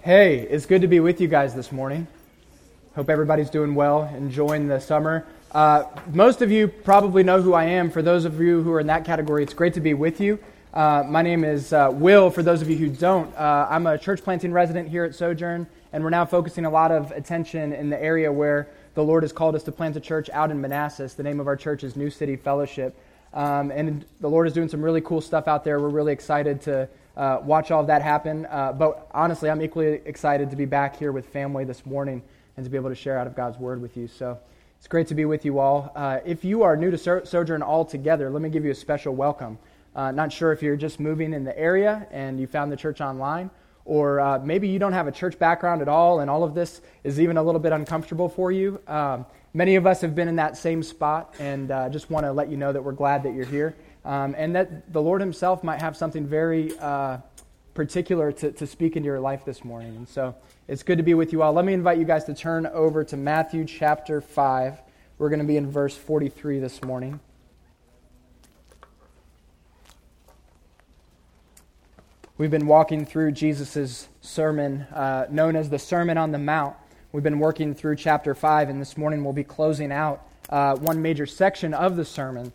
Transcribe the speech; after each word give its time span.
Hey, 0.00 0.38
it's 0.38 0.64
good 0.64 0.82
to 0.82 0.86
be 0.86 1.00
with 1.00 1.20
you 1.20 1.26
guys 1.26 1.56
this 1.56 1.72
morning. 1.72 2.06
Hope 2.94 3.10
everybody's 3.10 3.50
doing 3.50 3.74
well, 3.74 4.04
enjoying 4.04 4.68
the 4.68 4.78
summer. 4.78 5.26
Uh, 5.50 5.86
most 6.12 6.40
of 6.40 6.52
you 6.52 6.68
probably 6.68 7.24
know 7.24 7.42
who 7.42 7.52
I 7.52 7.64
am. 7.64 7.90
For 7.90 8.00
those 8.00 8.24
of 8.24 8.40
you 8.40 8.62
who 8.62 8.72
are 8.72 8.78
in 8.78 8.86
that 8.86 9.04
category, 9.04 9.42
it's 9.42 9.54
great 9.54 9.74
to 9.74 9.80
be 9.80 9.94
with 9.94 10.20
you. 10.20 10.38
Uh, 10.72 11.02
my 11.04 11.20
name 11.20 11.42
is 11.42 11.72
uh, 11.72 11.90
Will. 11.92 12.30
For 12.30 12.44
those 12.44 12.62
of 12.62 12.70
you 12.70 12.76
who 12.76 12.88
don't, 12.88 13.34
uh, 13.36 13.66
I'm 13.68 13.88
a 13.88 13.98
church 13.98 14.22
planting 14.22 14.52
resident 14.52 14.88
here 14.88 15.02
at 15.02 15.16
Sojourn, 15.16 15.66
and 15.92 16.04
we're 16.04 16.10
now 16.10 16.24
focusing 16.24 16.64
a 16.64 16.70
lot 16.70 16.92
of 16.92 17.10
attention 17.10 17.72
in 17.72 17.90
the 17.90 18.00
area 18.00 18.32
where 18.32 18.68
the 18.94 19.02
Lord 19.02 19.24
has 19.24 19.32
called 19.32 19.56
us 19.56 19.64
to 19.64 19.72
plant 19.72 19.96
a 19.96 20.00
church 20.00 20.30
out 20.30 20.52
in 20.52 20.60
Manassas. 20.60 21.14
The 21.14 21.24
name 21.24 21.40
of 21.40 21.48
our 21.48 21.56
church 21.56 21.82
is 21.82 21.96
New 21.96 22.10
City 22.10 22.36
Fellowship. 22.36 22.96
Um, 23.34 23.72
and 23.72 24.04
the 24.20 24.30
Lord 24.30 24.46
is 24.46 24.52
doing 24.52 24.68
some 24.68 24.80
really 24.80 25.00
cool 25.00 25.20
stuff 25.20 25.48
out 25.48 25.64
there. 25.64 25.80
We're 25.80 25.88
really 25.88 26.12
excited 26.12 26.62
to 26.62 26.88
uh, 27.18 27.40
watch 27.42 27.72
all 27.72 27.80
of 27.80 27.88
that 27.88 28.00
happen. 28.00 28.46
Uh, 28.46 28.72
but 28.72 29.08
honestly, 29.12 29.50
I'm 29.50 29.60
equally 29.60 30.00
excited 30.04 30.50
to 30.50 30.56
be 30.56 30.64
back 30.64 30.96
here 30.96 31.10
with 31.10 31.26
family 31.26 31.64
this 31.64 31.84
morning 31.84 32.22
and 32.56 32.64
to 32.64 32.70
be 32.70 32.76
able 32.76 32.90
to 32.90 32.94
share 32.94 33.18
out 33.18 33.26
of 33.26 33.34
God's 33.34 33.58
Word 33.58 33.82
with 33.82 33.96
you. 33.96 34.06
So 34.06 34.38
it's 34.78 34.86
great 34.86 35.08
to 35.08 35.16
be 35.16 35.24
with 35.24 35.44
you 35.44 35.58
all. 35.58 35.92
Uh, 35.96 36.20
if 36.24 36.44
you 36.44 36.62
are 36.62 36.76
new 36.76 36.92
to 36.92 36.96
so- 36.96 37.24
Sojourn 37.24 37.62
altogether, 37.62 38.30
let 38.30 38.40
me 38.40 38.48
give 38.48 38.64
you 38.64 38.70
a 38.70 38.74
special 38.74 39.16
welcome. 39.16 39.58
Uh, 39.96 40.12
not 40.12 40.32
sure 40.32 40.52
if 40.52 40.62
you're 40.62 40.76
just 40.76 41.00
moving 41.00 41.32
in 41.32 41.42
the 41.42 41.58
area 41.58 42.06
and 42.12 42.38
you 42.38 42.46
found 42.46 42.70
the 42.70 42.76
church 42.76 43.00
online, 43.00 43.50
or 43.84 44.20
uh, 44.20 44.38
maybe 44.38 44.68
you 44.68 44.78
don't 44.78 44.92
have 44.92 45.08
a 45.08 45.12
church 45.12 45.40
background 45.40 45.82
at 45.82 45.88
all 45.88 46.20
and 46.20 46.30
all 46.30 46.44
of 46.44 46.54
this 46.54 46.80
is 47.02 47.18
even 47.18 47.36
a 47.36 47.42
little 47.42 47.60
bit 47.60 47.72
uncomfortable 47.72 48.28
for 48.28 48.52
you. 48.52 48.80
Um, 48.86 49.26
many 49.54 49.74
of 49.74 49.88
us 49.88 50.00
have 50.02 50.14
been 50.14 50.28
in 50.28 50.36
that 50.36 50.56
same 50.56 50.84
spot 50.84 51.34
and 51.40 51.72
uh, 51.72 51.88
just 51.88 52.10
want 52.10 52.26
to 52.26 52.32
let 52.32 52.48
you 52.48 52.56
know 52.56 52.72
that 52.72 52.84
we're 52.84 52.92
glad 52.92 53.24
that 53.24 53.34
you're 53.34 53.46
here 53.46 53.74
um, 54.08 54.34
and 54.38 54.56
that 54.56 54.90
the 54.90 55.02
Lord 55.02 55.20
Himself 55.20 55.62
might 55.62 55.82
have 55.82 55.94
something 55.94 56.26
very 56.26 56.76
uh, 56.78 57.18
particular 57.74 58.32
to, 58.32 58.50
to 58.52 58.66
speak 58.66 58.96
into 58.96 59.06
your 59.06 59.20
life 59.20 59.44
this 59.44 59.62
morning. 59.66 59.94
And 59.96 60.08
so 60.08 60.34
it's 60.66 60.82
good 60.82 60.96
to 60.96 61.04
be 61.04 61.12
with 61.12 61.30
you 61.30 61.42
all. 61.42 61.52
Let 61.52 61.66
me 61.66 61.74
invite 61.74 61.98
you 61.98 62.06
guys 62.06 62.24
to 62.24 62.34
turn 62.34 62.64
over 62.66 63.04
to 63.04 63.18
Matthew 63.18 63.66
chapter 63.66 64.22
5. 64.22 64.80
We're 65.18 65.28
going 65.28 65.40
to 65.40 65.44
be 65.44 65.58
in 65.58 65.70
verse 65.70 65.94
43 65.94 66.58
this 66.58 66.82
morning. 66.82 67.20
We've 72.38 72.50
been 72.50 72.66
walking 72.66 73.04
through 73.04 73.32
Jesus' 73.32 74.08
sermon, 74.22 74.86
uh, 74.94 75.26
known 75.28 75.54
as 75.54 75.68
the 75.68 75.78
Sermon 75.78 76.16
on 76.16 76.32
the 76.32 76.38
Mount. 76.38 76.76
We've 77.12 77.22
been 77.22 77.40
working 77.40 77.74
through 77.74 77.96
chapter 77.96 78.34
5, 78.34 78.70
and 78.70 78.80
this 78.80 78.96
morning 78.96 79.22
we'll 79.22 79.34
be 79.34 79.44
closing 79.44 79.92
out 79.92 80.26
uh, 80.48 80.76
one 80.76 81.02
major 81.02 81.26
section 81.26 81.74
of 81.74 81.96
the 81.96 82.06
sermon 82.06 82.54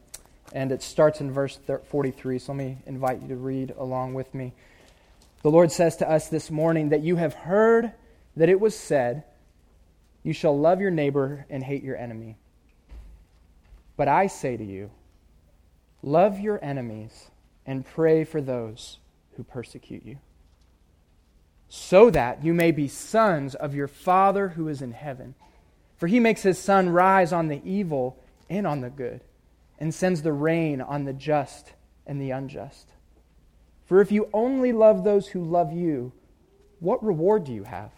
and 0.53 0.71
it 0.71 0.83
starts 0.83 1.19
in 1.19 1.31
verse 1.31 1.59
43. 1.89 2.39
So 2.39 2.53
let 2.53 2.57
me 2.57 2.77
invite 2.85 3.21
you 3.21 3.27
to 3.29 3.35
read 3.35 3.73
along 3.77 4.13
with 4.13 4.33
me. 4.33 4.53
The 5.41 5.49
Lord 5.49 5.71
says 5.71 5.97
to 5.97 6.09
us 6.09 6.29
this 6.29 6.51
morning 6.51 6.89
that 6.89 7.01
you 7.01 7.15
have 7.15 7.33
heard 7.33 7.91
that 8.37 8.49
it 8.49 8.59
was 8.59 8.77
said, 8.77 9.23
You 10.21 10.31
shall 10.31 10.57
love 10.57 10.79
your 10.79 10.91
neighbor 10.91 11.45
and 11.49 11.63
hate 11.63 11.83
your 11.83 11.97
enemy. 11.97 12.37
But 13.97 14.07
I 14.07 14.27
say 14.27 14.55
to 14.55 14.63
you, 14.63 14.91
love 16.01 16.39
your 16.39 16.63
enemies 16.63 17.29
and 17.65 17.85
pray 17.85 18.23
for 18.23 18.39
those 18.39 18.99
who 19.35 19.43
persecute 19.43 20.05
you, 20.05 20.17
so 21.67 22.09
that 22.11 22.43
you 22.43 22.53
may 22.53 22.71
be 22.71 22.87
sons 22.87 23.55
of 23.55 23.73
your 23.73 23.87
Father 23.87 24.49
who 24.49 24.67
is 24.67 24.81
in 24.81 24.91
heaven. 24.91 25.33
For 25.97 26.07
he 26.07 26.19
makes 26.19 26.43
his 26.43 26.59
sun 26.59 26.89
rise 26.89 27.33
on 27.33 27.47
the 27.47 27.61
evil 27.63 28.19
and 28.49 28.67
on 28.67 28.81
the 28.81 28.89
good 28.89 29.21
and 29.83 29.93
sends 29.93 30.21
the 30.21 30.31
rain 30.31 30.79
on 30.79 31.03
the 31.03 31.11
just 31.11 31.73
and 32.07 32.21
the 32.21 32.31
unjust. 32.31 32.93
For 33.83 33.99
if 33.99 34.13
you 34.13 34.29
only 34.31 34.71
love 34.71 35.03
those 35.03 35.27
who 35.27 35.43
love 35.43 35.73
you, 35.73 36.13
what 36.79 37.03
reward 37.03 37.43
do 37.43 37.51
you 37.51 37.65
have? 37.65 37.91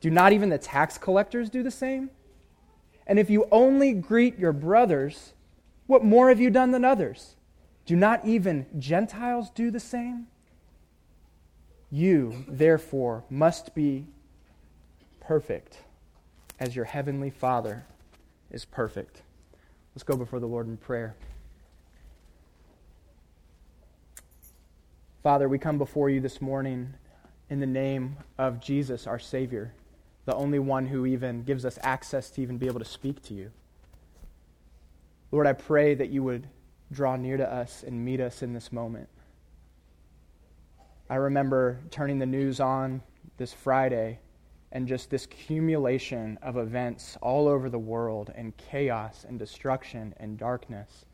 Do 0.00 0.08
not 0.08 0.32
even 0.32 0.48
the 0.48 0.56
tax 0.56 0.96
collectors 0.96 1.50
do 1.50 1.62
the 1.62 1.70
same? 1.70 2.08
And 3.06 3.18
if 3.18 3.28
you 3.28 3.46
only 3.52 3.92
greet 3.92 4.38
your 4.38 4.54
brothers, 4.54 5.34
what 5.86 6.02
more 6.02 6.30
have 6.30 6.40
you 6.40 6.48
done 6.48 6.70
than 6.70 6.86
others? 6.86 7.36
Do 7.84 7.94
not 7.94 8.24
even 8.24 8.64
Gentiles 8.78 9.50
do 9.50 9.70
the 9.70 9.78
same? 9.78 10.26
You, 11.90 12.46
therefore, 12.48 13.24
must 13.28 13.74
be 13.74 14.06
perfect 15.20 15.80
as 16.58 16.74
your 16.74 16.86
heavenly 16.86 17.28
Father 17.28 17.84
is 18.50 18.64
perfect. 18.64 19.20
Let's 19.96 20.04
go 20.04 20.18
before 20.18 20.40
the 20.40 20.46
Lord 20.46 20.66
in 20.66 20.76
prayer. 20.76 21.16
Father, 25.22 25.48
we 25.48 25.58
come 25.58 25.78
before 25.78 26.10
you 26.10 26.20
this 26.20 26.42
morning 26.42 26.92
in 27.48 27.60
the 27.60 27.66
name 27.66 28.18
of 28.36 28.60
Jesus, 28.60 29.06
our 29.06 29.18
Savior, 29.18 29.72
the 30.26 30.34
only 30.34 30.58
one 30.58 30.84
who 30.84 31.06
even 31.06 31.44
gives 31.44 31.64
us 31.64 31.78
access 31.80 32.28
to 32.32 32.42
even 32.42 32.58
be 32.58 32.66
able 32.66 32.78
to 32.78 32.84
speak 32.84 33.22
to 33.22 33.32
you. 33.32 33.50
Lord, 35.32 35.46
I 35.46 35.54
pray 35.54 35.94
that 35.94 36.10
you 36.10 36.22
would 36.22 36.46
draw 36.92 37.16
near 37.16 37.38
to 37.38 37.50
us 37.50 37.82
and 37.82 38.04
meet 38.04 38.20
us 38.20 38.42
in 38.42 38.52
this 38.52 38.70
moment. 38.70 39.08
I 41.08 41.14
remember 41.14 41.80
turning 41.90 42.18
the 42.18 42.26
news 42.26 42.60
on 42.60 43.00
this 43.38 43.54
Friday 43.54 44.18
and 44.72 44.88
just 44.88 45.10
this 45.10 45.24
accumulation 45.24 46.38
of 46.42 46.56
events 46.56 47.16
all 47.22 47.48
over 47.48 47.70
the 47.70 47.78
world 47.78 48.32
and 48.34 48.56
chaos 48.56 49.24
and 49.28 49.38
destruction 49.38 50.14
and 50.18 50.38
darkness. 50.38 51.04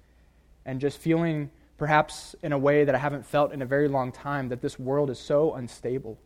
And 0.64 0.80
just 0.80 0.98
feeling, 0.98 1.50
perhaps 1.76 2.34
in 2.42 2.52
a 2.52 2.58
way 2.58 2.84
that 2.84 2.94
I 2.94 2.98
haven't 2.98 3.26
felt 3.26 3.52
in 3.52 3.62
a 3.62 3.66
very 3.66 3.88
long 3.88 4.12
time, 4.12 4.48
that 4.48 4.62
this 4.62 4.78
world 4.78 5.10
is 5.10 5.18
so 5.18 5.54
unstable. 5.54 6.18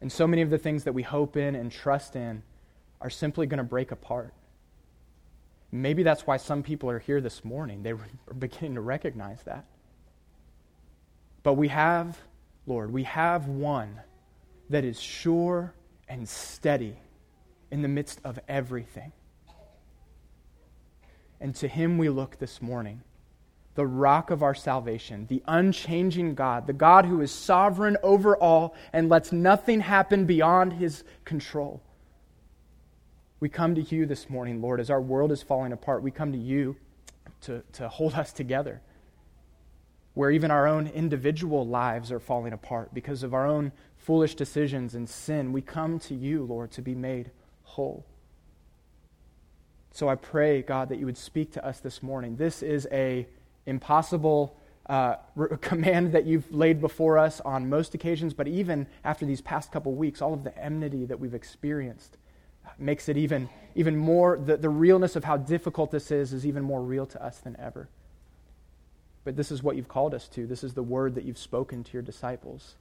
And 0.00 0.10
so 0.10 0.26
many 0.26 0.42
of 0.42 0.50
the 0.50 0.58
things 0.58 0.84
that 0.84 0.92
we 0.92 1.02
hope 1.02 1.36
in 1.36 1.54
and 1.54 1.70
trust 1.70 2.16
in 2.16 2.42
are 3.00 3.10
simply 3.10 3.46
going 3.46 3.58
to 3.58 3.64
break 3.64 3.92
apart. 3.92 4.34
Maybe 5.70 6.02
that's 6.02 6.26
why 6.26 6.36
some 6.36 6.62
people 6.62 6.90
are 6.90 6.98
here 6.98 7.20
this 7.20 7.44
morning. 7.44 7.82
They 7.82 7.92
are 7.92 8.34
beginning 8.38 8.74
to 8.74 8.80
recognize 8.80 9.42
that. 9.44 9.64
But 11.42 11.54
we 11.54 11.68
have, 11.68 12.18
Lord, 12.66 12.92
we 12.92 13.04
have 13.04 13.48
one 13.48 14.00
that 14.70 14.84
is 14.84 15.00
sure 15.00 15.74
and 16.12 16.28
steady 16.28 16.94
in 17.70 17.80
the 17.80 17.88
midst 17.88 18.20
of 18.22 18.38
everything. 18.46 19.12
And 21.40 21.56
to 21.56 21.66
him 21.66 21.96
we 21.96 22.10
look 22.10 22.38
this 22.38 22.60
morning, 22.60 23.00
the 23.76 23.86
rock 23.86 24.30
of 24.30 24.42
our 24.42 24.54
salvation, 24.54 25.26
the 25.30 25.42
unchanging 25.48 26.34
God, 26.34 26.66
the 26.66 26.74
God 26.74 27.06
who 27.06 27.22
is 27.22 27.32
sovereign 27.32 27.96
over 28.02 28.36
all 28.36 28.74
and 28.92 29.08
lets 29.08 29.32
nothing 29.32 29.80
happen 29.80 30.26
beyond 30.26 30.74
his 30.74 31.02
control. 31.24 31.82
We 33.40 33.48
come 33.48 33.74
to 33.74 33.80
you 33.80 34.04
this 34.04 34.28
morning, 34.28 34.60
Lord, 34.60 34.80
as 34.80 34.90
our 34.90 35.00
world 35.00 35.32
is 35.32 35.42
falling 35.42 35.72
apart. 35.72 36.02
We 36.02 36.10
come 36.10 36.30
to 36.32 36.38
you 36.38 36.76
to, 37.40 37.62
to 37.72 37.88
hold 37.88 38.12
us 38.12 38.34
together 38.34 38.82
where 40.14 40.30
even 40.30 40.50
our 40.50 40.66
own 40.66 40.86
individual 40.88 41.66
lives 41.66 42.12
are 42.12 42.20
falling 42.20 42.52
apart 42.52 42.92
because 42.92 43.22
of 43.22 43.32
our 43.32 43.46
own 43.46 43.72
foolish 43.96 44.34
decisions 44.34 44.94
and 44.94 45.08
sin, 45.08 45.52
we 45.52 45.62
come 45.62 45.98
to 45.98 46.14
you, 46.14 46.44
Lord, 46.44 46.70
to 46.72 46.82
be 46.82 46.94
made 46.94 47.30
whole. 47.62 48.04
So 49.92 50.08
I 50.08 50.14
pray, 50.14 50.62
God, 50.62 50.88
that 50.88 50.98
you 50.98 51.06
would 51.06 51.18
speak 51.18 51.52
to 51.52 51.64
us 51.64 51.80
this 51.80 52.02
morning. 52.02 52.36
This 52.36 52.62
is 52.62 52.88
a 52.90 53.26
impossible 53.66 54.58
uh, 54.86 55.16
command 55.60 56.12
that 56.12 56.26
you've 56.26 56.52
laid 56.52 56.80
before 56.80 57.18
us 57.18 57.40
on 57.40 57.68
most 57.68 57.94
occasions, 57.94 58.34
but 58.34 58.48
even 58.48 58.86
after 59.04 59.24
these 59.24 59.40
past 59.40 59.70
couple 59.70 59.94
weeks, 59.94 60.20
all 60.20 60.34
of 60.34 60.44
the 60.44 60.56
enmity 60.58 61.04
that 61.04 61.18
we've 61.18 61.34
experienced 61.34 62.16
makes 62.78 63.08
it 63.08 63.16
even, 63.16 63.48
even 63.74 63.96
more, 63.96 64.38
the, 64.38 64.56
the 64.56 64.68
realness 64.68 65.16
of 65.16 65.24
how 65.24 65.36
difficult 65.36 65.90
this 65.90 66.10
is 66.10 66.32
is 66.32 66.46
even 66.46 66.62
more 66.62 66.82
real 66.82 67.06
to 67.06 67.22
us 67.22 67.38
than 67.38 67.56
ever. 67.58 67.88
But 69.24 69.36
this 69.36 69.52
is 69.52 69.62
what 69.62 69.76
you've 69.76 69.88
called 69.88 70.14
us 70.14 70.28
to. 70.28 70.46
This 70.46 70.64
is 70.64 70.74
the 70.74 70.82
word 70.82 71.14
that 71.14 71.24
you've 71.24 71.38
spoken 71.38 71.84
to 71.84 71.92
your 71.92 72.02
disciples, 72.02 72.74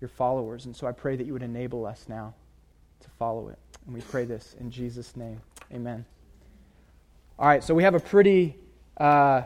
your 0.00 0.08
followers. 0.08 0.64
And 0.64 0.74
so 0.74 0.86
I 0.86 0.92
pray 0.92 1.16
that 1.16 1.26
you 1.26 1.32
would 1.32 1.42
enable 1.42 1.84
us 1.84 2.06
now 2.08 2.34
to 3.00 3.10
follow 3.18 3.48
it. 3.48 3.58
And 3.86 3.94
we 3.94 4.00
pray 4.00 4.24
this 4.24 4.56
in 4.58 4.70
Jesus' 4.70 5.16
name. 5.16 5.40
Amen. 5.72 6.04
All 7.38 7.46
right, 7.46 7.62
so 7.62 7.74
we 7.74 7.84
have 7.84 7.94
a 7.94 8.00
pretty 8.00 8.56
uh, 8.96 9.42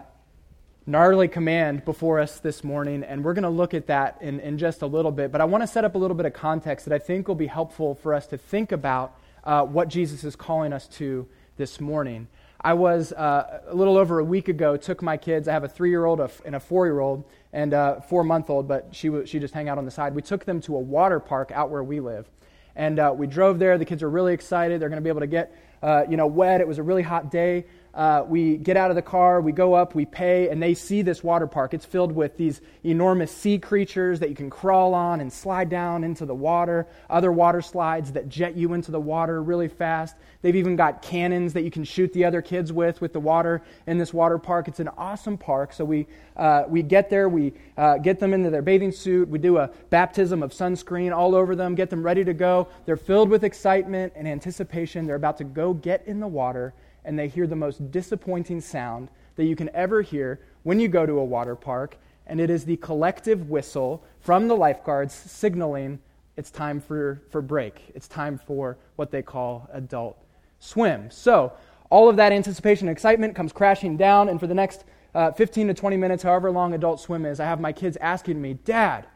gnarly 0.86 1.28
command 1.28 1.84
before 1.84 2.20
us 2.20 2.38
this 2.40 2.64
morning, 2.64 3.04
and 3.04 3.24
we're 3.24 3.34
going 3.34 3.42
to 3.42 3.50
look 3.50 3.74
at 3.74 3.86
that 3.88 4.18
in, 4.20 4.40
in 4.40 4.58
just 4.58 4.82
a 4.82 4.86
little 4.86 5.12
bit. 5.12 5.30
But 5.30 5.40
I 5.40 5.44
want 5.44 5.62
to 5.62 5.66
set 5.66 5.84
up 5.84 5.94
a 5.94 5.98
little 5.98 6.16
bit 6.16 6.26
of 6.26 6.32
context 6.32 6.86
that 6.86 6.94
I 6.94 6.98
think 6.98 7.28
will 7.28 7.34
be 7.34 7.46
helpful 7.46 7.94
for 7.96 8.14
us 8.14 8.26
to 8.28 8.38
think 8.38 8.72
about 8.72 9.18
uh, 9.44 9.64
what 9.64 9.88
Jesus 9.88 10.24
is 10.24 10.36
calling 10.36 10.72
us 10.72 10.86
to 10.88 11.26
this 11.56 11.80
morning. 11.80 12.28
I 12.64 12.74
was 12.74 13.12
uh, 13.12 13.60
a 13.66 13.74
little 13.74 13.96
over 13.96 14.20
a 14.20 14.24
week 14.24 14.48
ago, 14.48 14.76
took 14.76 15.02
my 15.02 15.16
kids. 15.16 15.48
I 15.48 15.52
have 15.52 15.64
a 15.64 15.68
three 15.68 15.90
year 15.90 16.04
old 16.04 16.20
and 16.44 16.54
a 16.54 16.60
four 16.60 16.86
year 16.86 17.00
old 17.00 17.24
and 17.52 17.72
a 17.72 18.04
four 18.08 18.22
month 18.22 18.50
old, 18.50 18.68
but 18.68 18.88
she, 18.92 19.08
w- 19.08 19.26
she 19.26 19.40
just 19.40 19.52
hang 19.52 19.68
out 19.68 19.78
on 19.78 19.84
the 19.84 19.90
side. 19.90 20.14
We 20.14 20.22
took 20.22 20.44
them 20.44 20.60
to 20.62 20.76
a 20.76 20.78
water 20.78 21.18
park 21.18 21.50
out 21.52 21.70
where 21.70 21.82
we 21.82 21.98
live. 21.98 22.30
And 22.76 22.98
uh, 22.98 23.12
we 23.16 23.26
drove 23.26 23.58
there. 23.58 23.76
The 23.78 23.84
kids 23.84 24.02
are 24.02 24.08
really 24.08 24.32
excited. 24.32 24.80
They're 24.80 24.88
going 24.88 25.00
to 25.00 25.02
be 25.02 25.10
able 25.10 25.20
to 25.20 25.26
get 25.26 25.54
uh, 25.82 26.04
you 26.08 26.16
know, 26.16 26.26
wet. 26.26 26.60
It 26.60 26.68
was 26.68 26.78
a 26.78 26.82
really 26.82 27.02
hot 27.02 27.30
day. 27.30 27.64
Uh, 27.94 28.24
we 28.26 28.56
get 28.56 28.76
out 28.76 28.90
of 28.90 28.96
the 28.96 29.02
car, 29.02 29.40
we 29.40 29.52
go 29.52 29.74
up, 29.74 29.94
we 29.94 30.06
pay, 30.06 30.48
and 30.48 30.62
they 30.62 30.72
see 30.72 31.02
this 31.02 31.22
water 31.22 31.46
park. 31.46 31.74
It's 31.74 31.84
filled 31.84 32.12
with 32.12 32.38
these 32.38 32.62
enormous 32.84 33.30
sea 33.30 33.58
creatures 33.58 34.20
that 34.20 34.30
you 34.30 34.34
can 34.34 34.48
crawl 34.48 34.94
on 34.94 35.20
and 35.20 35.30
slide 35.30 35.68
down 35.68 36.02
into 36.02 36.24
the 36.24 36.34
water, 36.34 36.86
other 37.10 37.30
water 37.30 37.60
slides 37.60 38.12
that 38.12 38.30
jet 38.30 38.56
you 38.56 38.72
into 38.72 38.90
the 38.90 39.00
water 39.00 39.42
really 39.42 39.68
fast. 39.68 40.16
They've 40.40 40.56
even 40.56 40.74
got 40.74 41.02
cannons 41.02 41.52
that 41.52 41.62
you 41.62 41.70
can 41.70 41.84
shoot 41.84 42.12
the 42.14 42.24
other 42.24 42.40
kids 42.40 42.72
with 42.72 43.00
with 43.00 43.12
the 43.12 43.20
water 43.20 43.62
in 43.86 43.98
this 43.98 44.14
water 44.14 44.38
park. 44.38 44.68
It's 44.68 44.80
an 44.80 44.88
awesome 44.96 45.36
park. 45.36 45.74
So 45.74 45.84
we, 45.84 46.06
uh, 46.36 46.64
we 46.68 46.82
get 46.82 47.10
there, 47.10 47.28
we 47.28 47.52
uh, 47.76 47.98
get 47.98 48.18
them 48.18 48.32
into 48.32 48.48
their 48.48 48.62
bathing 48.62 48.92
suit, 48.92 49.28
we 49.28 49.38
do 49.38 49.58
a 49.58 49.68
baptism 49.90 50.42
of 50.42 50.52
sunscreen 50.52 51.14
all 51.14 51.34
over 51.34 51.54
them, 51.54 51.74
get 51.74 51.90
them 51.90 52.02
ready 52.02 52.24
to 52.24 52.32
go. 52.32 52.68
They're 52.86 52.96
filled 52.96 53.28
with 53.28 53.44
excitement 53.44 54.14
and 54.16 54.26
anticipation. 54.26 55.06
They're 55.06 55.16
about 55.16 55.36
to 55.38 55.44
go 55.44 55.74
get 55.74 56.06
in 56.06 56.18
the 56.18 56.26
water 56.26 56.72
and 57.04 57.18
they 57.18 57.28
hear 57.28 57.46
the 57.46 57.56
most 57.56 57.90
disappointing 57.90 58.60
sound 58.60 59.08
that 59.36 59.44
you 59.44 59.56
can 59.56 59.70
ever 59.74 60.02
hear 60.02 60.40
when 60.62 60.78
you 60.78 60.88
go 60.88 61.06
to 61.06 61.18
a 61.18 61.24
water 61.24 61.56
park, 61.56 61.96
and 62.26 62.40
it 62.40 62.50
is 62.50 62.64
the 62.64 62.76
collective 62.76 63.50
whistle 63.50 64.04
from 64.20 64.48
the 64.48 64.56
lifeguards 64.56 65.14
signaling 65.14 65.98
it's 66.36 66.50
time 66.50 66.80
for, 66.80 67.22
for 67.30 67.42
break. 67.42 67.92
It's 67.94 68.08
time 68.08 68.38
for 68.38 68.78
what 68.96 69.10
they 69.10 69.22
call 69.22 69.68
adult 69.72 70.16
swim. 70.60 71.10
So, 71.10 71.52
all 71.90 72.08
of 72.08 72.16
that 72.16 72.32
anticipation 72.32 72.88
and 72.88 72.96
excitement 72.96 73.36
comes 73.36 73.52
crashing 73.52 73.98
down, 73.98 74.30
and 74.30 74.40
for 74.40 74.46
the 74.46 74.54
next 74.54 74.84
uh, 75.14 75.30
15 75.32 75.68
to 75.68 75.74
20 75.74 75.96
minutes, 75.98 76.22
however 76.22 76.50
long 76.50 76.72
adult 76.72 77.00
swim 77.00 77.26
is, 77.26 77.38
I 77.38 77.44
have 77.44 77.60
my 77.60 77.72
kids 77.72 77.98
asking 78.00 78.40
me, 78.40 78.54
Dad, 78.54 79.06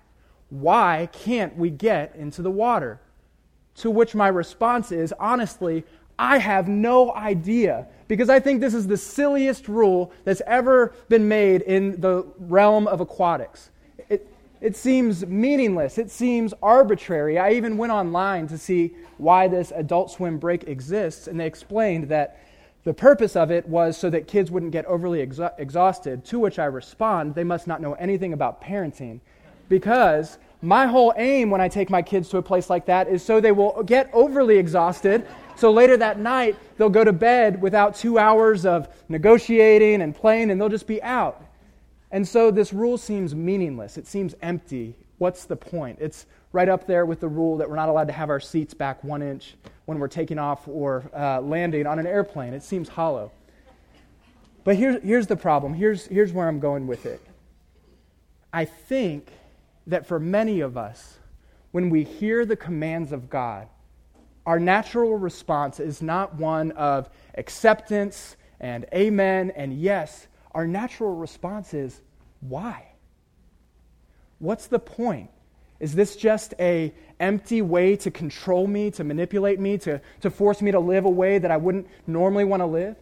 why 0.51 1.09
can't 1.11 1.57
we 1.57 1.71
get 1.71 2.15
into 2.17 2.43
the 2.43 2.51
water? 2.51 3.01
To 3.77 3.91
which 3.91 4.15
my 4.15 4.29
response 4.29 4.93
is, 4.93 5.15
honestly, 5.19 5.85
I 6.19 6.39
have 6.39 6.69
no 6.69 7.13
idea 7.15 7.87
because 8.09 8.31
I 8.31 8.41
think 8.41 8.61
this 8.61 8.75
is 8.75 8.87
the 8.87 8.97
silliest 8.97 9.69
rule 9.69 10.13
that's 10.25 10.43
ever 10.47 10.95
been 11.09 11.29
made 11.29 11.63
in 11.63 12.01
the 12.01 12.25
realm 12.39 12.87
of 12.87 13.01
aquatics. 13.01 13.71
It, 14.09 14.33
it 14.61 14.77
seems 14.77 15.27
meaningless, 15.27 15.99
it 15.99 16.11
seems 16.11 16.55
arbitrary. 16.63 17.39
I 17.39 17.53
even 17.53 17.77
went 17.77 17.93
online 17.93 18.47
to 18.49 18.59
see 18.59 18.95
why 19.19 19.49
this 19.49 19.73
adult 19.75 20.11
swim 20.11 20.39
break 20.39 20.65
exists, 20.65 21.27
and 21.27 21.39
they 21.39 21.47
explained 21.47 22.09
that 22.09 22.41
the 22.85 22.95
purpose 22.95 23.35
of 23.35 23.51
it 23.51 23.69
was 23.69 23.97
so 23.97 24.09
that 24.11 24.29
kids 24.29 24.51
wouldn't 24.51 24.71
get 24.73 24.85
overly 24.87 25.21
exhausted, 25.21 26.25
to 26.27 26.39
which 26.39 26.59
I 26.59 26.67
respond, 26.67 27.35
they 27.35 27.45
must 27.45 27.67
not 27.67 27.81
know 27.81 27.95
anything 27.95 28.33
about 28.33 28.63
parenting 28.63 29.21
because 29.69 30.39
my 30.63 30.87
whole 30.87 31.13
aim 31.17 31.51
when 31.51 31.61
I 31.61 31.69
take 31.69 31.91
my 31.91 32.03
kids 32.03 32.29
to 32.31 32.39
a 32.39 32.43
place 32.43 32.71
like 32.71 32.87
that 32.87 33.09
is 33.09 33.25
so 33.25 33.41
they 33.41 33.53
will 33.53 33.83
get 33.83 34.09
overly 34.13 34.57
exhausted. 34.57 35.27
So 35.57 35.73
later 35.73 35.97
that 35.97 36.19
night, 36.19 36.57
they'll 36.77 36.91
go 36.91 37.03
to 37.03 37.13
bed 37.13 37.61
without 37.63 37.95
two 37.97 38.19
hours 38.19 38.67
of 38.67 38.89
negotiating 39.09 40.03
and 40.03 40.15
playing, 40.15 40.51
and 40.51 40.61
they'll 40.61 40.69
just 40.69 40.87
be 40.87 41.03
out. 41.03 41.43
And 42.11 42.27
so 42.27 42.51
this 42.51 42.73
rule 42.73 42.99
seems 42.99 43.35
meaningless. 43.35 43.97
It 43.97 44.07
seems 44.07 44.35
empty. 44.43 44.95
What's 45.19 45.45
the 45.45 45.57
point? 45.57 45.99
It's 46.01 46.27
right 46.53 46.69
up 46.69 46.87
there 46.87 47.07
with 47.07 47.21
the 47.21 47.29
rule 47.29 47.57
that 47.57 47.69
we're 47.69 47.77
not 47.77 47.89
allowed 47.89 48.09
to 48.09 48.13
have 48.13 48.31
our 48.31 48.41
seats 48.41 48.75
back 48.75 49.03
one 49.03 49.23
inch 49.23 49.55
when 49.87 49.99
we're 49.99 50.09
taking 50.09 50.39
off 50.39 50.69
or 50.69 51.11
uh, 51.15 51.41
landing 51.41 51.87
on 51.87 51.99
an 51.99 52.07
airplane. 52.07 52.53
It 52.53 52.63
seems 52.63 52.89
hollow. 52.89 53.33
But 54.65 54.77
here's, 54.77 55.03
here's 55.03 55.27
the 55.27 55.37
problem. 55.37 55.75
Here's, 55.75 56.07
here's 56.07 56.33
where 56.33 56.49
I'm 56.49 56.61
going 56.61 56.87
with 56.87 57.07
it. 57.07 57.21
I 58.53 58.65
think 58.65 59.31
that 59.87 60.07
for 60.07 60.19
many 60.19 60.61
of 60.61 60.77
us, 60.77 61.19
when 61.71 61.89
we 61.89 62.05
hear 62.05 62.45
the 62.45 62.57
commands 62.57 63.13
of 63.13 63.31
God, 63.31 63.69
our 64.47 64.61
natural 64.61 65.17
response 65.17 65.81
is 65.81 66.01
not 66.01 66.37
one 66.37 66.71
of 66.73 67.11
acceptance 67.35 68.37
and 68.61 68.87
amen 68.95 69.51
and 69.57 69.75
yes. 69.79 70.29
Our 70.53 70.67
natural 70.67 71.15
response 71.15 71.75
is, 71.75 72.01
why? 72.41 72.93
What's 74.39 74.69
the 74.69 74.79
point? 74.79 75.31
Is 75.81 75.95
this 75.95 76.17
just 76.17 76.55
a 76.59 76.95
empty 77.19 77.61
way 77.61 77.97
to 77.97 78.11
control 78.11 78.67
me, 78.67 78.91
to 78.93 79.05
manipulate 79.05 79.59
me, 79.59 79.79
to, 79.79 80.01
to 80.21 80.31
force 80.31 80.63
me 80.63 80.71
to 80.71 80.81
live 80.81 81.05
a 81.05 81.11
way 81.11 81.39
that 81.39 81.51
I 81.51 81.57
wouldn't 81.57 81.89
normally 82.07 82.45
want 82.45 82.61
to 82.61 82.67
live? 82.67 82.97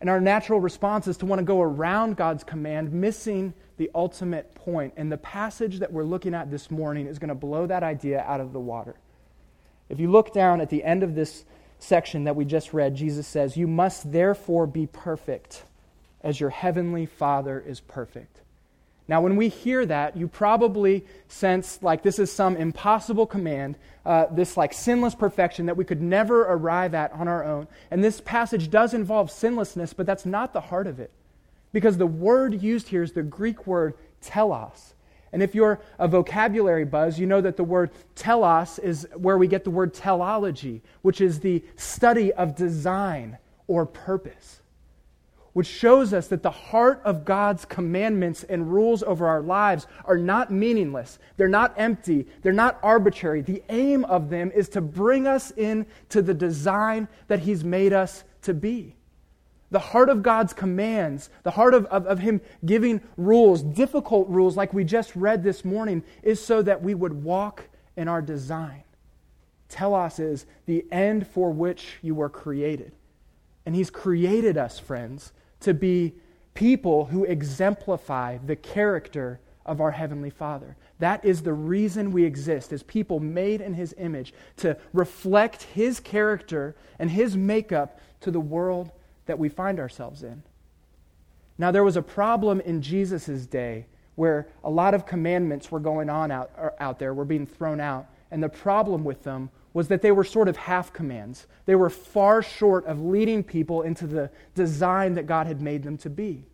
And 0.00 0.10
our 0.10 0.20
natural 0.20 0.60
response 0.60 1.08
is 1.08 1.16
to 1.18 1.26
want 1.26 1.38
to 1.38 1.44
go 1.44 1.62
around 1.62 2.16
God's 2.16 2.44
command, 2.44 2.92
missing 2.92 3.54
the 3.78 3.90
ultimate 3.94 4.54
point. 4.54 4.92
And 4.96 5.10
the 5.10 5.16
passage 5.16 5.78
that 5.78 5.92
we're 5.92 6.04
looking 6.04 6.34
at 6.34 6.50
this 6.50 6.70
morning 6.70 7.06
is 7.06 7.18
going 7.18 7.30
to 7.30 7.34
blow 7.34 7.66
that 7.66 7.82
idea 7.82 8.20
out 8.20 8.40
of 8.40 8.52
the 8.52 8.60
water. 8.60 8.96
If 9.88 10.00
you 10.00 10.10
look 10.10 10.32
down 10.32 10.60
at 10.60 10.70
the 10.70 10.84
end 10.84 11.02
of 11.02 11.14
this 11.14 11.44
section 11.78 12.24
that 12.24 12.36
we 12.36 12.44
just 12.44 12.72
read, 12.72 12.94
Jesus 12.94 13.26
says, 13.26 13.56
You 13.56 13.66
must 13.66 14.10
therefore 14.10 14.66
be 14.66 14.86
perfect 14.86 15.64
as 16.22 16.40
your 16.40 16.50
heavenly 16.50 17.06
Father 17.06 17.60
is 17.60 17.80
perfect. 17.80 18.40
Now, 19.06 19.20
when 19.20 19.36
we 19.36 19.50
hear 19.50 19.84
that, 19.84 20.16
you 20.16 20.28
probably 20.28 21.04
sense 21.28 21.78
like 21.82 22.02
this 22.02 22.18
is 22.18 22.32
some 22.32 22.56
impossible 22.56 23.26
command, 23.26 23.76
uh, 24.06 24.26
this 24.30 24.56
like 24.56 24.72
sinless 24.72 25.14
perfection 25.14 25.66
that 25.66 25.76
we 25.76 25.84
could 25.84 26.00
never 26.00 26.42
arrive 26.42 26.94
at 26.94 27.12
on 27.12 27.28
our 27.28 27.44
own. 27.44 27.68
And 27.90 28.02
this 28.02 28.22
passage 28.22 28.70
does 28.70 28.94
involve 28.94 29.30
sinlessness, 29.30 29.92
but 29.92 30.06
that's 30.06 30.24
not 30.24 30.54
the 30.54 30.62
heart 30.62 30.86
of 30.86 31.00
it. 31.00 31.10
Because 31.72 31.98
the 31.98 32.06
word 32.06 32.62
used 32.62 32.88
here 32.88 33.02
is 33.02 33.12
the 33.12 33.22
Greek 33.22 33.66
word 33.66 33.94
telos. 34.22 34.94
And 35.34 35.42
if 35.42 35.52
you're 35.52 35.80
a 35.98 36.06
vocabulary 36.06 36.84
buzz, 36.84 37.18
you 37.18 37.26
know 37.26 37.40
that 37.40 37.56
the 37.56 37.64
word 37.64 37.90
telos 38.14 38.78
is 38.78 39.08
where 39.16 39.36
we 39.36 39.48
get 39.48 39.64
the 39.64 39.70
word 39.70 39.92
teleology, 39.92 40.80
which 41.02 41.20
is 41.20 41.40
the 41.40 41.64
study 41.74 42.32
of 42.32 42.54
design 42.54 43.38
or 43.66 43.84
purpose, 43.84 44.60
which 45.52 45.66
shows 45.66 46.12
us 46.12 46.28
that 46.28 46.44
the 46.44 46.52
heart 46.52 47.02
of 47.04 47.24
God's 47.24 47.64
commandments 47.64 48.44
and 48.44 48.72
rules 48.72 49.02
over 49.02 49.26
our 49.26 49.42
lives 49.42 49.88
are 50.04 50.18
not 50.18 50.52
meaningless. 50.52 51.18
They're 51.36 51.48
not 51.48 51.74
empty. 51.76 52.28
They're 52.42 52.52
not 52.52 52.78
arbitrary. 52.80 53.40
The 53.40 53.64
aim 53.70 54.04
of 54.04 54.30
them 54.30 54.52
is 54.54 54.68
to 54.68 54.80
bring 54.80 55.26
us 55.26 55.50
into 55.50 56.22
the 56.22 56.34
design 56.34 57.08
that 57.26 57.40
He's 57.40 57.64
made 57.64 57.92
us 57.92 58.22
to 58.42 58.54
be. 58.54 58.94
The 59.74 59.80
heart 59.80 60.08
of 60.08 60.22
God's 60.22 60.52
commands, 60.52 61.30
the 61.42 61.50
heart 61.50 61.74
of, 61.74 61.86
of, 61.86 62.06
of, 62.06 62.20
Him 62.20 62.40
giving 62.64 63.00
rules, 63.16 63.60
difficult 63.60 64.28
rules 64.28 64.56
like 64.56 64.72
we 64.72 64.84
just 64.84 65.16
read 65.16 65.42
this 65.42 65.64
morning, 65.64 66.04
is 66.22 66.40
so 66.40 66.62
that 66.62 66.80
we 66.80 66.94
would 66.94 67.24
walk 67.24 67.64
in 67.96 68.06
our 68.06 68.22
design. 68.22 68.84
Telos 69.68 70.20
is 70.20 70.46
the 70.66 70.86
end 70.92 71.26
for 71.26 71.50
which 71.50 71.96
you 72.02 72.14
were 72.14 72.28
created. 72.28 72.92
And 73.66 73.74
He's 73.74 73.90
created 73.90 74.56
us, 74.56 74.78
friends, 74.78 75.32
to 75.62 75.74
be 75.74 76.14
people 76.54 77.06
who 77.06 77.24
exemplify 77.24 78.38
the 78.46 78.54
character 78.54 79.40
of 79.66 79.80
our 79.80 79.90
Heavenly 79.90 80.30
Father. 80.30 80.76
That 81.00 81.24
is 81.24 81.42
the 81.42 81.52
reason 81.52 82.12
we 82.12 82.22
exist 82.22 82.72
as 82.72 82.84
people 82.84 83.18
made 83.18 83.60
in 83.60 83.74
His 83.74 83.92
image, 83.98 84.34
to 84.58 84.76
reflect 84.92 85.64
His 85.64 85.98
character 85.98 86.76
and 87.00 87.10
His 87.10 87.36
makeup 87.36 87.98
to 88.20 88.30
the 88.30 88.38
world 88.38 88.92
that 89.26 89.38
we 89.38 89.48
find 89.48 89.78
ourselves 89.78 90.22
in. 90.22 90.42
Now, 91.56 91.70
there 91.70 91.84
was 91.84 91.96
a 91.96 92.02
problem 92.02 92.60
in 92.60 92.82
Jesus' 92.82 93.46
day 93.46 93.86
where 94.16 94.48
a 94.62 94.70
lot 94.70 94.94
of 94.94 95.06
commandments 95.06 95.70
were 95.70 95.80
going 95.80 96.08
on 96.10 96.30
out, 96.30 96.50
out 96.78 96.98
there, 96.98 97.14
were 97.14 97.24
being 97.24 97.46
thrown 97.46 97.80
out. 97.80 98.06
And 98.30 98.42
the 98.42 98.48
problem 98.48 99.04
with 99.04 99.22
them 99.22 99.50
was 99.72 99.88
that 99.88 100.02
they 100.02 100.12
were 100.12 100.24
sort 100.24 100.48
of 100.48 100.56
half 100.56 100.92
commands. 100.92 101.46
They 101.66 101.74
were 101.74 101.90
far 101.90 102.42
short 102.42 102.86
of 102.86 103.00
leading 103.00 103.42
people 103.42 103.82
into 103.82 104.06
the 104.06 104.30
design 104.54 105.14
that 105.14 105.26
God 105.26 105.46
had 105.46 105.60
made 105.60 105.82
them 105.82 105.98
to 105.98 106.10
be. 106.10 106.44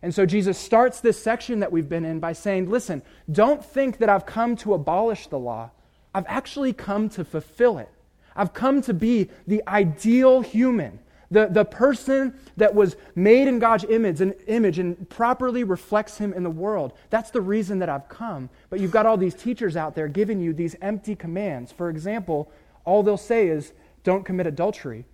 And 0.00 0.14
so 0.14 0.26
Jesus 0.26 0.58
starts 0.58 1.00
this 1.00 1.20
section 1.20 1.60
that 1.60 1.70
we've 1.70 1.88
been 1.88 2.04
in 2.04 2.18
by 2.18 2.32
saying, 2.32 2.68
Listen, 2.68 3.02
don't 3.30 3.64
think 3.64 3.98
that 3.98 4.08
I've 4.08 4.26
come 4.26 4.56
to 4.56 4.74
abolish 4.74 5.28
the 5.28 5.38
law. 5.38 5.70
I've 6.14 6.26
actually 6.26 6.72
come 6.72 7.08
to 7.10 7.24
fulfill 7.24 7.78
it. 7.78 7.88
I've 8.34 8.52
come 8.52 8.82
to 8.82 8.94
be 8.94 9.30
the 9.46 9.62
ideal 9.68 10.40
human, 10.40 10.98
the, 11.32 11.46
the 11.50 11.64
person 11.64 12.34
that 12.58 12.74
was 12.74 12.96
made 13.14 13.48
in 13.48 13.58
God's 13.58 13.84
image 13.84 14.20
and, 14.20 14.34
image 14.46 14.78
and 14.78 15.08
properly 15.08 15.64
reflects 15.64 16.18
him 16.18 16.34
in 16.34 16.42
the 16.42 16.50
world. 16.50 16.92
That's 17.08 17.30
the 17.30 17.40
reason 17.40 17.78
that 17.78 17.88
I've 17.88 18.08
come. 18.08 18.50
But 18.68 18.80
you've 18.80 18.90
got 18.90 19.06
all 19.06 19.16
these 19.16 19.34
teachers 19.34 19.74
out 19.74 19.94
there 19.94 20.08
giving 20.08 20.40
you 20.40 20.52
these 20.52 20.76
empty 20.82 21.16
commands. 21.16 21.72
For 21.72 21.88
example, 21.88 22.52
all 22.84 23.02
they'll 23.02 23.16
say 23.16 23.48
is, 23.48 23.72
don't 24.04 24.24
commit 24.24 24.46
adultery. 24.46 25.06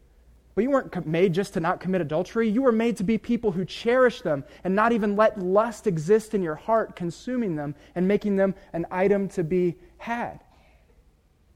But 0.56 0.62
you 0.62 0.70
weren't 0.70 1.06
made 1.06 1.34
just 1.34 1.54
to 1.54 1.60
not 1.60 1.78
commit 1.78 2.00
adultery. 2.00 2.48
You 2.48 2.62
were 2.62 2.72
made 2.72 2.96
to 2.96 3.04
be 3.04 3.16
people 3.16 3.52
who 3.52 3.64
cherish 3.64 4.22
them 4.22 4.42
and 4.64 4.74
not 4.74 4.90
even 4.90 5.14
let 5.14 5.38
lust 5.38 5.86
exist 5.86 6.34
in 6.34 6.42
your 6.42 6.56
heart, 6.56 6.96
consuming 6.96 7.54
them 7.54 7.76
and 7.94 8.08
making 8.08 8.34
them 8.34 8.56
an 8.72 8.84
item 8.90 9.28
to 9.28 9.44
be 9.44 9.76
had. 9.98 10.40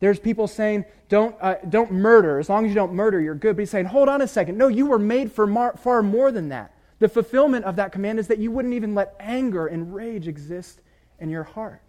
There's 0.03 0.19
people 0.19 0.49
saying, 0.49 0.85
don't, 1.09 1.37
uh, 1.41 1.55
don't 1.69 1.93
murder. 1.93 2.41
As 2.41 2.49
long 2.49 2.65
as 2.65 2.71
you 2.71 2.75
don't 2.75 2.93
murder, 2.93 3.21
you're 3.21 3.37
good. 3.37 3.55
But 3.55 3.61
he's 3.61 3.71
saying, 3.71 3.87
hold 3.87 4.09
on 4.09 4.21
a 4.21 4.27
second. 4.27 4.59
No, 4.59 4.67
you 4.67 4.87
were 4.87 4.99
made 4.99 5.31
for 5.31 5.47
mar- 5.47 5.77
far 5.77 6.03
more 6.03 6.33
than 6.33 6.49
that. 6.49 6.75
The 6.99 7.09
fulfillment 7.09 7.65
of 7.67 7.77
that 7.77 7.93
command 7.93 8.19
is 8.19 8.27
that 8.27 8.39
you 8.39 8.51
wouldn't 8.51 8.75
even 8.75 8.97
let 8.97 9.15
anger 9.21 9.69
and 9.69 9.95
rage 9.95 10.27
exist 10.27 10.81
in 11.21 11.31
your 11.31 11.45
heart. 11.45 11.83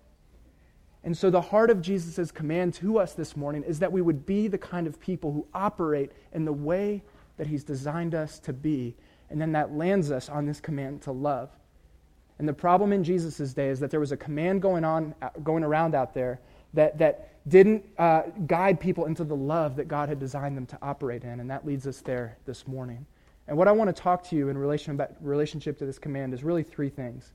And 1.03 1.17
so, 1.17 1.31
the 1.31 1.41
heart 1.41 1.71
of 1.71 1.81
Jesus' 1.81 2.29
command 2.29 2.75
to 2.75 2.99
us 2.99 3.13
this 3.13 3.35
morning 3.35 3.63
is 3.63 3.79
that 3.79 3.91
we 3.91 4.03
would 4.03 4.27
be 4.27 4.47
the 4.47 4.59
kind 4.59 4.85
of 4.85 4.99
people 4.99 5.31
who 5.31 5.47
operate 5.51 6.11
in 6.33 6.45
the 6.45 6.53
way 6.53 7.01
that 7.37 7.47
he's 7.47 7.63
designed 7.63 8.13
us 8.13 8.37
to 8.41 8.53
be. 8.53 8.95
And 9.31 9.41
then 9.41 9.53
that 9.53 9.73
lands 9.73 10.11
us 10.11 10.29
on 10.29 10.45
this 10.45 10.61
command 10.61 11.01
to 11.01 11.11
love. 11.11 11.49
And 12.37 12.47
the 12.47 12.53
problem 12.53 12.93
in 12.93 13.03
Jesus' 13.03 13.53
day 13.53 13.69
is 13.69 13.79
that 13.79 13.89
there 13.89 13.99
was 13.99 14.11
a 14.11 14.17
command 14.17 14.61
going 14.61 14.83
on, 14.83 15.15
going 15.43 15.63
around 15.63 15.95
out 15.95 16.13
there 16.13 16.39
that, 16.73 16.97
that 16.97 17.29
didn't 17.47 17.85
uh, 17.97 18.23
guide 18.47 18.79
people 18.79 19.05
into 19.05 19.23
the 19.23 19.35
love 19.35 19.75
that 19.75 19.87
God 19.87 20.09
had 20.09 20.19
designed 20.19 20.55
them 20.55 20.65
to 20.67 20.77
operate 20.81 21.23
in. 21.23 21.39
And 21.39 21.49
that 21.49 21.65
leads 21.65 21.87
us 21.87 22.01
there 22.01 22.37
this 22.45 22.67
morning. 22.67 23.05
And 23.47 23.57
what 23.57 23.67
I 23.67 23.71
want 23.71 23.93
to 23.93 24.01
talk 24.01 24.23
to 24.29 24.35
you 24.35 24.49
in 24.49 24.57
relation 24.57 24.99
relationship 25.19 25.77
to 25.79 25.85
this 25.85 25.99
command 25.99 26.33
is 26.33 26.43
really 26.43 26.63
three 26.63 26.89
things. 26.89 27.33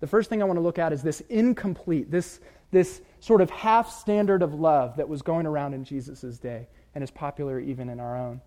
The 0.00 0.06
first 0.06 0.30
thing 0.30 0.40
I 0.40 0.44
want 0.44 0.56
to 0.56 0.62
look 0.62 0.78
at 0.78 0.92
is 0.92 1.02
this 1.02 1.20
incomplete, 1.28 2.10
this, 2.10 2.40
this 2.70 3.02
sort 3.18 3.40
of 3.40 3.50
half 3.50 3.90
standard 3.90 4.42
of 4.42 4.54
love 4.54 4.96
that 4.96 5.08
was 5.08 5.22
going 5.22 5.46
around 5.46 5.74
in 5.74 5.82
Jesus' 5.84 6.38
day 6.38 6.68
and 6.94 7.02
is 7.02 7.10
popular 7.10 7.58
even 7.58 7.88
in 7.88 7.98
our 7.98 8.16
own. 8.16 8.40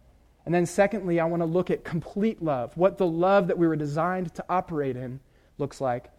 And 0.45 0.55
then, 0.55 0.65
secondly, 0.65 1.19
I 1.19 1.25
want 1.25 1.41
to 1.41 1.45
look 1.45 1.69
at 1.69 1.83
complete 1.83 2.41
love, 2.41 2.75
what 2.75 2.97
the 2.97 3.05
love 3.05 3.47
that 3.47 3.57
we 3.57 3.67
were 3.67 3.75
designed 3.75 4.33
to 4.35 4.45
operate 4.49 4.95
in 4.95 5.19
looks 5.57 5.81
like. 5.81 6.09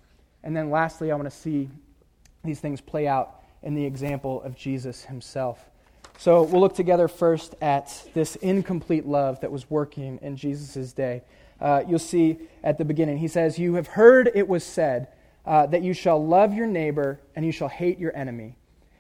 And 0.45 0.55
then, 0.55 0.71
lastly, 0.71 1.11
I 1.11 1.17
want 1.17 1.29
to 1.29 1.37
see 1.37 1.71
these 2.45 2.61
things 2.61 2.81
play 2.81 3.09
out 3.09 3.41
in 3.62 3.75
the 3.75 3.85
example 3.85 4.42
of 4.42 4.57
Jesus 4.57 5.04
himself. 5.04 5.71
So, 6.19 6.42
we'll 6.42 6.61
look 6.61 6.75
together 6.75 7.09
first 7.09 7.54
at 7.61 8.07
this 8.14 8.37
incomplete 8.37 9.07
love 9.07 9.40
that 9.40 9.50
was 9.50 9.71
working 9.71 10.19
in 10.23 10.37
Jesus' 10.37 10.92
day. 10.92 11.23
Uh, 11.61 11.83
you'll 11.87 11.99
see 11.99 12.38
at 12.62 12.76
the 12.76 12.85
beginning, 12.85 13.19
he 13.19 13.28
says, 13.28 13.59
You 13.59 13.75
have 13.75 13.87
heard 13.87 14.31
it 14.35 14.49
was 14.49 14.64
said 14.64 15.09
uh, 15.47 15.66
that 15.66 15.83
you 15.83 15.95
shall 15.95 16.25
love 16.25 16.52
your 16.52 16.66
neighbor 16.66 17.21
and 17.35 17.47
you 17.47 17.52
shall 17.52 17.69
hate 17.69 17.99
your 17.99 18.14
enemy. 18.16 18.57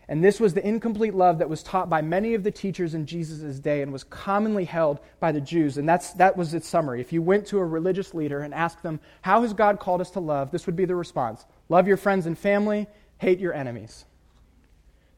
And 0.08 0.22
this 0.22 0.40
was 0.40 0.54
the 0.54 0.66
incomplete 0.66 1.14
love 1.14 1.38
that 1.38 1.48
was 1.48 1.62
taught 1.62 1.88
by 1.88 2.02
many 2.02 2.34
of 2.34 2.42
the 2.42 2.50
teachers 2.50 2.94
in 2.94 3.06
Jesus' 3.06 3.58
day 3.58 3.82
and 3.82 3.92
was 3.92 4.04
commonly 4.04 4.64
held 4.64 4.98
by 5.20 5.32
the 5.32 5.40
Jews. 5.40 5.78
And 5.78 5.88
that's, 5.88 6.12
that 6.14 6.36
was 6.36 6.54
its 6.54 6.68
summary. 6.68 7.00
If 7.00 7.12
you 7.12 7.22
went 7.22 7.46
to 7.46 7.58
a 7.58 7.64
religious 7.64 8.12
leader 8.12 8.40
and 8.40 8.52
asked 8.52 8.82
them, 8.82 9.00
How 9.22 9.42
has 9.42 9.54
God 9.54 9.80
called 9.80 10.00
us 10.00 10.10
to 10.10 10.20
love? 10.20 10.50
this 10.50 10.66
would 10.66 10.76
be 10.76 10.84
the 10.84 10.96
response 10.96 11.44
Love 11.68 11.88
your 11.88 11.96
friends 11.96 12.26
and 12.26 12.38
family, 12.38 12.86
hate 13.18 13.38
your 13.38 13.54
enemies. 13.54 14.04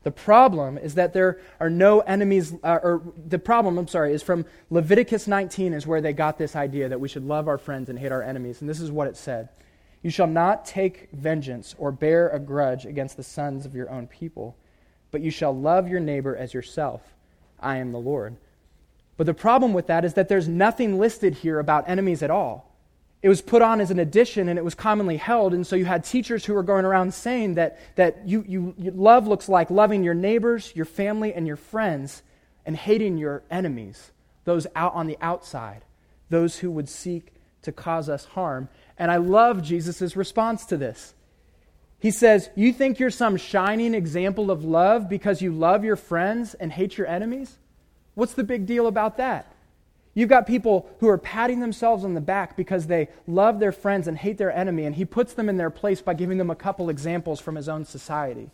The 0.05 0.11
problem 0.11 0.77
is 0.77 0.95
that 0.95 1.15
there 1.15 1.41
are 1.59 1.71
no 1.71 2.01
enemies, 2.01 2.55
uh, 2.63 2.79
or 2.83 3.03
the 3.27 3.39
problem, 3.39 3.79
I'm 3.79 3.89
sorry, 3.89 4.13
is 4.13 4.23
from 4.23 4.45
Leviticus 4.69 5.27
19 5.27 5.73
is 5.73 5.87
where 5.87 6.03
they 6.03 6.13
got 6.13 6.37
this 6.37 6.55
idea 6.55 6.91
that 6.91 7.01
we 7.01 7.09
should 7.09 7.25
love 7.25 7.49
our 7.49 7.57
friends 7.57 7.89
and 7.89 7.99
hate 7.99 8.13
our 8.13 8.23
enemies. 8.23 8.61
And 8.61 8.69
this 8.69 8.81
is 8.81 8.93
what 8.93 9.09
it 9.09 9.17
said 9.17 9.49
You 10.03 10.11
shall 10.11 10.27
not 10.27 10.67
take 10.67 11.09
vengeance 11.13 11.75
or 11.79 11.91
bear 11.91 12.29
a 12.29 12.39
grudge 12.39 12.85
against 12.85 13.17
the 13.17 13.23
sons 13.23 13.65
of 13.65 13.75
your 13.75 13.91
own 13.91 14.07
people, 14.07 14.57
but 15.11 15.23
you 15.23 15.31
shall 15.31 15.57
love 15.57 15.89
your 15.89 16.01
neighbor 16.01 16.37
as 16.37 16.53
yourself. 16.53 17.15
I 17.59 17.79
am 17.79 17.93
the 17.93 17.99
Lord. 17.99 18.37
But 19.17 19.25
the 19.27 19.33
problem 19.33 19.73
with 19.73 19.87
that 19.87 20.05
is 20.05 20.15
that 20.15 20.29
there's 20.29 20.49
nothing 20.49 20.99
listed 20.99 21.37
here 21.37 21.59
about 21.59 21.89
enemies 21.89 22.23
at 22.23 22.31
all 22.31 22.74
it 23.25 23.29
was 23.29 23.41
put 23.41 23.63
on 23.63 23.81
as 23.81 23.91
an 23.91 23.99
addition 23.99 24.51
and 24.51 24.59
it 24.59 24.65
was 24.67 24.75
commonly 24.75 25.17
held. 25.17 25.55
And 25.55 25.67
so 25.67 25.77
you 25.77 25.87
had 25.87 26.05
teachers 26.05 26.45
who 26.45 26.53
were 26.53 26.63
going 26.63 26.85
around 26.85 27.15
saying 27.15 27.55
that, 27.55 27.79
that 27.97 28.29
you, 28.29 28.45
you, 28.47 28.75
love 28.77 29.27
looks 29.27 29.49
like 29.49 29.71
loving 29.71 30.05
your 30.05 30.13
neighbors, 30.13 30.73
your 30.77 30.85
family, 30.85 31.33
and 31.33 31.47
your 31.47 31.57
friends, 31.57 32.23
and 32.67 32.77
hating 32.77 33.17
your 33.17 33.43
enemies, 33.51 34.13
those 34.45 34.67
out 34.77 34.93
on 34.93 35.07
the 35.07 35.17
outside, 35.23 35.87
those 36.29 36.59
who 36.59 36.71
would 36.71 36.87
seek 36.87 37.33
to 37.63 37.73
cause 37.73 38.11
us 38.11 38.27
harm. 38.27 38.69
And 38.99 39.11
I 39.11 39.17
love 39.17 39.63
Jesus' 39.63 40.15
response 40.15 40.67
to 40.67 40.77
this. 40.77 41.15
He 41.99 42.11
says, 42.11 42.51
You 42.55 42.75
think 42.75 42.99
you're 42.99 43.09
some 43.09 43.39
shining 43.39 43.95
example 43.95 44.51
of 44.51 44.67
love 44.67 45.09
because 45.09 45.41
you 45.41 45.51
love 45.51 45.83
your 45.83 45.97
friends 45.97 46.53
and 46.53 46.71
hate 46.71 46.99
your 46.99 47.07
enemies? 47.07 47.57
What's 48.13 48.35
the 48.35 48.45
big 48.45 48.67
deal 48.67 48.87
about 48.87 49.17
that? 49.17 49.51
You've 50.15 50.29
got 50.29 50.47
people 50.47 50.89
who 51.01 51.09
are 51.09 51.19
patting 51.19 51.61
themselves 51.61 52.05
on 52.05 52.15
the 52.15 52.21
back 52.21 52.57
because 52.57 52.87
they 52.87 53.09
love 53.27 53.59
their 53.59 53.73
friends 53.73 54.07
and 54.07 54.17
hate 54.17 54.39
their 54.39 54.53
enemy, 54.53 54.85
and 54.85 54.95
he 54.95 55.05
puts 55.05 55.35
them 55.35 55.49
in 55.49 55.57
their 55.57 55.71
place 55.71 56.01
by 56.01 56.15
giving 56.15 56.39
them 56.39 56.51
a 56.51 56.57
couple 56.57 56.89
examples 56.89 57.41
from 57.41 57.57
his 57.57 57.69
own 57.69 57.85
society. 57.85 58.51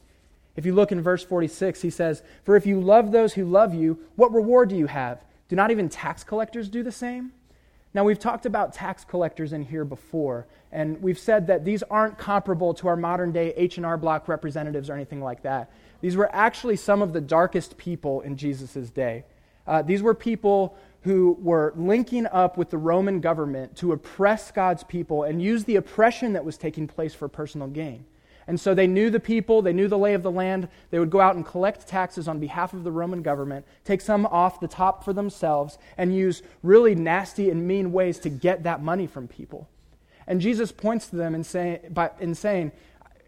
If 0.56 0.64
you 0.64 0.74
look 0.74 0.90
in 0.90 1.02
verse 1.02 1.22
46, 1.22 1.82
he 1.82 1.90
says, 1.90 2.22
For 2.44 2.56
if 2.56 2.66
you 2.66 2.80
love 2.80 3.12
those 3.12 3.34
who 3.34 3.44
love 3.44 3.74
you, 3.74 3.98
what 4.16 4.32
reward 4.32 4.70
do 4.70 4.76
you 4.76 4.86
have? 4.86 5.22
Do 5.48 5.56
not 5.56 5.70
even 5.70 5.88
tax 5.88 6.24
collectors 6.24 6.68
do 6.68 6.82
the 6.82 6.92
same? 6.92 7.32
Now, 7.92 8.04
we've 8.04 8.18
talked 8.18 8.46
about 8.46 8.72
tax 8.72 9.04
collectors 9.04 9.52
in 9.52 9.62
here 9.64 9.84
before, 9.84 10.46
and 10.70 11.02
we've 11.02 11.18
said 11.18 11.48
that 11.48 11.64
these 11.64 11.82
aren't 11.84 12.18
comparable 12.18 12.72
to 12.74 12.88
our 12.88 12.96
modern 12.96 13.32
day 13.32 13.52
H&R 13.56 13.96
Block 13.96 14.28
representatives 14.28 14.88
or 14.88 14.94
anything 14.94 15.20
like 15.20 15.42
that. 15.42 15.72
These 16.00 16.16
were 16.16 16.34
actually 16.34 16.76
some 16.76 17.02
of 17.02 17.12
the 17.12 17.20
darkest 17.20 17.76
people 17.76 18.20
in 18.20 18.36
Jesus' 18.36 18.90
day. 18.90 19.24
Uh, 19.66 19.82
these 19.82 20.02
were 20.02 20.14
people 20.14 20.76
who 21.02 21.38
were 21.40 21.72
linking 21.76 22.26
up 22.26 22.56
with 22.56 22.70
the 22.70 22.78
Roman 22.78 23.20
government 23.20 23.76
to 23.76 23.92
oppress 23.92 24.50
God's 24.50 24.84
people 24.84 25.24
and 25.24 25.40
use 25.40 25.64
the 25.64 25.76
oppression 25.76 26.34
that 26.34 26.44
was 26.44 26.58
taking 26.58 26.86
place 26.86 27.14
for 27.14 27.28
personal 27.28 27.68
gain. 27.68 28.04
And 28.46 28.58
so 28.58 28.74
they 28.74 28.86
knew 28.86 29.10
the 29.10 29.20
people, 29.20 29.62
they 29.62 29.72
knew 29.72 29.86
the 29.86 29.96
lay 29.96 30.14
of 30.14 30.22
the 30.22 30.30
land. 30.30 30.68
They 30.90 30.98
would 30.98 31.10
go 31.10 31.20
out 31.20 31.36
and 31.36 31.46
collect 31.46 31.86
taxes 31.86 32.26
on 32.26 32.40
behalf 32.40 32.72
of 32.72 32.84
the 32.84 32.90
Roman 32.90 33.22
government, 33.22 33.64
take 33.84 34.00
some 34.00 34.26
off 34.26 34.60
the 34.60 34.68
top 34.68 35.04
for 35.04 35.12
themselves, 35.12 35.78
and 35.96 36.14
use 36.14 36.42
really 36.62 36.94
nasty 36.94 37.50
and 37.50 37.66
mean 37.66 37.92
ways 37.92 38.18
to 38.20 38.28
get 38.28 38.64
that 38.64 38.82
money 38.82 39.06
from 39.06 39.28
people. 39.28 39.68
And 40.26 40.40
Jesus 40.40 40.72
points 40.72 41.08
to 41.08 41.16
them 41.16 41.34
in, 41.34 41.44
say, 41.44 41.80
by, 41.90 42.10
in 42.18 42.34
saying, 42.34 42.72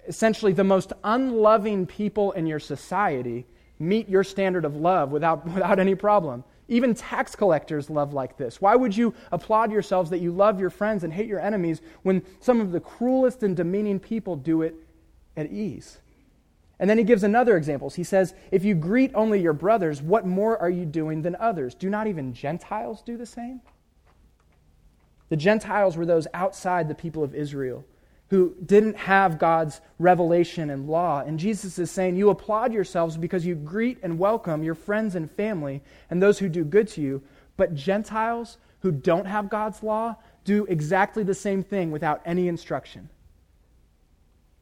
essentially, 0.08 0.52
the 0.52 0.64
most 0.64 0.92
unloving 1.04 1.86
people 1.86 2.32
in 2.32 2.46
your 2.46 2.60
society 2.60 3.46
meet 3.78 4.08
your 4.08 4.24
standard 4.24 4.64
of 4.64 4.76
love 4.76 5.12
without, 5.12 5.44
without 5.54 5.78
any 5.78 5.94
problem. 5.94 6.44
Even 6.68 6.94
tax 6.94 7.34
collectors 7.34 7.90
love 7.90 8.12
like 8.12 8.36
this. 8.36 8.60
Why 8.60 8.76
would 8.76 8.96
you 8.96 9.14
applaud 9.30 9.72
yourselves 9.72 10.10
that 10.10 10.20
you 10.20 10.30
love 10.30 10.60
your 10.60 10.70
friends 10.70 11.04
and 11.04 11.12
hate 11.12 11.26
your 11.26 11.40
enemies 11.40 11.82
when 12.02 12.22
some 12.40 12.60
of 12.60 12.72
the 12.72 12.80
cruelest 12.80 13.42
and 13.42 13.56
demeaning 13.56 13.98
people 13.98 14.36
do 14.36 14.62
it 14.62 14.74
at 15.36 15.50
ease? 15.50 15.98
And 16.78 16.88
then 16.88 16.98
he 16.98 17.04
gives 17.04 17.22
another 17.22 17.56
example. 17.56 17.90
He 17.90 18.04
says, 18.04 18.34
If 18.50 18.64
you 18.64 18.74
greet 18.74 19.12
only 19.14 19.40
your 19.40 19.52
brothers, 19.52 20.02
what 20.02 20.26
more 20.26 20.58
are 20.58 20.70
you 20.70 20.84
doing 20.84 21.22
than 21.22 21.36
others? 21.36 21.74
Do 21.74 21.90
not 21.90 22.06
even 22.06 22.32
Gentiles 22.32 23.02
do 23.02 23.16
the 23.16 23.26
same? 23.26 23.60
The 25.28 25.36
Gentiles 25.36 25.96
were 25.96 26.06
those 26.06 26.26
outside 26.34 26.88
the 26.88 26.94
people 26.94 27.22
of 27.22 27.34
Israel 27.34 27.84
who 28.32 28.54
didn't 28.64 28.96
have 28.96 29.38
God's 29.38 29.82
revelation 29.98 30.70
and 30.70 30.88
law. 30.88 31.20
And 31.20 31.38
Jesus 31.38 31.78
is 31.78 31.90
saying, 31.90 32.16
You 32.16 32.30
applaud 32.30 32.72
yourselves 32.72 33.18
because 33.18 33.44
you 33.44 33.54
greet 33.54 33.98
and 34.02 34.18
welcome 34.18 34.62
your 34.62 34.74
friends 34.74 35.14
and 35.16 35.30
family 35.30 35.82
and 36.08 36.22
those 36.22 36.38
who 36.38 36.48
do 36.48 36.64
good 36.64 36.88
to 36.88 37.02
you. 37.02 37.22
But 37.58 37.74
Gentiles 37.74 38.56
who 38.80 38.90
don't 38.90 39.26
have 39.26 39.50
God's 39.50 39.82
law 39.82 40.16
do 40.44 40.64
exactly 40.64 41.24
the 41.24 41.34
same 41.34 41.62
thing 41.62 41.90
without 41.90 42.22
any 42.24 42.48
instruction. 42.48 43.10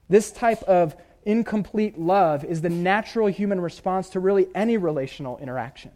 This 0.08 0.32
type 0.32 0.64
of 0.64 0.96
incomplete 1.24 1.96
love 1.96 2.44
is 2.44 2.62
the 2.62 2.70
natural 2.70 3.28
human 3.28 3.60
response 3.60 4.08
to 4.10 4.18
really 4.18 4.48
any 4.52 4.78
relational 4.78 5.38
interaction. 5.38 5.92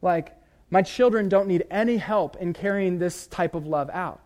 Like, 0.00 0.34
my 0.70 0.80
children 0.80 1.28
don't 1.28 1.48
need 1.48 1.66
any 1.70 1.98
help 1.98 2.36
in 2.36 2.54
carrying 2.54 2.98
this 2.98 3.26
type 3.26 3.54
of 3.54 3.66
love 3.66 3.90
out. 3.92 4.22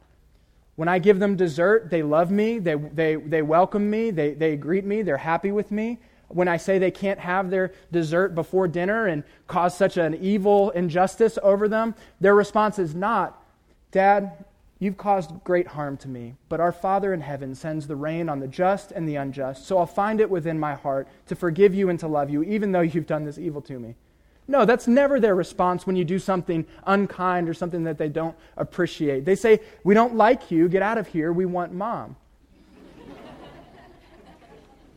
When 0.77 0.89
I 0.89 0.99
give 0.99 1.19
them 1.19 1.37
dessert, 1.37 1.91
they 1.91 2.03
love 2.03 2.31
me, 2.31 2.59
they, 2.59 2.75
they, 2.75 3.17
they 3.17 3.43
welcome 3.43 3.91
me, 3.91 4.11
they, 4.11 4.33
they 4.33 4.57
greet 4.57 4.85
me, 4.85 5.03
they're 5.03 5.19
happy 5.19 5.53
with 5.53 5.71
me. 5.71 5.99
When 6.29 6.49
I 6.49 6.57
say 6.57 6.79
they 6.79 6.91
can't 6.91 7.19
have 7.19 7.51
their 7.51 7.73
dessert 7.91 8.35
before 8.35 8.67
dinner 8.67 9.07
and 9.07 9.23
cause 9.47 9.77
such 9.77 9.99
an 9.99 10.15
evil 10.15 10.71
injustice 10.71 11.39
over 11.43 11.69
them, 11.69 11.95
their 12.21 12.35
response 12.35 12.79
is 12.79 12.95
not, 12.95 13.43
Dad, 13.91 14.45
you've 14.79 14.97
caused 14.97 15.45
great 15.45 15.67
harm 15.67 15.99
to 15.99 16.09
me, 16.09 16.37
but 16.49 16.59
our 16.59 16.73
Father 16.73 17.13
in 17.13 17.21
heaven 17.21 17.55
sends 17.55 17.87
the 17.87 17.97
rain 17.97 18.31
on 18.31 18.41
the 18.41 18.49
just 18.49 18.93
and 18.93 19.07
the 19.07 19.17
unjust, 19.17 19.67
so 19.67 19.77
I'll 19.77 19.85
find 19.85 20.23
it 20.23 20.31
within 20.31 20.59
my 20.59 20.75
heart 20.75 21.07
to 21.27 21.37
forgive 21.37 21.75
you 21.75 21.91
and 21.91 22.01
to 22.01 22.09
love 22.09 22.31
you, 22.31 22.43
even 22.43 22.73
though 22.73 22.81
you've 22.81 23.07
done 23.07 23.25
this 23.25 23.37
evil 23.37 23.61
to 23.63 23.79
me. 23.79 23.95
No, 24.53 24.67
that's 24.67 24.87
never 24.87 25.19
their 25.19 25.35
response 25.35 25.87
when 25.87 25.97
you 25.97 26.05
do 26.05 26.19
something 26.19 26.67
unkind 26.87 27.49
or 27.49 27.55
something 27.55 27.85
that 27.85 27.97
they 27.97 28.11
don't 28.11 28.37
appreciate. 28.59 29.25
They 29.25 29.35
say, 29.35 29.61
We 29.83 29.95
don't 29.95 30.15
like 30.15 30.51
you, 30.51 30.69
get 30.69 30.83
out 30.83 30.99
of 30.99 31.07
here, 31.07 31.33
we 31.33 31.47
want 31.47 31.73
mom. 31.73 32.17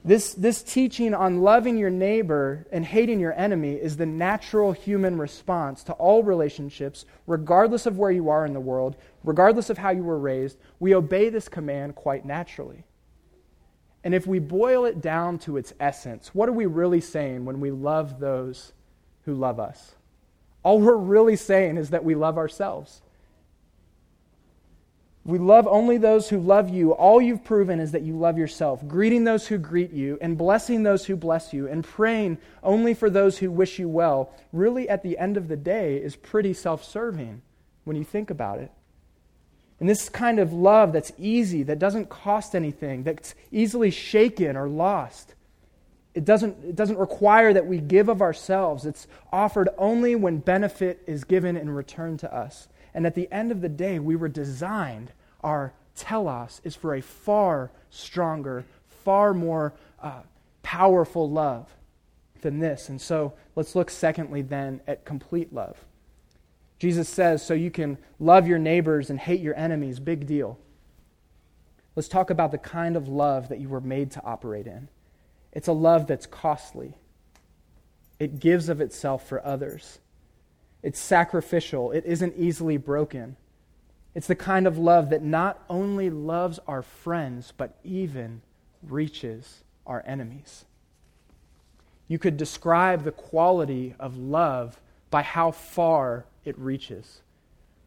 this, 0.04 0.34
this 0.34 0.62
teaching 0.62 1.14
on 1.14 1.42
loving 1.42 1.78
your 1.78 1.90
neighbor 1.90 2.68
and 2.70 2.84
hating 2.84 3.22
your 3.22 3.32
enemy 3.32 3.76
is 3.76 3.96
the 3.96 4.06
natural 4.06 4.74
human 4.74 5.18
response 5.18 5.86
to 5.86 5.94
all 5.94 6.22
relationships, 6.22 7.06
regardless 7.26 7.86
of 7.86 7.98
where 7.98 8.12
you 8.12 8.28
are 8.28 8.46
in 8.46 8.52
the 8.52 8.60
world, 8.60 8.98
regardless 9.24 9.70
of 9.70 9.78
how 9.78 9.92
you 9.92 10.04
were 10.04 10.20
raised. 10.20 10.58
We 10.82 10.94
obey 10.94 11.30
this 11.30 11.48
command 11.48 11.96
quite 11.96 12.26
naturally. 12.26 12.84
And 14.04 14.14
if 14.14 14.28
we 14.28 14.40
boil 14.40 14.84
it 14.84 15.00
down 15.00 15.40
to 15.40 15.56
its 15.56 15.72
essence, 15.80 16.36
what 16.36 16.50
are 16.50 16.54
we 16.54 16.66
really 16.66 17.00
saying 17.00 17.46
when 17.46 17.62
we 17.62 17.72
love 17.72 18.20
those? 18.20 18.74
Who 19.26 19.34
love 19.34 19.60
us. 19.60 19.96
All 20.64 20.80
we're 20.80 20.96
really 20.96 21.36
saying 21.36 21.78
is 21.78 21.92
that 21.92 22.04
we 22.04 22.16
love 22.16 22.38
ourselves. 22.38 23.02
We 25.26 25.40
love 25.40 25.68
only 25.68 25.98
those 25.98 26.30
who 26.30 26.40
love 26.40 26.70
you. 26.70 26.92
All 26.92 27.20
you've 27.20 27.44
proven 27.44 27.80
is 27.80 27.92
that 27.94 28.04
you 28.04 28.16
love 28.16 28.38
yourself, 28.38 28.88
greeting 28.88 29.24
those 29.24 29.48
who 29.48 29.58
greet 29.58 29.92
you, 29.92 30.20
and 30.22 30.38
blessing 30.38 30.84
those 30.84 31.06
who 31.06 31.16
bless 31.16 31.52
you, 31.52 31.68
and 31.68 31.84
praying 31.84 32.38
only 32.62 32.94
for 32.94 33.10
those 33.10 33.40
who 33.40 33.50
wish 33.50 33.80
you 33.80 33.90
well, 33.90 34.32
really 34.54 34.88
at 34.88 35.02
the 35.02 35.18
end 35.18 35.36
of 35.36 35.48
the 35.48 35.56
day 35.56 35.98
is 35.98 36.16
pretty 36.16 36.54
self 36.54 36.84
serving 36.84 37.42
when 37.86 37.98
you 37.98 38.04
think 38.04 38.30
about 38.30 38.60
it. 38.60 38.72
And 39.80 39.90
this 39.90 40.10
kind 40.10 40.40
of 40.40 40.54
love 40.54 40.94
that's 40.94 41.12
easy, 41.18 41.64
that 41.64 41.80
doesn't 41.80 42.10
cost 42.10 42.56
anything, 42.56 43.04
that's 43.04 43.34
easily 43.52 43.90
shaken 43.90 44.56
or 44.56 44.70
lost, 44.70 45.34
it 46.16 46.24
doesn't, 46.24 46.64
it 46.64 46.76
doesn't 46.78 46.98
require 46.98 47.54
that 47.54 47.68
we 47.68 47.80
give 47.80 48.08
of 48.08 48.22
ourselves. 48.22 48.86
It's 48.86 49.06
offered 49.34 49.68
only 49.78 50.16
when 50.16 50.38
benefit 50.38 51.04
is 51.06 51.26
given 51.26 51.58
in 51.58 51.70
return 51.70 52.16
to 52.20 52.34
us. 52.34 52.70
And 52.94 53.06
at 53.06 53.16
the 53.16 53.30
end 53.32 53.52
of 53.52 53.60
the 53.60 53.70
day, 53.70 54.00
we 54.00 54.16
were 54.16 54.30
designed, 54.30 55.12
our 55.44 55.74
telos 55.96 56.62
is 56.64 56.74
for 56.74 56.96
a 56.96 57.02
far 57.02 57.70
stronger, 57.90 58.64
far 59.04 59.34
more 59.34 59.74
uh, 60.02 60.22
powerful 60.64 61.30
love 61.30 61.70
than 62.42 62.60
this. 62.60 62.88
And 62.88 63.02
so 63.02 63.34
let's 63.58 63.76
look, 63.76 63.90
secondly, 63.90 64.42
then, 64.42 64.80
at 64.88 65.04
complete 65.04 65.54
love. 65.54 65.84
Jesus 66.80 67.10
says, 67.10 67.46
so 67.46 67.54
you 67.54 67.72
can 67.72 67.98
love 68.20 68.48
your 68.48 68.60
neighbors 68.60 69.10
and 69.10 69.20
hate 69.20 69.42
your 69.42 69.56
enemies. 69.58 70.00
Big 70.00 70.26
deal. 70.26 70.58
Let's 71.94 72.08
talk 72.08 72.30
about 72.30 72.52
the 72.52 72.58
kind 72.58 72.96
of 72.96 73.10
love 73.10 73.50
that 73.50 73.60
you 73.60 73.68
were 73.68 73.82
made 73.82 74.12
to 74.12 74.24
operate 74.24 74.68
in. 74.68 74.88
It's 75.56 75.68
a 75.68 75.74
love 75.74 76.06
that's 76.06 76.28
costly, 76.28 76.94
it 78.20 78.40
gives 78.40 78.70
of 78.70 78.82
itself 78.82 79.28
for 79.28 79.44
others, 79.44 80.00
it's 80.84 81.00
sacrificial, 81.00 81.92
it 81.92 82.06
isn't 82.06 82.36
easily 82.38 82.78
broken. 82.78 83.38
It's 84.14 84.28
the 84.28 84.36
kind 84.36 84.66
of 84.66 84.78
love 84.78 85.10
that 85.10 85.24
not 85.24 85.62
only 85.70 86.10
loves 86.10 86.60
our 86.68 86.82
friends, 86.82 87.52
but 87.58 87.78
even 87.84 88.42
reaches 88.82 89.64
our 89.86 90.04
enemies. 90.08 90.64
You 92.08 92.18
could 92.18 92.38
describe 92.38 93.04
the 93.04 93.12
quality 93.12 93.94
of 94.00 94.16
love 94.16 94.80
by 95.10 95.22
how 95.22 95.52
far 95.52 96.26
it 96.46 96.58
reaches. 96.58 97.22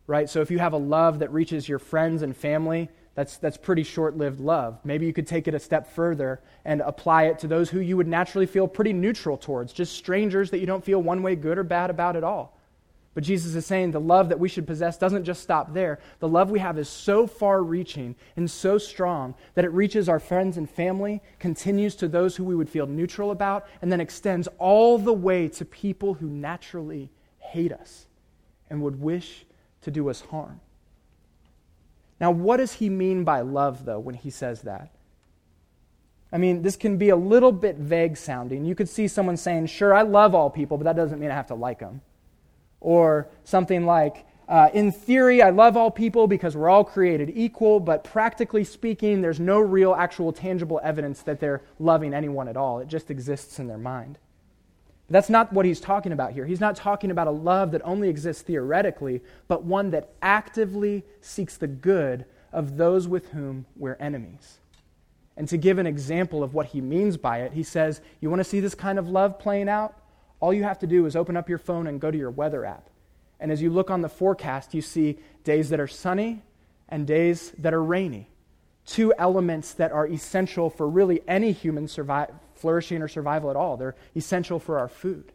Right? 0.06 0.28
So 0.28 0.40
if 0.40 0.50
you 0.50 0.58
have 0.58 0.72
a 0.72 0.78
love 0.78 1.20
that 1.20 1.32
reaches 1.32 1.68
your 1.68 1.78
friends 1.78 2.22
and 2.22 2.36
family, 2.36 2.88
that's, 3.18 3.36
that's 3.38 3.56
pretty 3.56 3.82
short 3.82 4.16
lived 4.16 4.38
love. 4.38 4.78
Maybe 4.84 5.04
you 5.04 5.12
could 5.12 5.26
take 5.26 5.48
it 5.48 5.54
a 5.54 5.58
step 5.58 5.92
further 5.92 6.40
and 6.64 6.80
apply 6.80 7.24
it 7.24 7.40
to 7.40 7.48
those 7.48 7.68
who 7.68 7.80
you 7.80 7.96
would 7.96 8.06
naturally 8.06 8.46
feel 8.46 8.68
pretty 8.68 8.92
neutral 8.92 9.36
towards, 9.36 9.72
just 9.72 9.96
strangers 9.96 10.52
that 10.52 10.60
you 10.60 10.66
don't 10.66 10.84
feel 10.84 11.02
one 11.02 11.24
way 11.24 11.34
good 11.34 11.58
or 11.58 11.64
bad 11.64 11.90
about 11.90 12.14
at 12.14 12.22
all. 12.22 12.56
But 13.14 13.24
Jesus 13.24 13.56
is 13.56 13.66
saying 13.66 13.90
the 13.90 13.98
love 13.98 14.28
that 14.28 14.38
we 14.38 14.48
should 14.48 14.68
possess 14.68 14.98
doesn't 14.98 15.24
just 15.24 15.42
stop 15.42 15.74
there. 15.74 15.98
The 16.20 16.28
love 16.28 16.52
we 16.52 16.60
have 16.60 16.78
is 16.78 16.88
so 16.88 17.26
far 17.26 17.60
reaching 17.60 18.14
and 18.36 18.48
so 18.48 18.78
strong 18.78 19.34
that 19.56 19.64
it 19.64 19.72
reaches 19.72 20.08
our 20.08 20.20
friends 20.20 20.56
and 20.56 20.70
family, 20.70 21.20
continues 21.40 21.96
to 21.96 22.06
those 22.06 22.36
who 22.36 22.44
we 22.44 22.54
would 22.54 22.70
feel 22.70 22.86
neutral 22.86 23.32
about, 23.32 23.66
and 23.82 23.90
then 23.90 24.00
extends 24.00 24.46
all 24.58 24.96
the 24.96 25.12
way 25.12 25.48
to 25.48 25.64
people 25.64 26.14
who 26.14 26.28
naturally 26.28 27.10
hate 27.40 27.72
us 27.72 28.06
and 28.70 28.80
would 28.80 29.00
wish 29.00 29.44
to 29.80 29.90
do 29.90 30.08
us 30.08 30.20
harm. 30.20 30.60
Now, 32.20 32.30
what 32.30 32.56
does 32.56 32.74
he 32.74 32.88
mean 32.88 33.24
by 33.24 33.40
love, 33.40 33.84
though, 33.84 34.00
when 34.00 34.14
he 34.14 34.30
says 34.30 34.62
that? 34.62 34.90
I 36.32 36.36
mean, 36.36 36.62
this 36.62 36.76
can 36.76 36.98
be 36.98 37.08
a 37.08 37.16
little 37.16 37.52
bit 37.52 37.76
vague 37.76 38.16
sounding. 38.16 38.64
You 38.64 38.74
could 38.74 38.88
see 38.88 39.08
someone 39.08 39.36
saying, 39.36 39.66
Sure, 39.66 39.94
I 39.94 40.02
love 40.02 40.34
all 40.34 40.50
people, 40.50 40.76
but 40.76 40.84
that 40.84 40.96
doesn't 40.96 41.18
mean 41.18 41.30
I 41.30 41.34
have 41.34 41.46
to 41.46 41.54
like 41.54 41.78
them. 41.78 42.02
Or 42.80 43.28
something 43.44 43.86
like, 43.86 44.26
uh, 44.46 44.68
In 44.74 44.92
theory, 44.92 45.40
I 45.40 45.50
love 45.50 45.76
all 45.76 45.90
people 45.90 46.26
because 46.26 46.54
we're 46.54 46.68
all 46.68 46.84
created 46.84 47.32
equal, 47.34 47.80
but 47.80 48.04
practically 48.04 48.64
speaking, 48.64 49.22
there's 49.22 49.40
no 49.40 49.58
real, 49.58 49.94
actual, 49.94 50.32
tangible 50.32 50.80
evidence 50.82 51.22
that 51.22 51.40
they're 51.40 51.62
loving 51.78 52.12
anyone 52.12 52.48
at 52.48 52.56
all. 52.56 52.80
It 52.80 52.88
just 52.88 53.10
exists 53.10 53.58
in 53.58 53.68
their 53.68 53.78
mind. 53.78 54.18
That's 55.10 55.30
not 55.30 55.52
what 55.52 55.64
he's 55.64 55.80
talking 55.80 56.12
about 56.12 56.32
here. 56.32 56.44
He's 56.44 56.60
not 56.60 56.76
talking 56.76 57.10
about 57.10 57.28
a 57.28 57.32
love 57.32 57.72
that 57.72 57.80
only 57.84 58.08
exists 58.08 58.42
theoretically, 58.42 59.22
but 59.46 59.64
one 59.64 59.90
that 59.90 60.10
actively 60.20 61.04
seeks 61.20 61.56
the 61.56 61.66
good 61.66 62.26
of 62.52 62.76
those 62.76 63.08
with 63.08 63.30
whom 63.30 63.64
we're 63.76 63.96
enemies. 64.00 64.58
And 65.36 65.48
to 65.48 65.56
give 65.56 65.78
an 65.78 65.86
example 65.86 66.42
of 66.42 66.52
what 66.52 66.66
he 66.66 66.80
means 66.80 67.16
by 67.16 67.42
it, 67.42 67.52
he 67.52 67.62
says, 67.62 68.02
You 68.20 68.28
want 68.28 68.40
to 68.40 68.44
see 68.44 68.60
this 68.60 68.74
kind 68.74 68.98
of 68.98 69.08
love 69.08 69.38
playing 69.38 69.68
out? 69.68 69.94
All 70.40 70.52
you 70.52 70.64
have 70.64 70.80
to 70.80 70.86
do 70.86 71.06
is 71.06 71.16
open 71.16 71.36
up 71.36 71.48
your 71.48 71.58
phone 71.58 71.86
and 71.86 72.00
go 72.00 72.10
to 72.10 72.18
your 72.18 72.30
weather 72.30 72.64
app. 72.64 72.90
And 73.40 73.50
as 73.50 73.62
you 73.62 73.70
look 73.70 73.90
on 73.90 74.02
the 74.02 74.08
forecast, 74.08 74.74
you 74.74 74.82
see 74.82 75.18
days 75.44 75.70
that 75.70 75.80
are 75.80 75.86
sunny 75.86 76.42
and 76.88 77.06
days 77.06 77.52
that 77.58 77.72
are 77.72 77.82
rainy. 77.82 78.28
Two 78.84 79.14
elements 79.16 79.72
that 79.74 79.92
are 79.92 80.06
essential 80.06 80.70
for 80.70 80.88
really 80.88 81.22
any 81.28 81.52
human 81.52 81.88
survival 81.88 82.34
flourishing 82.58 83.02
or 83.02 83.08
survival 83.08 83.50
at 83.50 83.56
all. 83.56 83.76
They're 83.76 83.96
essential 84.14 84.58
for 84.58 84.78
our 84.78 84.88
food. 84.88 85.32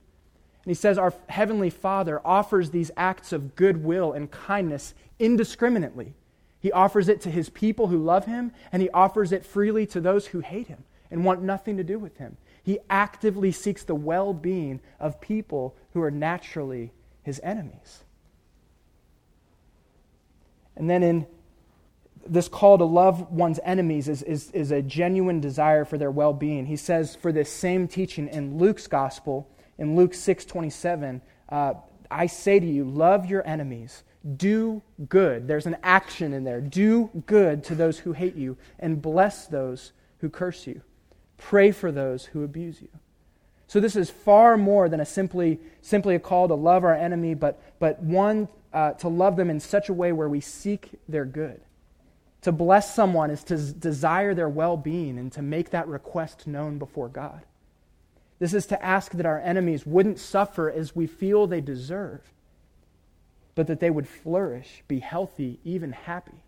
And 0.64 0.70
he 0.70 0.74
says 0.76 0.98
our 0.98 1.14
Heavenly 1.28 1.70
Father 1.70 2.22
offers 2.24 2.70
these 2.70 2.92
acts 2.96 3.34
of 3.34 3.56
goodwill 3.56 4.14
and 4.14 4.32
kindness 4.32 4.94
indiscriminately. 5.20 6.14
He 6.60 6.72
offers 6.72 7.10
it 7.10 7.20
to 7.22 7.32
his 7.32 7.50
people 7.50 7.88
who 7.88 7.98
love 7.98 8.26
him, 8.26 8.54
and 8.72 8.82
he 8.82 8.90
offers 8.92 9.34
it 9.34 9.46
freely 9.46 9.86
to 9.88 10.00
those 10.00 10.28
who 10.28 10.40
hate 10.40 10.68
him 10.68 10.86
and 11.12 11.26
want 11.26 11.42
nothing 11.42 11.76
to 11.78 11.84
do 11.84 12.00
with 12.00 12.18
him. 12.18 12.38
He 12.64 12.80
actively 12.90 13.52
seeks 13.52 13.84
the 13.84 13.96
well 13.96 14.34
being 14.34 14.80
of 15.00 15.20
people 15.20 15.76
who 15.92 16.02
are 16.02 16.12
naturally 16.12 16.94
his 17.22 17.42
enemies. 17.44 18.04
And 20.76 20.90
then 20.90 21.04
in 21.04 21.28
this 22.26 22.48
call 22.48 22.78
to 22.78 22.86
love 22.86 23.32
one's 23.32 23.60
enemies 23.64 24.08
is, 24.08 24.24
is, 24.24 24.52
is 24.52 24.72
a 24.72 24.82
genuine 24.82 25.40
desire 25.40 25.86
for 25.86 25.98
their 25.98 26.12
well-being. 26.12 26.66
He 26.66 26.76
says 26.76 27.16
for 27.16 27.32
this 27.32 27.52
same 27.52 27.88
teaching 27.88 28.28
in 28.28 28.58
luke's 28.58 28.88
gospel 28.88 29.50
in 29.78 29.96
luke 29.96 30.14
6 30.14 30.46
27 30.46 31.22
uh, 31.50 31.74
i 32.10 32.28
say 32.28 32.60
to 32.60 32.66
you 32.66 32.86
love 32.86 33.26
your 33.26 33.46
enemies. 33.48 34.04
Do 34.38 34.82
good. 35.10 35.50
There's 35.50 35.66
an 35.66 35.76
action 35.84 36.32
in 36.32 36.46
there. 36.46 36.62
Do 36.62 37.10
good 37.26 37.64
to 37.66 37.76
those 37.76 38.00
who 38.00 38.14
hate 38.14 38.36
you 38.36 38.56
and 38.80 39.02
bless 39.02 39.48
those 39.48 39.92
who 40.20 40.30
curse 40.30 40.66
you. 40.66 40.82
Pray 41.38 41.72
for 41.72 41.92
those 41.92 42.26
who 42.28 42.44
abuse 42.44 42.82
you. 42.82 42.88
So 43.68 43.82
this 43.82 43.98
is 43.98 44.10
far 44.10 44.56
more 44.56 44.88
than 44.88 45.02
a 45.02 45.06
simply 45.06 45.60
simply 45.82 46.16
a 46.16 46.20
call 46.20 46.48
to 46.48 46.54
love 46.54 46.84
our 46.84 46.94
enemy 46.94 47.34
but 47.34 47.62
but 47.80 48.02
one 48.02 48.48
uh, 48.72 48.92
to 48.94 49.08
love 49.08 49.36
them 49.36 49.50
in 49.50 49.60
such 49.60 49.90
a 49.90 49.94
way 49.94 50.12
where 50.12 50.30
we 50.30 50.40
seek 50.40 50.92
their 51.08 51.26
good 51.26 51.62
to 52.44 52.52
bless 52.52 52.94
someone 52.94 53.30
is 53.30 53.44
to 53.46 53.58
desire 53.58 54.34
their 54.34 54.50
well 54.50 54.78
being 54.78 55.18
and 55.18 55.32
to 55.34 55.42
make 55.42 55.72
that 55.72 55.88
request 55.88 56.46
known 56.46 56.78
before 56.78 57.10
God. 57.10 57.42
This 58.40 58.54
is 58.54 58.66
to 58.68 58.84
ask 58.84 59.14
that 59.14 59.26
our 59.26 59.40
enemies 59.40 59.86
wouldn't 59.86 60.20
suffer 60.20 60.70
as 60.70 60.96
we 60.96 61.08
feel 61.08 61.48
they 61.48 61.62
deserve, 61.62 62.22
but 63.56 63.68
that 63.68 63.80
they 63.80 63.90
would 63.90 64.08
flourish, 64.08 64.84
be 64.88 65.00
healthy, 65.00 65.60
even 65.64 65.94
happy. 65.94 66.44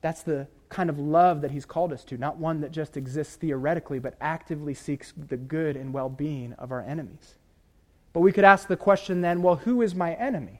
That's 0.00 0.22
the 0.22 0.48
kind 0.68 0.90
of 0.90 0.98
love 0.98 1.42
that 1.42 1.50
he's 1.50 1.66
called 1.66 1.92
us 1.92 2.04
to, 2.04 2.16
not 2.16 2.38
one 2.38 2.60
that 2.62 2.72
just 2.72 2.96
exists 2.96 3.36
theoretically, 3.36 3.98
but 3.98 4.14
actively 4.20 4.74
seeks 4.74 5.12
the 5.16 5.36
good 5.36 5.76
and 5.76 5.92
well 5.92 6.08
being 6.08 6.54
of 6.54 6.72
our 6.72 6.80
enemies. 6.80 7.36
But 8.12 8.20
we 8.20 8.32
could 8.32 8.44
ask 8.44 8.66
the 8.66 8.76
question 8.76 9.20
then 9.20 9.42
well, 9.42 9.56
who 9.56 9.82
is 9.82 9.94
my 9.94 10.14
enemy? 10.14 10.59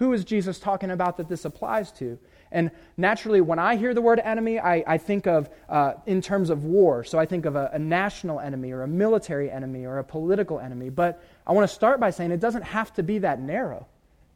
Who 0.00 0.14
is 0.14 0.24
Jesus 0.24 0.58
talking 0.58 0.90
about 0.90 1.18
that 1.18 1.28
this 1.28 1.44
applies 1.44 1.92
to? 1.92 2.18
And 2.50 2.70
naturally, 2.96 3.42
when 3.42 3.58
I 3.58 3.76
hear 3.76 3.92
the 3.92 4.00
word 4.00 4.18
enemy, 4.18 4.58
I, 4.58 4.82
I 4.86 4.96
think 4.96 5.26
of 5.26 5.50
uh, 5.68 5.92
in 6.06 6.22
terms 6.22 6.48
of 6.48 6.64
war. 6.64 7.04
So 7.04 7.18
I 7.18 7.26
think 7.26 7.44
of 7.44 7.54
a, 7.54 7.68
a 7.74 7.78
national 7.78 8.40
enemy 8.40 8.72
or 8.72 8.82
a 8.82 8.88
military 8.88 9.50
enemy 9.50 9.84
or 9.84 9.98
a 9.98 10.04
political 10.04 10.58
enemy. 10.58 10.88
But 10.88 11.22
I 11.46 11.52
want 11.52 11.68
to 11.68 11.74
start 11.74 12.00
by 12.00 12.08
saying 12.08 12.30
it 12.30 12.40
doesn't 12.40 12.62
have 12.62 12.94
to 12.94 13.02
be 13.02 13.18
that 13.18 13.40
narrow. 13.40 13.86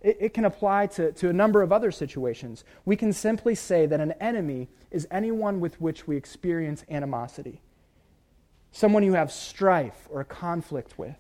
It, 0.02 0.18
it 0.20 0.34
can 0.34 0.44
apply 0.44 0.88
to, 0.88 1.12
to 1.12 1.30
a 1.30 1.32
number 1.32 1.62
of 1.62 1.72
other 1.72 1.90
situations. 1.90 2.62
We 2.84 2.94
can 2.94 3.14
simply 3.14 3.54
say 3.54 3.86
that 3.86 4.00
an 4.00 4.12
enemy 4.20 4.68
is 4.90 5.08
anyone 5.10 5.60
with 5.60 5.80
which 5.80 6.06
we 6.06 6.18
experience 6.18 6.84
animosity, 6.90 7.62
someone 8.70 9.02
you 9.02 9.14
have 9.14 9.32
strife 9.32 10.08
or 10.10 10.24
conflict 10.24 10.98
with. 10.98 11.16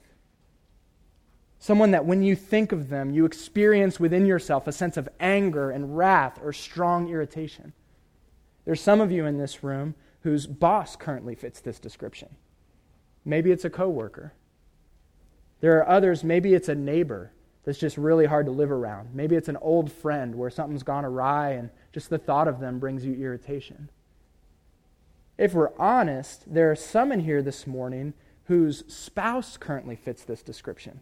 Someone 1.58 1.92
that 1.92 2.04
when 2.04 2.22
you 2.22 2.36
think 2.36 2.72
of 2.72 2.88
them, 2.88 3.10
you 3.10 3.24
experience 3.24 3.98
within 3.98 4.26
yourself 4.26 4.66
a 4.66 4.72
sense 4.72 4.96
of 4.96 5.08
anger 5.18 5.70
and 5.70 5.96
wrath 5.96 6.38
or 6.42 6.52
strong 6.52 7.08
irritation. 7.08 7.72
There's 8.64 8.80
some 8.80 9.00
of 9.00 9.10
you 9.10 9.26
in 9.26 9.38
this 9.38 9.64
room 9.64 9.94
whose 10.20 10.46
boss 10.46 10.96
currently 10.96 11.34
fits 11.34 11.60
this 11.60 11.78
description. 11.78 12.36
Maybe 13.24 13.50
it's 13.50 13.64
a 13.64 13.70
coworker. 13.70 14.32
There 15.60 15.78
are 15.78 15.88
others, 15.88 16.24
maybe 16.24 16.54
it's 16.54 16.68
a 16.68 16.74
neighbor 16.74 17.32
that's 17.64 17.78
just 17.78 17.96
really 17.96 18.26
hard 18.26 18.46
to 18.46 18.52
live 18.52 18.70
around. 18.70 19.14
Maybe 19.14 19.36
it's 19.36 19.48
an 19.48 19.56
old 19.58 19.90
friend 19.90 20.34
where 20.34 20.50
something's 20.50 20.82
gone 20.82 21.04
awry 21.04 21.50
and 21.52 21.70
just 21.92 22.10
the 22.10 22.18
thought 22.18 22.48
of 22.48 22.60
them 22.60 22.78
brings 22.78 23.04
you 23.04 23.14
irritation. 23.14 23.88
If 25.38 25.54
we're 25.54 25.76
honest, 25.78 26.52
there 26.52 26.70
are 26.70 26.76
some 26.76 27.10
in 27.10 27.20
here 27.20 27.42
this 27.42 27.66
morning 27.66 28.14
whose 28.44 28.84
spouse 28.92 29.56
currently 29.56 29.96
fits 29.96 30.22
this 30.24 30.42
description. 30.42 31.00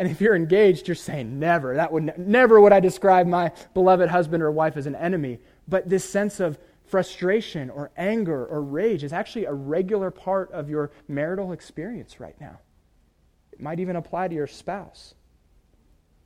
And 0.00 0.10
if 0.10 0.22
you're 0.22 0.34
engaged, 0.34 0.88
you're 0.88 0.94
saying, 0.94 1.38
never. 1.38 1.74
That 1.76 1.92
would 1.92 2.16
never 2.16 2.58
would 2.58 2.72
I 2.72 2.80
describe 2.80 3.26
my 3.26 3.52
beloved 3.74 4.08
husband 4.08 4.42
or 4.42 4.50
wife 4.50 4.78
as 4.78 4.86
an 4.86 4.94
enemy. 4.94 5.40
But 5.68 5.90
this 5.90 6.08
sense 6.08 6.40
of 6.40 6.58
frustration 6.86 7.68
or 7.68 7.90
anger 7.98 8.46
or 8.46 8.62
rage 8.62 9.04
is 9.04 9.12
actually 9.12 9.44
a 9.44 9.52
regular 9.52 10.10
part 10.10 10.50
of 10.52 10.70
your 10.70 10.90
marital 11.06 11.52
experience 11.52 12.18
right 12.18 12.34
now. 12.40 12.60
It 13.52 13.60
might 13.60 13.78
even 13.78 13.94
apply 13.94 14.28
to 14.28 14.34
your 14.34 14.46
spouse. 14.46 15.14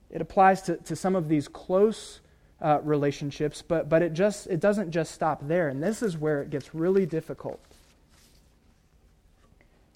It 0.08 0.20
applies 0.20 0.62
to, 0.62 0.76
to 0.76 0.94
some 0.94 1.16
of 1.16 1.28
these 1.28 1.48
close 1.48 2.20
uh, 2.62 2.78
relationships, 2.84 3.60
but, 3.60 3.88
but 3.88 4.02
it, 4.02 4.12
just, 4.12 4.46
it 4.46 4.60
doesn't 4.60 4.92
just 4.92 5.12
stop 5.12 5.48
there. 5.48 5.68
And 5.68 5.82
this 5.82 6.00
is 6.00 6.16
where 6.16 6.42
it 6.42 6.50
gets 6.50 6.76
really 6.76 7.06
difficult. 7.06 7.60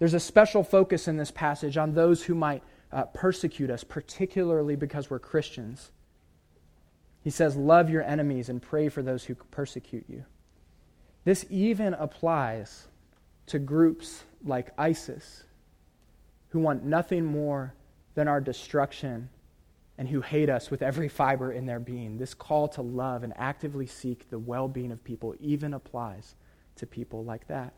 There's 0.01 0.14
a 0.14 0.21
special 0.21 0.64
focus 0.64 1.07
in 1.07 1.17
this 1.17 1.31
passage 1.31 1.77
on 1.77 1.95
those 1.95 2.25
who 2.25 2.35
might 2.35 2.64
uh, 2.92 3.05
persecute 3.05 3.70
us, 3.70 3.85
particularly 3.85 4.77
because 4.77 5.11
we're 5.11 5.18
Christians. 5.18 5.90
He 7.22 7.31
says, 7.31 7.57
Love 7.57 7.90
your 7.90 8.03
enemies 8.03 8.48
and 8.48 8.62
pray 8.62 8.88
for 8.88 9.03
those 9.03 9.24
who 9.24 9.35
persecute 9.35 10.05
you. 10.09 10.24
This 11.24 11.44
even 11.51 11.94
applies 11.94 12.88
to 13.46 13.59
groups 13.59 14.24
like 14.44 14.72
ISIS, 14.79 15.44
who 16.51 16.61
want 16.61 16.85
nothing 16.85 17.24
more 17.24 17.74
than 18.14 18.29
our 18.29 18.40
destruction 18.40 19.29
and 19.98 20.09
who 20.09 20.20
hate 20.20 20.48
us 20.48 20.70
with 20.70 20.81
every 20.81 21.09
fiber 21.09 21.53
in 21.53 21.66
their 21.66 21.81
being. 21.81 22.16
This 22.18 22.33
call 22.33 22.68
to 22.68 22.83
love 22.83 23.24
and 23.24 23.33
actively 23.37 23.87
seek 23.87 24.31
the 24.31 24.38
well 24.38 24.68
being 24.68 24.92
of 24.92 25.03
people 25.03 25.35
even 25.40 25.74
applies 25.74 26.37
to 26.77 26.87
people 26.87 27.24
like 27.24 27.48
that. 27.48 27.74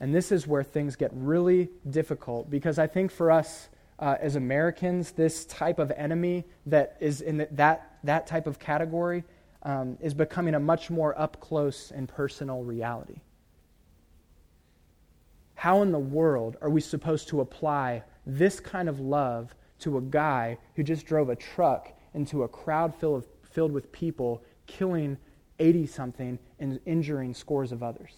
And 0.00 0.14
this 0.14 0.32
is 0.32 0.46
where 0.46 0.62
things 0.62 0.96
get 0.96 1.10
really 1.12 1.70
difficult 1.88 2.50
because 2.50 2.78
I 2.78 2.86
think 2.86 3.10
for 3.10 3.30
us 3.30 3.68
uh, 4.02 4.16
as 4.20 4.34
Americans, 4.34 5.12
this 5.12 5.44
type 5.44 5.78
of 5.78 5.92
enemy 5.92 6.44
that 6.66 6.96
is 6.98 7.20
in 7.20 7.36
the, 7.36 7.48
that, 7.52 7.98
that 8.02 8.26
type 8.26 8.48
of 8.48 8.58
category 8.58 9.22
um, 9.62 9.96
is 10.00 10.12
becoming 10.12 10.56
a 10.56 10.60
much 10.60 10.90
more 10.90 11.16
up 11.16 11.40
close 11.40 11.92
and 11.92 12.08
personal 12.08 12.64
reality. 12.64 13.20
How 15.54 15.82
in 15.82 15.92
the 15.92 16.00
world 16.00 16.56
are 16.60 16.68
we 16.68 16.80
supposed 16.80 17.28
to 17.28 17.42
apply 17.42 18.02
this 18.26 18.58
kind 18.58 18.88
of 18.88 18.98
love 18.98 19.54
to 19.78 19.98
a 19.98 20.00
guy 20.00 20.58
who 20.74 20.82
just 20.82 21.06
drove 21.06 21.28
a 21.28 21.36
truck 21.36 21.92
into 22.12 22.42
a 22.42 22.48
crowd 22.48 22.92
filled, 22.96 23.22
of, 23.22 23.28
filled 23.52 23.70
with 23.70 23.92
people, 23.92 24.42
killing 24.66 25.16
80 25.60 25.86
something 25.86 26.38
and 26.58 26.80
injuring 26.86 27.34
scores 27.34 27.70
of 27.70 27.84
others? 27.84 28.14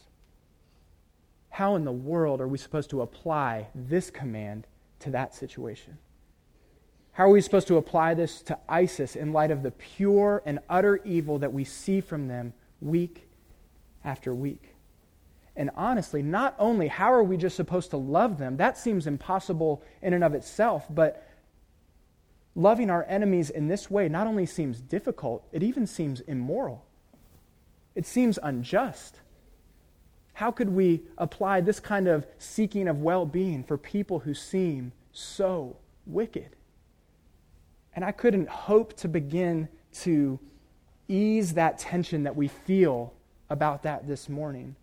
How 1.50 1.76
in 1.76 1.84
the 1.84 1.92
world 1.92 2.40
are 2.40 2.48
we 2.48 2.56
supposed 2.56 2.88
to 2.88 3.02
apply 3.02 3.68
this 3.74 4.10
command 4.10 4.66
to 5.00 5.10
that 5.10 5.34
situation? 5.34 5.98
How 7.12 7.26
are 7.26 7.30
we 7.30 7.40
supposed 7.40 7.68
to 7.68 7.76
apply 7.76 8.14
this 8.14 8.42
to 8.42 8.58
ISIS 8.68 9.14
in 9.14 9.32
light 9.32 9.50
of 9.50 9.62
the 9.62 9.70
pure 9.70 10.42
and 10.44 10.58
utter 10.68 11.00
evil 11.04 11.38
that 11.38 11.52
we 11.52 11.64
see 11.64 12.00
from 12.00 12.26
them 12.26 12.52
week 12.80 13.28
after 14.04 14.34
week? 14.34 14.74
And 15.56 15.70
honestly, 15.76 16.22
not 16.22 16.56
only 16.58 16.88
how 16.88 17.12
are 17.12 17.22
we 17.22 17.36
just 17.36 17.54
supposed 17.54 17.90
to 17.90 17.96
love 17.96 18.38
them, 18.38 18.56
that 18.56 18.76
seems 18.76 19.06
impossible 19.06 19.82
in 20.02 20.12
and 20.12 20.24
of 20.24 20.34
itself, 20.34 20.86
but 20.90 21.28
loving 22.56 22.90
our 22.90 23.04
enemies 23.08 23.50
in 23.50 23.68
this 23.68 23.88
way 23.88 24.08
not 24.08 24.26
only 24.26 24.46
seems 24.46 24.80
difficult, 24.80 25.46
it 25.52 25.62
even 25.62 25.86
seems 25.86 26.20
immoral. 26.20 26.84
It 27.94 28.06
seems 28.06 28.38
unjust. 28.42 29.20
How 30.34 30.50
could 30.50 30.68
we 30.68 31.02
apply 31.16 31.60
this 31.60 31.80
kind 31.80 32.08
of 32.08 32.26
seeking 32.38 32.88
of 32.88 33.00
well 33.00 33.24
being 33.24 33.64
for 33.64 33.78
people 33.78 34.20
who 34.20 34.34
seem 34.34 34.92
so 35.12 35.76
wicked? 36.06 36.56
And 37.94 38.04
I 38.04 38.12
couldn't 38.12 38.48
hope 38.48 38.94
to 38.98 39.08
begin 39.08 39.68
to 40.00 40.38
ease 41.06 41.54
that 41.54 41.78
tension 41.78 42.24
that 42.24 42.34
we 42.34 42.48
feel 42.48 43.14
about 43.48 43.84
that 43.84 44.08
this 44.08 44.28
morning. 44.28 44.74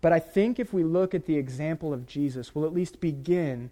But 0.00 0.12
I 0.12 0.20
think 0.20 0.58
if 0.58 0.72
we 0.72 0.84
look 0.84 1.14
at 1.14 1.26
the 1.26 1.36
example 1.36 1.92
of 1.92 2.06
Jesus, 2.06 2.54
we'll 2.54 2.64
at 2.64 2.72
least 2.72 3.00
begin 3.00 3.70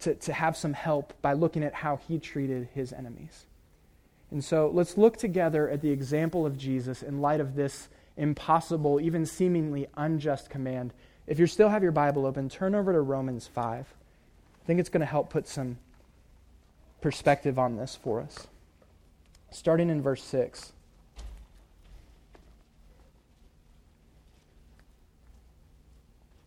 to, 0.00 0.14
to 0.14 0.32
have 0.32 0.56
some 0.56 0.72
help 0.72 1.14
by 1.22 1.32
looking 1.32 1.62
at 1.62 1.74
how 1.74 1.96
he 2.08 2.18
treated 2.18 2.68
his 2.74 2.92
enemies. 2.92 3.46
And 4.30 4.44
so 4.44 4.70
let's 4.72 4.98
look 4.98 5.16
together 5.16 5.68
at 5.68 5.80
the 5.80 5.90
example 5.90 6.44
of 6.44 6.58
Jesus 6.58 7.02
in 7.02 7.20
light 7.20 7.40
of 7.40 7.54
this 7.54 7.88
impossible, 8.18 9.00
even 9.00 9.24
seemingly 9.24 9.86
unjust 9.96 10.50
command. 10.50 10.92
If 11.26 11.38
you 11.38 11.46
still 11.46 11.68
have 11.68 11.82
your 11.82 11.92
Bible 11.92 12.26
open, 12.26 12.48
turn 12.48 12.74
over 12.74 12.92
to 12.92 13.00
Romans 13.00 13.46
5. 13.46 13.86
I 14.62 14.66
think 14.66 14.80
it's 14.80 14.88
going 14.90 15.00
to 15.00 15.06
help 15.06 15.30
put 15.30 15.46
some 15.46 15.78
perspective 17.00 17.58
on 17.58 17.76
this 17.76 17.96
for 17.96 18.20
us. 18.20 18.48
Starting 19.50 19.88
in 19.88 20.02
verse 20.02 20.22
6. 20.24 20.72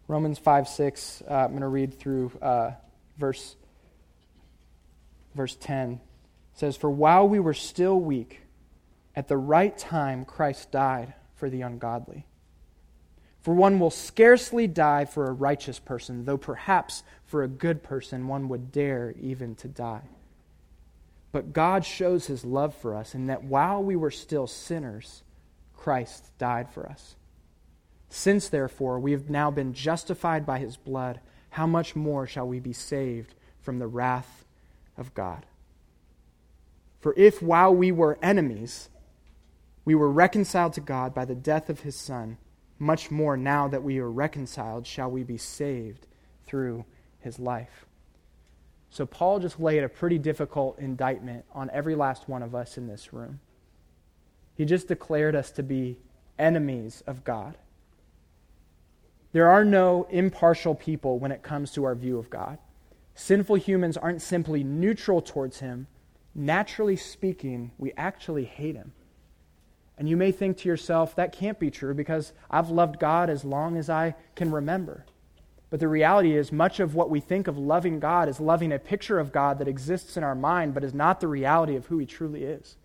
Romans 0.07 0.37
5 0.37 0.67
6, 0.67 1.23
uh, 1.29 1.33
I'm 1.33 1.51
going 1.51 1.61
to 1.61 1.67
read 1.67 1.97
through 1.97 2.33
uh, 2.41 2.71
verse, 3.17 3.55
verse 5.33 5.55
10. 5.55 5.93
It 5.93 5.99
says, 6.53 6.75
For 6.75 6.89
while 6.89 7.29
we 7.29 7.39
were 7.39 7.53
still 7.53 7.97
weak, 7.97 8.41
at 9.15 9.29
the 9.29 9.37
right 9.37 9.77
time 9.77 10.25
Christ 10.25 10.69
died 10.69 11.13
for 11.41 11.49
the 11.49 11.63
ungodly. 11.63 12.23
For 13.41 13.55
one 13.55 13.79
will 13.79 13.89
scarcely 13.89 14.67
die 14.67 15.05
for 15.05 15.25
a 15.25 15.33
righteous 15.33 15.79
person, 15.79 16.25
though 16.25 16.37
perhaps 16.37 17.01
for 17.25 17.41
a 17.41 17.47
good 17.47 17.81
person 17.81 18.27
one 18.27 18.47
would 18.49 18.71
dare 18.71 19.15
even 19.19 19.55
to 19.55 19.67
die. 19.67 20.03
But 21.31 21.51
God 21.51 21.83
shows 21.83 22.27
his 22.27 22.45
love 22.45 22.75
for 22.75 22.95
us 22.95 23.15
in 23.15 23.25
that 23.25 23.43
while 23.43 23.81
we 23.83 23.95
were 23.95 24.11
still 24.11 24.45
sinners, 24.45 25.23
Christ 25.75 26.25
died 26.37 26.69
for 26.69 26.87
us. 26.87 27.15
Since, 28.07 28.49
therefore, 28.49 28.99
we 28.99 29.13
have 29.13 29.31
now 29.31 29.49
been 29.49 29.73
justified 29.73 30.45
by 30.45 30.59
his 30.59 30.77
blood, 30.77 31.21
how 31.49 31.65
much 31.65 31.95
more 31.95 32.27
shall 32.27 32.47
we 32.47 32.59
be 32.59 32.73
saved 32.73 33.33
from 33.61 33.79
the 33.79 33.87
wrath 33.87 34.45
of 34.95 35.15
God? 35.15 35.47
For 36.99 37.15
if 37.17 37.41
while 37.41 37.73
we 37.73 37.91
were 37.91 38.19
enemies, 38.21 38.89
we 39.85 39.95
were 39.95 40.11
reconciled 40.11 40.73
to 40.73 40.81
God 40.81 41.13
by 41.13 41.25
the 41.25 41.35
death 41.35 41.69
of 41.69 41.81
his 41.81 41.95
Son. 41.95 42.37
Much 42.77 43.11
more 43.11 43.37
now 43.37 43.67
that 43.67 43.83
we 43.83 43.99
are 43.99 44.09
reconciled, 44.09 44.85
shall 44.87 45.09
we 45.09 45.23
be 45.23 45.37
saved 45.37 46.07
through 46.45 46.85
his 47.19 47.39
life. 47.39 47.85
So, 48.89 49.05
Paul 49.05 49.39
just 49.39 49.59
laid 49.59 49.83
a 49.83 49.89
pretty 49.89 50.17
difficult 50.17 50.77
indictment 50.79 51.45
on 51.53 51.69
every 51.71 51.95
last 51.95 52.27
one 52.27 52.43
of 52.43 52.53
us 52.53 52.77
in 52.77 52.87
this 52.87 53.13
room. 53.13 53.39
He 54.55 54.65
just 54.65 54.87
declared 54.87 55.35
us 55.35 55.49
to 55.51 55.63
be 55.63 55.97
enemies 56.37 57.01
of 57.07 57.23
God. 57.23 57.57
There 59.31 59.49
are 59.49 59.63
no 59.63 60.07
impartial 60.09 60.75
people 60.75 61.19
when 61.19 61.31
it 61.31 61.41
comes 61.41 61.71
to 61.71 61.85
our 61.85 61.95
view 61.95 62.17
of 62.17 62.29
God. 62.29 62.57
Sinful 63.15 63.55
humans 63.55 63.95
aren't 63.95 64.21
simply 64.21 64.63
neutral 64.63 65.21
towards 65.21 65.59
him. 65.59 65.87
Naturally 66.35 66.97
speaking, 66.97 67.71
we 67.77 67.93
actually 67.95 68.45
hate 68.45 68.75
him. 68.75 68.91
And 70.01 70.09
you 70.09 70.17
may 70.17 70.31
think 70.31 70.57
to 70.57 70.67
yourself, 70.67 71.15
that 71.15 71.31
can't 71.31 71.59
be 71.59 71.69
true 71.69 71.93
because 71.93 72.33
I've 72.49 72.71
loved 72.71 72.97
God 72.97 73.29
as 73.29 73.45
long 73.45 73.77
as 73.77 73.87
I 73.87 74.15
can 74.35 74.49
remember. 74.49 75.05
But 75.69 75.79
the 75.79 75.87
reality 75.87 76.35
is, 76.35 76.51
much 76.51 76.79
of 76.79 76.95
what 76.95 77.11
we 77.11 77.19
think 77.19 77.47
of 77.47 77.59
loving 77.59 77.99
God 77.99 78.27
is 78.27 78.39
loving 78.39 78.71
a 78.71 78.79
picture 78.79 79.19
of 79.19 79.31
God 79.31 79.59
that 79.59 79.67
exists 79.67 80.17
in 80.17 80.23
our 80.23 80.33
mind, 80.33 80.73
but 80.73 80.83
is 80.83 80.95
not 80.95 81.19
the 81.19 81.27
reality 81.27 81.75
of 81.75 81.85
who 81.85 81.99
He 81.99 82.07
truly 82.07 82.45
is. 82.45 82.77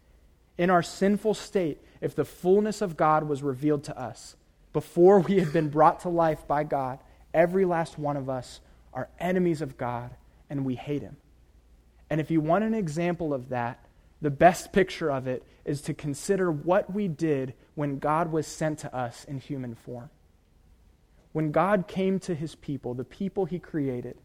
In 0.58 0.68
our 0.68 0.82
sinful 0.82 1.32
state, 1.32 1.80
if 2.02 2.14
the 2.14 2.26
fullness 2.26 2.82
of 2.82 2.98
God 2.98 3.26
was 3.26 3.42
revealed 3.42 3.84
to 3.84 3.98
us 3.98 4.36
before 4.74 5.20
we 5.20 5.38
had 5.38 5.54
been 5.54 5.70
brought 5.70 6.00
to 6.00 6.10
life 6.10 6.46
by 6.46 6.64
God, 6.64 6.98
every 7.32 7.64
last 7.64 7.98
one 7.98 8.18
of 8.18 8.28
us 8.28 8.60
are 8.92 9.08
enemies 9.18 9.62
of 9.62 9.78
God 9.78 10.10
and 10.50 10.66
we 10.66 10.74
hate 10.74 11.00
Him. 11.00 11.16
And 12.10 12.20
if 12.20 12.30
you 12.30 12.42
want 12.42 12.64
an 12.64 12.74
example 12.74 13.32
of 13.32 13.48
that, 13.48 13.85
the 14.20 14.30
best 14.30 14.72
picture 14.72 15.10
of 15.10 15.26
it 15.26 15.44
is 15.64 15.80
to 15.82 15.94
consider 15.94 16.50
what 16.50 16.92
we 16.92 17.08
did 17.08 17.54
when 17.74 17.98
God 17.98 18.32
was 18.32 18.46
sent 18.46 18.78
to 18.80 18.94
us 18.94 19.24
in 19.24 19.38
human 19.38 19.74
form. 19.74 20.10
When 21.32 21.52
God 21.52 21.86
came 21.86 22.18
to 22.20 22.34
his 22.34 22.54
people, 22.54 22.94
the 22.94 23.04
people 23.04 23.44
he 23.44 23.58
created, 23.58 24.16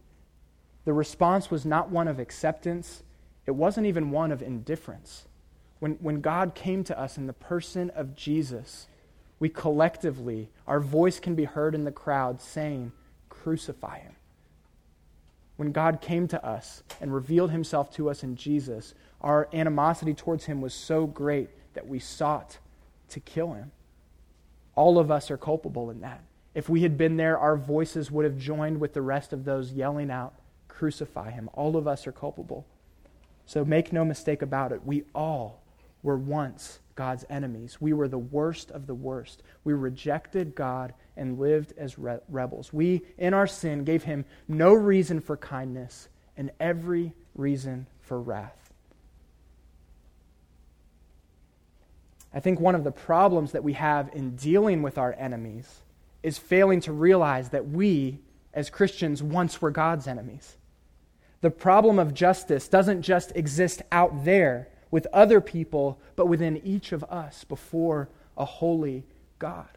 the 0.85 0.93
response 0.93 1.51
was 1.51 1.65
not 1.65 1.89
one 1.89 2.07
of 2.07 2.19
acceptance, 2.19 3.03
it 3.45 3.51
wasn't 3.51 3.87
even 3.87 4.11
one 4.11 4.31
of 4.31 4.41
indifference. 4.41 5.25
When, 5.79 5.93
when 5.93 6.21
God 6.21 6.55
came 6.55 6.83
to 6.85 6.97
us 6.97 7.17
in 7.17 7.27
the 7.27 7.33
person 7.33 7.89
of 7.91 8.15
Jesus, 8.15 8.87
we 9.39 9.49
collectively, 9.49 10.49
our 10.67 10.79
voice 10.79 11.19
can 11.19 11.35
be 11.35 11.45
heard 11.45 11.75
in 11.75 11.83
the 11.83 11.91
crowd 11.91 12.41
saying, 12.41 12.91
Crucify 13.29 13.99
him. 13.99 14.15
When 15.57 15.71
God 15.71 15.99
came 15.99 16.27
to 16.27 16.45
us 16.45 16.83
and 17.01 17.13
revealed 17.13 17.51
himself 17.51 17.91
to 17.95 18.09
us 18.09 18.23
in 18.23 18.35
Jesus, 18.35 18.93
our 19.21 19.47
animosity 19.53 20.13
towards 20.13 20.45
him 20.45 20.61
was 20.61 20.73
so 20.73 21.05
great 21.05 21.49
that 21.73 21.87
we 21.87 21.99
sought 21.99 22.57
to 23.09 23.19
kill 23.19 23.53
him. 23.53 23.71
All 24.75 24.99
of 24.99 25.11
us 25.11 25.31
are 25.31 25.37
culpable 25.37 25.89
in 25.89 26.01
that. 26.01 26.21
If 26.53 26.67
we 26.69 26.81
had 26.81 26.97
been 26.97 27.17
there, 27.17 27.37
our 27.37 27.55
voices 27.55 28.11
would 28.11 28.25
have 28.25 28.37
joined 28.37 28.79
with 28.79 28.93
the 28.93 29.01
rest 29.01 29.31
of 29.31 29.45
those 29.45 29.71
yelling 29.71 30.11
out, 30.11 30.33
Crucify 30.67 31.31
him. 31.31 31.49
All 31.53 31.77
of 31.77 31.87
us 31.87 32.07
are 32.07 32.11
culpable. 32.11 32.65
So 33.45 33.63
make 33.63 33.93
no 33.93 34.03
mistake 34.03 34.41
about 34.41 34.71
it. 34.71 34.85
We 34.85 35.03
all 35.13 35.61
were 36.01 36.17
once 36.17 36.79
God's 36.95 37.25
enemies. 37.29 37.79
We 37.79 37.93
were 37.93 38.07
the 38.07 38.17
worst 38.17 38.71
of 38.71 38.87
the 38.87 38.95
worst. 38.95 39.43
We 39.63 39.73
rejected 39.73 40.55
God 40.55 40.93
and 41.15 41.39
lived 41.39 41.73
as 41.77 41.99
re- 41.99 42.19
rebels. 42.29 42.73
We, 42.73 43.01
in 43.17 43.33
our 43.33 43.47
sin, 43.47 43.83
gave 43.83 44.03
him 44.03 44.25
no 44.47 44.73
reason 44.73 45.19
for 45.19 45.37
kindness 45.37 46.09
and 46.37 46.51
every 46.59 47.13
reason 47.35 47.87
for 48.01 48.19
wrath. 48.19 48.60
I 52.33 52.39
think 52.39 52.59
one 52.59 52.75
of 52.75 52.83
the 52.83 52.91
problems 52.91 53.51
that 53.51 53.63
we 53.63 53.73
have 53.73 54.09
in 54.13 54.35
dealing 54.35 54.81
with 54.81 54.97
our 54.97 55.13
enemies 55.17 55.81
is 56.23 56.37
failing 56.37 56.79
to 56.81 56.93
realize 56.93 57.49
that 57.49 57.67
we, 57.67 58.19
as 58.53 58.69
Christians, 58.69 59.21
once 59.21 59.61
were 59.61 59.71
God's 59.71 60.07
enemies. 60.07 60.57
The 61.41 61.51
problem 61.51 61.99
of 61.99 62.13
justice 62.13 62.67
doesn't 62.67 63.01
just 63.01 63.35
exist 63.35 63.81
out 63.91 64.23
there 64.23 64.69
with 64.91 65.07
other 65.11 65.41
people, 65.41 65.99
but 66.15 66.27
within 66.27 66.61
each 66.63 66.91
of 66.91 67.03
us 67.05 67.43
before 67.43 68.09
a 68.37 68.45
holy 68.45 69.03
God. 69.39 69.67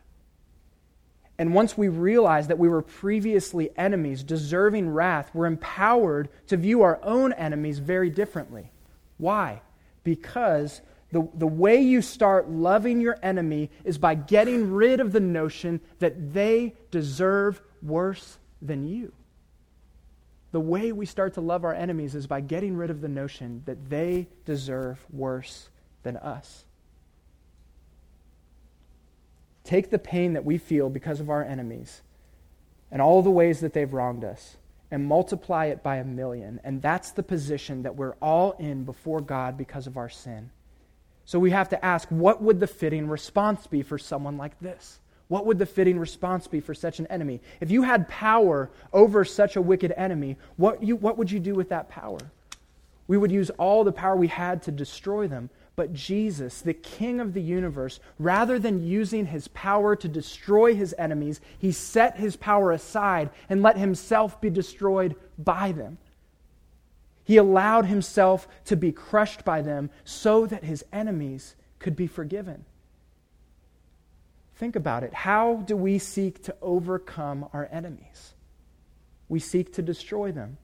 And 1.39 1.55
once 1.55 1.77
we 1.77 1.89
realize 1.89 2.47
that 2.47 2.59
we 2.59 2.69
were 2.69 2.83
previously 2.83 3.71
enemies, 3.77 4.23
deserving 4.23 4.91
wrath, 4.91 5.31
we're 5.35 5.47
empowered 5.47 6.29
to 6.47 6.57
view 6.57 6.83
our 6.83 7.01
own 7.03 7.33
enemies 7.33 7.79
very 7.81 8.11
differently. 8.11 8.71
Why? 9.17 9.63
Because 10.05 10.81
the, 11.15 11.29
the 11.35 11.47
way 11.47 11.81
you 11.81 12.03
start 12.03 12.51
loving 12.51 13.01
your 13.01 13.17
enemy 13.23 13.71
is 13.85 13.99
by 13.99 14.17
getting 14.17 14.73
rid 14.73 14.99
of 14.99 15.13
the 15.13 15.21
notion 15.21 15.81
that 16.01 16.33
they 16.35 16.75
deserve 16.91 17.63
worse 17.83 18.37
than 18.61 18.85
you. 18.85 19.13
The 20.51 20.59
way 20.59 20.91
we 20.91 21.07
start 21.07 21.35
to 21.35 21.41
love 21.41 21.65
our 21.65 21.73
enemies 21.73 22.17
is 22.17 22.27
by 22.27 22.41
getting 22.41 22.77
rid 22.77 22.91
of 22.91 23.01
the 23.01 23.07
notion 23.07 23.63
that 23.65 23.89
they 23.89 24.27
deserve 24.45 25.07
worse 25.13 25.69
than 26.03 26.17
us. 26.17 26.65
Take 29.63 29.91
the 29.91 30.01
pain 30.01 30.33
that 30.33 30.45
we 30.45 30.59
feel 30.59 30.91
because 30.91 31.21
of 31.21 31.31
our 31.31 31.45
enemies 31.45 32.03
and 32.91 33.01
all 33.01 33.23
the 33.23 33.31
ways 33.31 33.61
that 33.61 33.73
they've 33.73 33.95
wronged 33.95 34.25
us 34.25 34.57
and 34.91 35.07
multiply 35.07 35.67
it 35.67 35.85
by 35.85 35.99
a 35.99 36.05
million. 36.05 36.59
And 36.65 36.83
that's 36.83 37.13
the 37.13 37.23
position 37.23 37.85
that 37.85 37.95
we're 37.95 38.17
all 38.21 38.57
in 38.59 38.83
before 38.83 39.21
God 39.21 39.57
because 39.57 39.87
of 39.87 39.97
our 39.97 40.09
sin. 40.09 40.51
So 41.25 41.39
we 41.39 41.51
have 41.51 41.69
to 41.71 41.85
ask 41.85 42.09
what 42.09 42.43
would 42.43 42.61
the 42.61 42.67
fitting 42.67 43.09
response 43.09 43.67
be 43.67 43.83
for 43.83 43.99
someone 43.99 44.37
like 44.37 44.59
this? 44.61 44.99
What 45.29 45.47
would 45.47 45.59
the 45.59 45.67
fitting 45.67 45.99
response 45.99 46.47
be 46.47 46.61
for 46.61 46.75
such 46.75 46.99
an 46.99 47.07
enemy? 47.07 47.41
If 47.61 47.71
you 47.71 47.83
had 47.83 48.09
power 48.09 48.71
over 48.93 49.25
such 49.25 49.57
a 49.57 49.63
wicked 49.63 49.93
enemy, 49.97 50.37
what, 50.57 50.83
you, 50.83 50.97
what 50.97 51.17
would 51.17 51.31
you 51.31 51.41
do 51.41 51.55
with 51.55 51.71
that 51.71 51.89
power? 51.89 52.19
We 53.07 53.17
would 53.17 53.33
use 53.33 53.51
all 53.51 53.85
the 53.85 53.93
power 53.93 54.17
we 54.17 54.29
had 54.29 54.63
to 54.65 54.71
destroy 54.71 55.27
them. 55.27 55.51
But 55.77 55.93
Jesus, 55.93 56.61
the 56.61 56.75
King 56.75 57.21
of 57.21 57.35
the 57.35 57.43
universe, 57.43 57.99
rather 58.19 58.59
than 58.59 58.87
using 58.87 59.27
his 59.27 59.49
power 59.49 59.97
to 59.97 60.09
destroy 60.09 60.75
his 60.75 60.95
enemies, 60.99 61.41
he 61.59 61.73
set 61.73 62.17
his 62.17 62.37
power 62.37 62.71
aside 62.71 63.31
and 63.49 63.61
let 63.61 63.77
himself 63.77 64.41
be 64.41 64.51
destroyed 64.51 65.17
by 65.37 65.73
them. 65.73 65.99
He 67.25 67.39
allowed 67.39 67.87
himself 67.87 68.47
to 68.67 68.77
be 68.77 68.93
crushed 68.93 69.45
by 69.45 69.63
them 69.63 69.91
so 70.05 70.47
that 70.47 70.65
his 70.65 70.85
enemies 70.93 71.57
could 71.79 71.97
be 71.97 72.07
forgiven. 72.07 72.65
Think 74.57 74.77
about 74.77 75.03
it. 75.03 75.13
How 75.13 75.57
do 75.67 75.77
we 75.77 75.99
seek 75.99 76.43
to 76.45 76.55
overcome 76.63 77.49
our 77.53 77.69
enemies? 77.73 78.35
We 79.29 79.41
seek 79.41 79.73
to 79.75 79.83
destroy 79.83 80.33
them. 80.33 80.59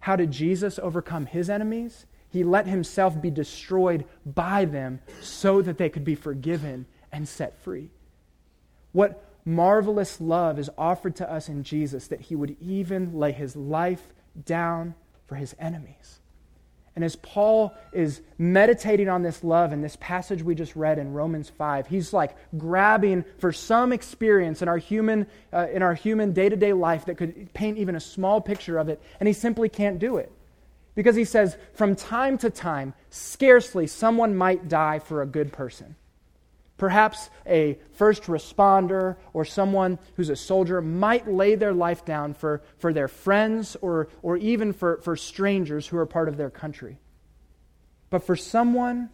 How 0.00 0.16
did 0.16 0.30
Jesus 0.30 0.78
overcome 0.78 1.26
his 1.26 1.48
enemies? 1.48 2.06
He 2.28 2.44
let 2.44 2.66
himself 2.66 3.20
be 3.20 3.30
destroyed 3.30 4.04
by 4.24 4.64
them 4.66 5.00
so 5.20 5.62
that 5.62 5.78
they 5.78 5.88
could 5.88 6.04
be 6.04 6.14
forgiven 6.14 6.86
and 7.10 7.28
set 7.28 7.58
free. 7.58 7.90
What 8.92 9.24
marvelous 9.44 10.20
love 10.20 10.58
is 10.58 10.70
offered 10.78 11.16
to 11.16 11.30
us 11.30 11.48
in 11.48 11.62
Jesus 11.62 12.06
that 12.08 12.22
he 12.22 12.36
would 12.36 12.56
even 12.60 13.14
lay 13.14 13.32
his 13.32 13.56
life 13.56 14.12
down 14.44 14.94
for 15.32 15.36
his 15.36 15.56
enemies. 15.58 16.20
And 16.94 17.02
as 17.02 17.16
Paul 17.16 17.74
is 17.90 18.20
meditating 18.36 19.08
on 19.08 19.22
this 19.22 19.42
love 19.42 19.72
in 19.72 19.80
this 19.80 19.96
passage 19.98 20.42
we 20.42 20.54
just 20.54 20.76
read 20.76 20.98
in 20.98 21.14
Romans 21.14 21.48
5, 21.48 21.86
he's 21.86 22.12
like 22.12 22.36
grabbing 22.58 23.24
for 23.38 23.50
some 23.50 23.94
experience 23.94 24.60
in 24.60 24.68
our 24.68 24.76
human, 24.76 25.26
uh, 25.50 25.68
in 25.72 25.82
our 25.82 25.94
human 25.94 26.34
day-to-day 26.34 26.74
life 26.74 27.06
that 27.06 27.16
could 27.16 27.54
paint 27.54 27.78
even 27.78 27.96
a 27.96 28.00
small 28.00 28.42
picture 28.42 28.76
of 28.76 28.90
it, 28.90 29.00
and 29.20 29.26
he 29.26 29.32
simply 29.32 29.70
can't 29.70 29.98
do 29.98 30.18
it. 30.18 30.30
Because 30.94 31.16
he 31.16 31.24
says, 31.24 31.56
from 31.72 31.96
time 31.96 32.36
to 32.36 32.50
time, 32.50 32.92
scarcely 33.08 33.86
someone 33.86 34.36
might 34.36 34.68
die 34.68 34.98
for 34.98 35.22
a 35.22 35.26
good 35.26 35.50
person. 35.50 35.96
Perhaps 36.82 37.30
a 37.46 37.78
first 37.92 38.24
responder 38.24 39.14
or 39.34 39.44
someone 39.44 40.00
who's 40.16 40.30
a 40.30 40.34
soldier 40.34 40.82
might 40.82 41.30
lay 41.30 41.54
their 41.54 41.72
life 41.72 42.04
down 42.04 42.34
for, 42.34 42.60
for 42.76 42.92
their 42.92 43.06
friends 43.06 43.76
or, 43.82 44.08
or 44.20 44.36
even 44.36 44.72
for, 44.72 44.96
for 44.96 45.14
strangers 45.14 45.86
who 45.86 45.96
are 45.96 46.06
part 46.06 46.28
of 46.28 46.36
their 46.36 46.50
country. 46.50 46.98
But 48.10 48.24
for 48.24 48.34
someone 48.34 49.10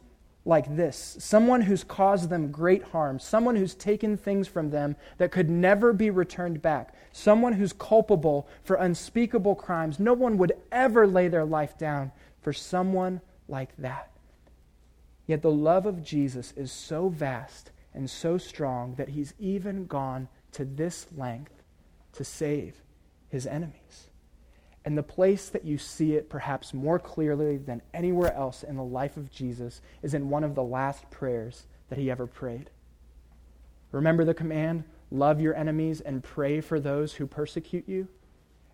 like 0.46 0.76
this, 0.76 1.18
someone 1.20 1.60
who's 1.60 1.84
caused 1.84 2.30
them 2.30 2.50
great 2.50 2.84
harm, 2.84 3.18
someone 3.18 3.56
who's 3.56 3.74
taken 3.74 4.16
things 4.16 4.48
from 4.48 4.70
them 4.70 4.96
that 5.18 5.30
could 5.30 5.50
never 5.50 5.92
be 5.92 6.08
returned 6.08 6.62
back, 6.62 6.94
someone 7.12 7.52
who's 7.52 7.74
culpable 7.74 8.48
for 8.64 8.76
unspeakable 8.76 9.56
crimes, 9.56 10.00
no 10.00 10.14
one 10.14 10.38
would 10.38 10.54
ever 10.72 11.06
lay 11.06 11.28
their 11.28 11.44
life 11.44 11.76
down 11.76 12.12
for 12.40 12.54
someone 12.54 13.20
like 13.46 13.76
that. 13.76 14.17
Yet 15.28 15.42
the 15.42 15.50
love 15.50 15.86
of 15.86 16.02
Jesus 16.02 16.52
is 16.56 16.72
so 16.72 17.10
vast 17.10 17.70
and 17.94 18.08
so 18.08 18.38
strong 18.38 18.94
that 18.94 19.10
he's 19.10 19.34
even 19.38 19.86
gone 19.86 20.28
to 20.52 20.64
this 20.64 21.06
length 21.14 21.62
to 22.14 22.24
save 22.24 22.82
his 23.28 23.46
enemies. 23.46 24.08
And 24.84 24.96
the 24.96 25.02
place 25.02 25.50
that 25.50 25.66
you 25.66 25.76
see 25.76 26.14
it 26.14 26.30
perhaps 26.30 26.72
more 26.72 26.98
clearly 26.98 27.58
than 27.58 27.82
anywhere 27.92 28.34
else 28.34 28.62
in 28.62 28.76
the 28.76 28.82
life 28.82 29.18
of 29.18 29.30
Jesus 29.30 29.82
is 30.02 30.14
in 30.14 30.30
one 30.30 30.44
of 30.44 30.54
the 30.54 30.62
last 30.62 31.10
prayers 31.10 31.66
that 31.90 31.98
he 31.98 32.10
ever 32.10 32.26
prayed. 32.26 32.70
Remember 33.92 34.24
the 34.24 34.32
command 34.32 34.84
love 35.10 35.42
your 35.42 35.54
enemies 35.54 36.00
and 36.00 36.24
pray 36.24 36.62
for 36.62 36.80
those 36.80 37.14
who 37.14 37.26
persecute 37.26 37.86
you? 37.86 38.08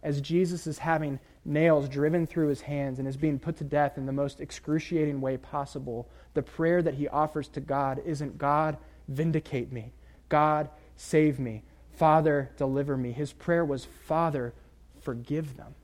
As 0.05 0.21
Jesus 0.21 0.69
is 0.69 0.79
having 0.79 1.19
nails 1.45 1.89
driven 1.89 2.27
through 2.27 2.49
his 2.49 2.63
hands 2.63 2.99
and 2.99 3.07
is 3.07 3.17
being 3.17 3.39
put 3.39 3.57
to 3.59 3.65
death 3.65 3.99
in 3.99 4.07
the 4.07 4.13
most 4.13 4.41
excruciating 4.41 5.21
way 5.21 5.37
possible, 5.37 6.09
the 6.35 6.43
prayer 6.43 6.83
that 6.83 6.95
he 6.95 7.09
offers 7.09 7.49
to 7.49 7.61
God 7.61 8.01
isn't 8.05 8.39
God, 8.39 8.77
vindicate 9.09 9.71
me. 9.73 9.93
God, 10.29 10.69
save 10.97 11.39
me. 11.39 11.63
Father, 11.93 12.51
deliver 12.57 12.97
me. 12.97 13.13
His 13.13 13.33
prayer 13.33 13.65
was, 13.65 13.85
Father, 13.85 14.53
forgive 15.01 15.57
them, 15.57 15.75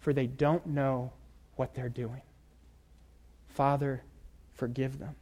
for 0.00 0.12
they 0.12 0.26
don't 0.26 0.66
know 0.66 1.12
what 1.56 1.74
they're 1.74 1.88
doing. 1.88 2.22
Father, 3.48 4.02
forgive 4.54 4.98
them. 4.98 5.14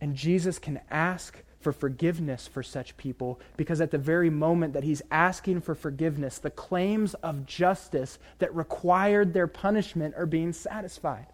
And 0.00 0.14
Jesus 0.14 0.58
can 0.58 0.80
ask 0.90 1.42
for 1.64 1.72
forgiveness 1.72 2.46
for 2.46 2.62
such 2.62 2.96
people 2.96 3.40
because 3.56 3.80
at 3.80 3.90
the 3.90 3.98
very 3.98 4.30
moment 4.30 4.74
that 4.74 4.84
he's 4.84 5.02
asking 5.10 5.62
for 5.62 5.74
forgiveness, 5.74 6.38
the 6.38 6.50
claims 6.50 7.14
of 7.14 7.46
justice 7.46 8.18
that 8.38 8.54
required 8.54 9.32
their 9.32 9.48
punishment 9.48 10.14
are 10.16 10.26
being 10.26 10.52
satisfied. 10.52 11.26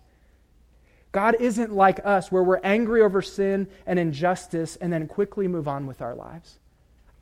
God 1.13 1.37
isn't 1.41 1.73
like 1.73 2.01
us 2.05 2.31
where 2.31 2.45
we're 2.45 2.61
angry 2.63 3.03
over 3.03 3.21
sin 3.21 3.67
and 3.85 3.99
injustice 3.99 4.77
and 4.77 4.93
then 4.93 5.09
quickly 5.09 5.49
move 5.49 5.67
on 5.67 5.89
with 5.89 6.01
our 6.01 6.15
lives. 6.15 6.61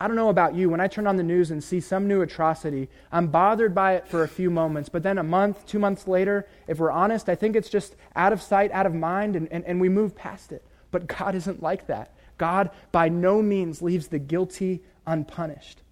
I 0.01 0.07
don't 0.07 0.17
know 0.17 0.29
about 0.29 0.55
you. 0.55 0.69
When 0.69 0.81
I 0.81 0.87
turn 0.87 1.07
on 1.07 1.17
the 1.17 1.23
news 1.23 1.51
and 1.51 1.65
see 1.65 1.81
some 1.81 2.07
new 2.07 2.21
atrocity, 2.21 2.89
I'm 3.11 3.29
bothered 3.29 3.75
by 3.75 3.95
it 3.95 4.07
for 4.07 4.23
a 4.23 4.29
few 4.29 4.51
moments. 4.51 4.89
But 4.89 5.03
then 5.03 5.19
a 5.19 5.25
month, 5.25 5.67
two 5.67 5.81
months 5.81 6.07
later, 6.07 6.47
if 6.69 6.79
we're 6.79 6.93
honest, 6.93 7.29
I 7.29 7.35
think 7.35 7.57
it's 7.57 7.71
just 7.71 7.97
out 8.15 8.33
of 8.33 8.41
sight, 8.41 8.71
out 8.71 8.87
of 8.87 8.95
mind, 8.95 9.35
and, 9.35 9.51
and, 9.51 9.65
and 9.65 9.81
we 9.81 9.89
move 9.89 10.15
past 10.15 10.53
it. 10.53 10.63
But 10.91 11.09
God 11.09 11.35
isn't 11.35 11.63
like 11.63 11.89
that. 11.89 12.13
God 12.39 12.71
by 12.93 13.09
no 13.09 13.43
means 13.43 13.83
leaves 13.83 14.09
the 14.09 14.19
guilty 14.19 14.83
unpunished. 15.07 15.83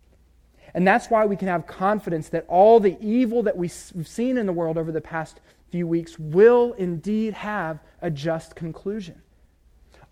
And 0.75 0.87
that's 0.87 1.09
why 1.09 1.25
we 1.27 1.37
can 1.37 1.49
have 1.49 1.67
confidence 1.67 2.29
that 2.31 2.45
all 2.49 2.81
the 2.81 2.97
evil 3.01 3.43
that 3.45 3.57
we've 3.57 3.73
seen 3.73 4.37
in 4.37 4.47
the 4.47 4.53
world 4.53 4.79
over 4.79 4.93
the 4.93 5.01
past 5.01 5.41
few 5.71 5.87
weeks 5.87 6.19
will 6.19 6.75
indeed 6.75 7.35
have 7.35 7.81
a 8.01 8.11
just 8.11 8.55
conclusion. 8.55 9.21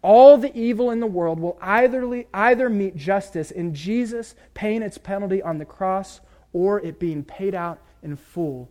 All 0.02 0.36
the 0.36 0.54
evil 0.58 0.90
in 0.90 1.00
the 1.00 1.06
world 1.06 1.38
will 1.38 1.58
either, 1.62 2.24
either 2.34 2.68
meet 2.68 2.96
justice 2.96 3.50
in 3.50 3.74
Jesus 3.74 4.34
paying 4.52 4.82
its 4.82 4.98
penalty 4.98 5.42
on 5.42 5.58
the 5.58 5.64
cross 5.64 6.20
or 6.52 6.80
it 6.80 6.98
being 6.98 7.24
paid 7.24 7.54
out 7.54 7.80
in 8.02 8.16
full 8.16 8.68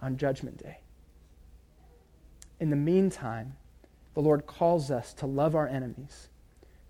on 0.00 0.16
Judgment 0.16 0.62
Day. 0.62 0.78
In 2.60 2.70
the 2.70 2.76
meantime, 2.76 3.56
the 4.14 4.20
Lord 4.20 4.46
calls 4.46 4.90
us 4.90 5.14
to 5.14 5.26
love 5.26 5.54
our 5.54 5.68
enemies 5.68 6.28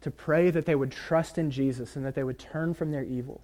to 0.02 0.10
pray 0.10 0.50
that 0.50 0.66
they 0.66 0.74
would 0.74 0.92
trust 0.92 1.38
in 1.38 1.50
Jesus 1.50 1.96
and 1.96 2.04
that 2.04 2.14
they 2.14 2.24
would 2.24 2.38
turn 2.38 2.74
from 2.74 2.90
their 2.90 3.04
evil 3.04 3.40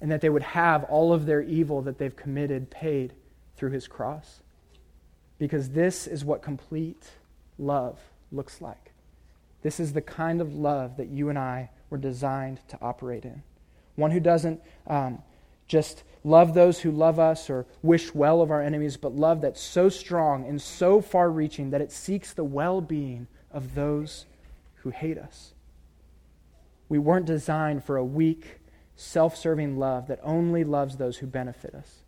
and 0.00 0.10
that 0.10 0.20
they 0.20 0.28
would 0.28 0.42
have 0.42 0.84
all 0.84 1.12
of 1.12 1.26
their 1.26 1.42
evil 1.42 1.82
that 1.82 1.98
they've 1.98 2.14
committed 2.14 2.70
paid 2.70 3.14
through 3.56 3.70
his 3.70 3.88
cross. 3.88 4.42
Because 5.38 5.70
this 5.70 6.06
is 6.06 6.24
what 6.24 6.42
complete 6.42 7.10
love 7.58 7.98
looks 8.30 8.60
like. 8.60 8.92
This 9.62 9.80
is 9.80 9.92
the 9.92 10.02
kind 10.02 10.40
of 10.40 10.54
love 10.54 10.96
that 10.98 11.08
you 11.08 11.28
and 11.28 11.38
I 11.38 11.70
were 11.90 11.98
designed 11.98 12.60
to 12.68 12.78
operate 12.80 13.24
in. 13.24 13.42
One 13.96 14.10
who 14.10 14.20
doesn't 14.20 14.60
um, 14.86 15.22
just 15.66 16.02
love 16.24 16.54
those 16.54 16.80
who 16.80 16.90
love 16.90 17.18
us 17.18 17.48
or 17.48 17.66
wish 17.82 18.14
well 18.14 18.42
of 18.42 18.50
our 18.50 18.60
enemies, 18.60 18.96
but 18.96 19.14
love 19.14 19.40
that's 19.40 19.60
so 19.60 19.88
strong 19.88 20.46
and 20.46 20.60
so 20.60 21.00
far 21.00 21.30
reaching 21.30 21.70
that 21.70 21.80
it 21.80 21.92
seeks 21.92 22.32
the 22.32 22.44
well 22.44 22.80
being 22.80 23.26
of 23.50 23.74
those 23.74 24.26
who 24.86 24.90
hate 24.90 25.18
us. 25.18 25.52
We 26.88 27.00
weren't 27.00 27.26
designed 27.26 27.82
for 27.82 27.96
a 27.96 28.04
weak, 28.04 28.60
self 28.94 29.36
serving 29.36 29.78
love 29.78 30.06
that 30.06 30.20
only 30.22 30.62
loves 30.62 30.96
those 30.96 31.16
who 31.16 31.26
benefit 31.26 31.74
us. 31.74 32.04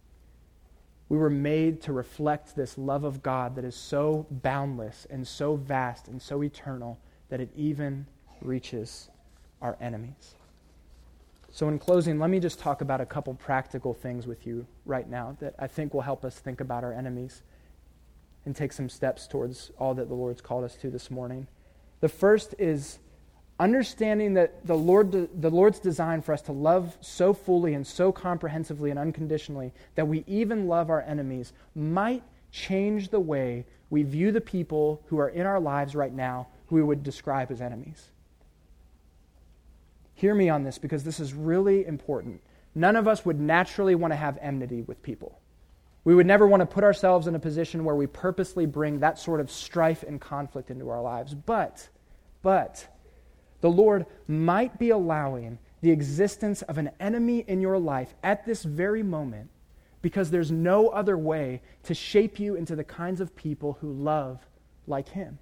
We 1.09 1.19
were 1.19 1.29
made 1.29 1.81
to 1.83 1.93
reflect 1.93 2.55
this 2.55 2.79
love 2.79 3.03
of 3.03 3.21
God 3.21 3.57
that 3.57 3.65
is 3.65 3.75
so 3.75 4.27
boundless 4.31 5.09
and 5.11 5.27
so 5.27 5.57
vast 5.57 6.07
and 6.07 6.23
so 6.23 6.45
eternal 6.45 7.01
that 7.31 7.41
it 7.41 7.51
even 7.57 8.07
reaches 8.41 9.11
our 9.61 9.77
enemies. 9.81 10.37
So, 11.51 11.67
in 11.67 11.81
closing, 11.81 12.21
let 12.21 12.31
me 12.31 12.39
just 12.39 12.61
talk 12.61 12.81
about 12.81 13.01
a 13.01 13.07
couple 13.07 13.35
practical 13.35 13.93
things 13.93 14.29
with 14.29 14.47
you 14.47 14.69
right 14.87 15.09
now 15.09 15.37
that 15.41 15.55
I 15.59 15.67
think 15.67 15.95
will 15.95 16.03
help 16.03 16.25
us 16.25 16.39
think 16.39 16.61
about 16.61 16.85
our 16.85 16.93
enemies 16.93 17.43
and 18.45 18.55
take 18.55 18.73
some 18.73 18.89
steps 18.89 19.27
towards 19.27 19.73
all 19.79 19.95
that 19.95 20.09
the 20.09 20.15
Lord's 20.15 20.41
called 20.41 20.63
us 20.63 20.77
to 20.77 20.91
this 20.91 21.11
morning. 21.11 21.49
The 22.01 22.09
first 22.09 22.55
is 22.59 22.99
understanding 23.59 24.35
that 24.35 24.67
the, 24.67 24.77
Lord, 24.77 25.11
the 25.13 25.51
Lord's 25.51 25.81
design 25.81 26.23
for 26.23 26.33
us 26.33 26.43
to 26.43 26.53
love 26.53 26.97
so 27.01 27.35
fully 27.35 27.75
and 27.75 27.87
so 27.87 28.13
comprehensively 28.13 28.91
and 28.91 28.99
unconditionally 28.99 29.73
that 29.97 30.07
we 30.07 30.25
even 30.27 30.69
love 30.69 30.91
our 30.91 31.03
enemies 31.03 31.53
might 31.75 32.23
change 32.53 33.09
the 33.09 33.21
way 33.21 33.67
we 33.91 34.03
view 34.03 34.31
the 34.31 34.41
people 34.41 35.03
who 35.07 35.19
are 35.19 35.29
in 35.29 35.47
our 35.47 35.61
lives 35.61 35.95
right 35.95 36.13
now 36.13 36.47
who 36.67 36.77
we 36.77 36.83
would 36.83 37.03
describe 37.03 37.51
as 37.51 37.61
enemies. 37.61 38.11
Hear 40.15 40.35
me 40.35 40.49
on 40.49 40.63
this 40.63 40.79
because 40.79 41.05
this 41.05 41.21
is 41.21 41.33
really 41.33 41.87
important. 41.87 42.43
None 42.75 42.97
of 42.97 43.09
us 43.09 43.25
would 43.25 43.41
naturally 43.41 43.95
want 43.95 44.13
to 44.13 44.17
have 44.17 44.39
enmity 44.41 44.83
with 44.83 45.03
people. 45.03 45.41
We 46.05 46.15
would 46.15 46.27
never 46.27 46.47
want 46.47 46.61
to 46.61 46.67
put 46.67 46.85
ourselves 46.85 47.27
in 47.27 47.35
a 47.35 47.41
position 47.41 47.85
where 47.85 47.95
we 47.95 48.07
purposely 48.07 48.67
bring 48.67 49.01
that 49.01 49.19
sort 49.19 49.41
of 49.41 49.51
strife 49.51 50.03
and 50.03 50.21
conflict 50.21 50.71
into 50.71 50.89
our 50.89 51.03
lives. 51.03 51.35
But, 51.35 51.89
but, 52.43 52.87
the 53.61 53.71
Lord 53.71 54.07
might 54.27 54.79
be 54.79 54.91
allowing 54.91 55.59
the 55.81 55.91
existence 55.91 56.63
of 56.63 56.79
an 56.79 56.91
enemy 57.01 57.45
in 57.47 57.61
your 57.61 57.79
life 57.79 58.15
at 58.23 58.47
this 58.47 58.63
very 58.63 59.03
moment 59.03 59.51
because 60.03 60.31
there's 60.31 60.51
no 60.51 60.89
other 60.89 61.19
way 61.19 61.61
to 61.85 61.95
shape 61.95 62.39
you 62.39 62.55
into 62.55 62.77
the 62.77 62.85
kinds 62.85 63.21
of 63.21 63.35
people 63.35 63.79
who 63.81 63.93
love 63.93 64.39
like 64.87 65.09
Him. 65.09 65.39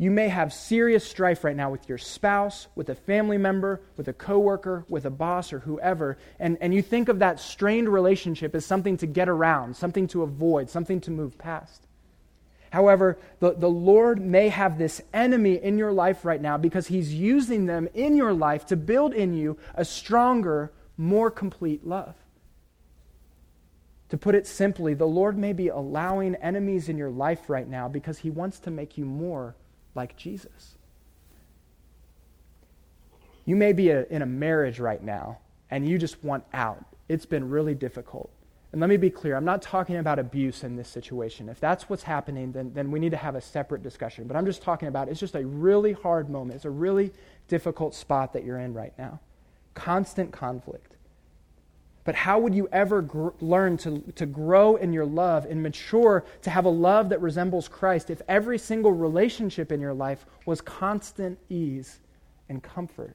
You 0.00 0.12
may 0.12 0.28
have 0.28 0.52
serious 0.52 1.04
strife 1.04 1.42
right 1.42 1.56
now 1.56 1.72
with 1.72 1.88
your 1.88 1.98
spouse, 1.98 2.68
with 2.76 2.88
a 2.88 2.94
family 2.94 3.36
member, 3.36 3.80
with 3.96 4.06
a 4.06 4.12
coworker, 4.12 4.84
with 4.88 5.04
a 5.04 5.10
boss, 5.10 5.52
or 5.52 5.58
whoever, 5.58 6.16
and, 6.38 6.56
and 6.60 6.72
you 6.72 6.82
think 6.82 7.08
of 7.08 7.18
that 7.18 7.40
strained 7.40 7.88
relationship 7.88 8.54
as 8.54 8.64
something 8.64 8.96
to 8.98 9.06
get 9.06 9.28
around, 9.28 9.76
something 9.76 10.06
to 10.08 10.22
avoid, 10.22 10.70
something 10.70 11.00
to 11.00 11.10
move 11.10 11.36
past. 11.36 11.88
However, 12.70 13.18
the, 13.40 13.54
the 13.54 13.68
Lord 13.68 14.20
may 14.20 14.50
have 14.50 14.78
this 14.78 15.00
enemy 15.12 15.54
in 15.54 15.78
your 15.78 15.90
life 15.90 16.24
right 16.24 16.40
now 16.40 16.56
because 16.56 16.86
He's 16.86 17.12
using 17.12 17.66
them 17.66 17.88
in 17.92 18.16
your 18.16 18.32
life 18.32 18.66
to 18.66 18.76
build 18.76 19.14
in 19.14 19.34
you 19.34 19.58
a 19.74 19.84
stronger, 19.84 20.70
more 20.96 21.30
complete 21.30 21.84
love. 21.84 22.14
To 24.10 24.16
put 24.16 24.36
it 24.36 24.46
simply, 24.46 24.94
the 24.94 25.06
Lord 25.06 25.36
may 25.36 25.52
be 25.52 25.68
allowing 25.68 26.36
enemies 26.36 26.88
in 26.88 26.98
your 26.98 27.10
life 27.10 27.50
right 27.50 27.66
now 27.66 27.88
because 27.88 28.18
He 28.18 28.30
wants 28.30 28.60
to 28.60 28.70
make 28.70 28.96
you 28.96 29.04
more 29.04 29.56
like 29.98 30.16
Jesus. 30.16 30.76
You 33.44 33.56
may 33.56 33.72
be 33.72 33.90
a, 33.90 34.04
in 34.04 34.22
a 34.22 34.26
marriage 34.26 34.78
right 34.78 35.02
now 35.02 35.38
and 35.70 35.86
you 35.86 35.98
just 35.98 36.22
want 36.22 36.44
out. 36.54 36.84
It's 37.08 37.26
been 37.26 37.50
really 37.50 37.74
difficult. 37.74 38.30
And 38.70 38.80
let 38.80 38.90
me 38.90 38.96
be 38.96 39.10
clear, 39.10 39.34
I'm 39.34 39.44
not 39.44 39.60
talking 39.60 39.96
about 39.96 40.18
abuse 40.18 40.62
in 40.62 40.76
this 40.76 40.88
situation. 40.88 41.48
If 41.48 41.58
that's 41.58 41.88
what's 41.88 42.02
happening, 42.02 42.52
then, 42.52 42.72
then 42.74 42.90
we 42.90 43.00
need 43.00 43.10
to 43.10 43.16
have 43.16 43.34
a 43.34 43.40
separate 43.40 43.82
discussion. 43.82 44.28
But 44.28 44.36
I'm 44.36 44.46
just 44.46 44.62
talking 44.62 44.88
about 44.88 45.08
it's 45.08 45.18
just 45.18 45.34
a 45.34 45.44
really 45.44 45.94
hard 45.94 46.30
moment. 46.30 46.54
It's 46.56 46.64
a 46.64 46.70
really 46.70 47.10
difficult 47.48 47.94
spot 47.94 48.34
that 48.34 48.44
you're 48.44 48.58
in 48.58 48.74
right 48.74 48.92
now. 48.98 49.18
Constant 49.74 50.30
conflict. 50.30 50.94
But 52.08 52.14
how 52.14 52.38
would 52.38 52.54
you 52.54 52.70
ever 52.72 53.02
gr- 53.02 53.28
learn 53.42 53.76
to, 53.76 54.00
to 54.14 54.24
grow 54.24 54.76
in 54.76 54.94
your 54.94 55.04
love 55.04 55.44
and 55.44 55.62
mature 55.62 56.24
to 56.40 56.48
have 56.48 56.64
a 56.64 56.70
love 56.70 57.10
that 57.10 57.20
resembles 57.20 57.68
Christ 57.68 58.08
if 58.08 58.22
every 58.26 58.56
single 58.56 58.92
relationship 58.92 59.70
in 59.70 59.78
your 59.78 59.92
life 59.92 60.24
was 60.46 60.62
constant 60.62 61.38
ease 61.50 62.00
and 62.48 62.62
comfort? 62.62 63.14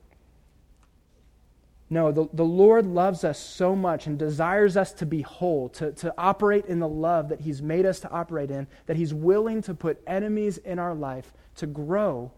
No, 1.89 2.12
the, 2.12 2.27
the 2.34 2.45
Lord 2.45 2.86
loves 2.86 3.23
us 3.23 3.39
so 3.39 3.75
much 3.75 4.06
and 4.06 4.19
desires 4.19 4.77
us 4.77 4.93
to 4.93 5.08
be 5.08 5.23
whole, 5.23 5.69
to, 5.69 5.91
to 5.93 6.13
operate 6.15 6.67
in 6.67 6.77
the 6.77 6.88
love 6.88 7.29
that 7.29 7.41
He's 7.41 7.63
made 7.63 7.88
us 7.88 7.99
to 8.01 8.12
operate 8.12 8.51
in, 8.51 8.67
that 8.86 8.95
He's 8.95 9.12
willing 9.12 9.63
to 9.63 9.73
put 9.73 10.03
enemies 10.06 10.60
in 10.60 10.77
our 10.77 10.93
life 10.93 11.34
to 11.56 11.65
grow 11.65 12.32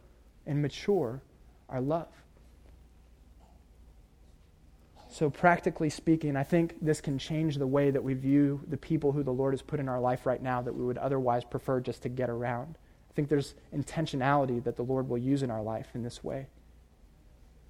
and 0.46 0.62
mature 0.62 1.22
our 1.68 1.82
love. 1.82 2.08
So, 5.16 5.30
practically 5.30 5.90
speaking, 5.90 6.36
I 6.36 6.44
think 6.44 6.76
this 6.82 7.00
can 7.00 7.18
change 7.18 7.56
the 7.56 7.66
way 7.66 7.90
that 7.90 8.04
we 8.04 8.14
view 8.16 8.60
the 8.68 8.76
people 8.76 9.14
who 9.14 9.24
the 9.24 9.32
Lord 9.32 9.54
has 9.54 9.62
put 9.62 9.80
in 9.80 9.88
our 9.88 10.02
life 10.02 10.26
right 10.26 10.44
now 10.44 10.62
that 10.62 10.76
we 10.76 10.84
would 10.84 10.98
otherwise 10.98 11.46
prefer 11.46 11.80
just 11.80 12.02
to 12.02 12.10
get 12.10 12.30
around. 12.30 12.76
I 12.78 13.14
think 13.14 13.30
there's 13.30 13.54
intentionality 13.74 14.62
that 14.66 14.76
the 14.76 14.84
Lord 14.84 15.08
will 15.08 15.18
use 15.18 15.42
in 15.42 15.50
our 15.50 15.64
life 15.64 15.88
in 15.94 16.04
this 16.04 16.22
way. 16.22 16.48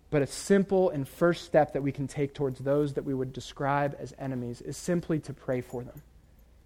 But 0.09 0.23
a 0.23 0.25
simple 0.25 0.89
and 0.89 1.07
first 1.07 1.45
step 1.45 1.73
that 1.73 1.83
we 1.83 1.91
can 1.91 2.07
take 2.07 2.33
towards 2.33 2.57
those 2.61 2.95
that 2.95 3.05
we 3.05 3.13
would 3.13 3.31
describe 3.31 3.95
as 3.99 4.15
enemies 4.17 4.61
is 4.61 4.75
simply 4.75 5.19
to 5.19 5.31
pray 5.31 5.61
for 5.61 5.83
them. 5.83 6.01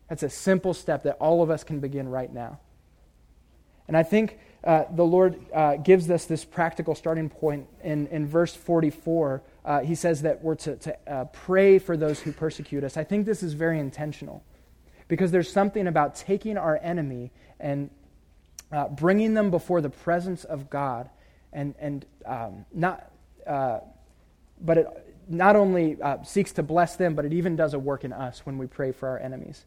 That's 0.08 0.24
a 0.24 0.30
simple 0.30 0.74
step 0.74 1.04
that 1.04 1.18
all 1.20 1.44
of 1.44 1.50
us 1.50 1.66
can 1.66 1.82
begin 1.82 2.08
right 2.08 2.34
now. 2.34 2.58
And 3.90 3.98
I 3.98 4.04
think 4.04 4.40
uh, 4.64 4.86
the 4.96 5.04
Lord 5.04 5.42
uh, 5.54 5.76
gives 5.76 6.10
us 6.10 6.24
this 6.24 6.46
practical 6.46 6.96
starting 6.96 7.28
point 7.28 7.68
in, 7.84 8.08
in 8.08 8.26
verse 8.26 8.56
44. 8.56 9.42
Uh, 9.66 9.82
he 9.82 9.96
says 9.96 10.22
that 10.22 10.42
we're 10.42 10.56
to, 10.56 10.76
to 10.78 11.12
uh, 11.12 11.26
pray 11.26 11.80
for 11.80 11.98
those 11.98 12.20
who 12.20 12.32
persecute 12.32 12.84
us. 12.84 12.98
I 12.98 13.04
think 13.04 13.26
this 13.26 13.44
is 13.44 13.54
very 13.54 13.80
intentional 13.80 14.44
because 15.08 15.32
there's 15.32 15.52
something 15.52 15.88
about 15.88 16.16
taking 16.16 16.58
our 16.58 16.80
enemy 16.82 17.32
and 17.60 17.90
uh, 18.72 18.88
bringing 18.88 19.34
them 19.34 19.52
before 19.52 19.82
the 19.82 19.90
presence 19.90 20.44
of 20.44 20.70
God 20.70 21.10
and, 21.52 21.76
and 21.80 22.06
um, 22.26 22.66
not, 22.74 23.12
uh, 23.46 23.80
but 24.62 24.78
it 24.78 24.88
not 25.30 25.56
only 25.56 26.02
uh, 26.02 26.24
seeks 26.24 26.52
to 26.54 26.64
bless 26.64 26.96
them, 26.96 27.14
but 27.14 27.24
it 27.24 27.34
even 27.34 27.56
does 27.56 27.74
a 27.74 27.80
work 27.80 28.04
in 28.04 28.12
us 28.12 28.46
when 28.46 28.58
we 28.58 28.66
pray 28.66 28.92
for 28.92 29.08
our 29.08 29.20
enemies. 29.20 29.66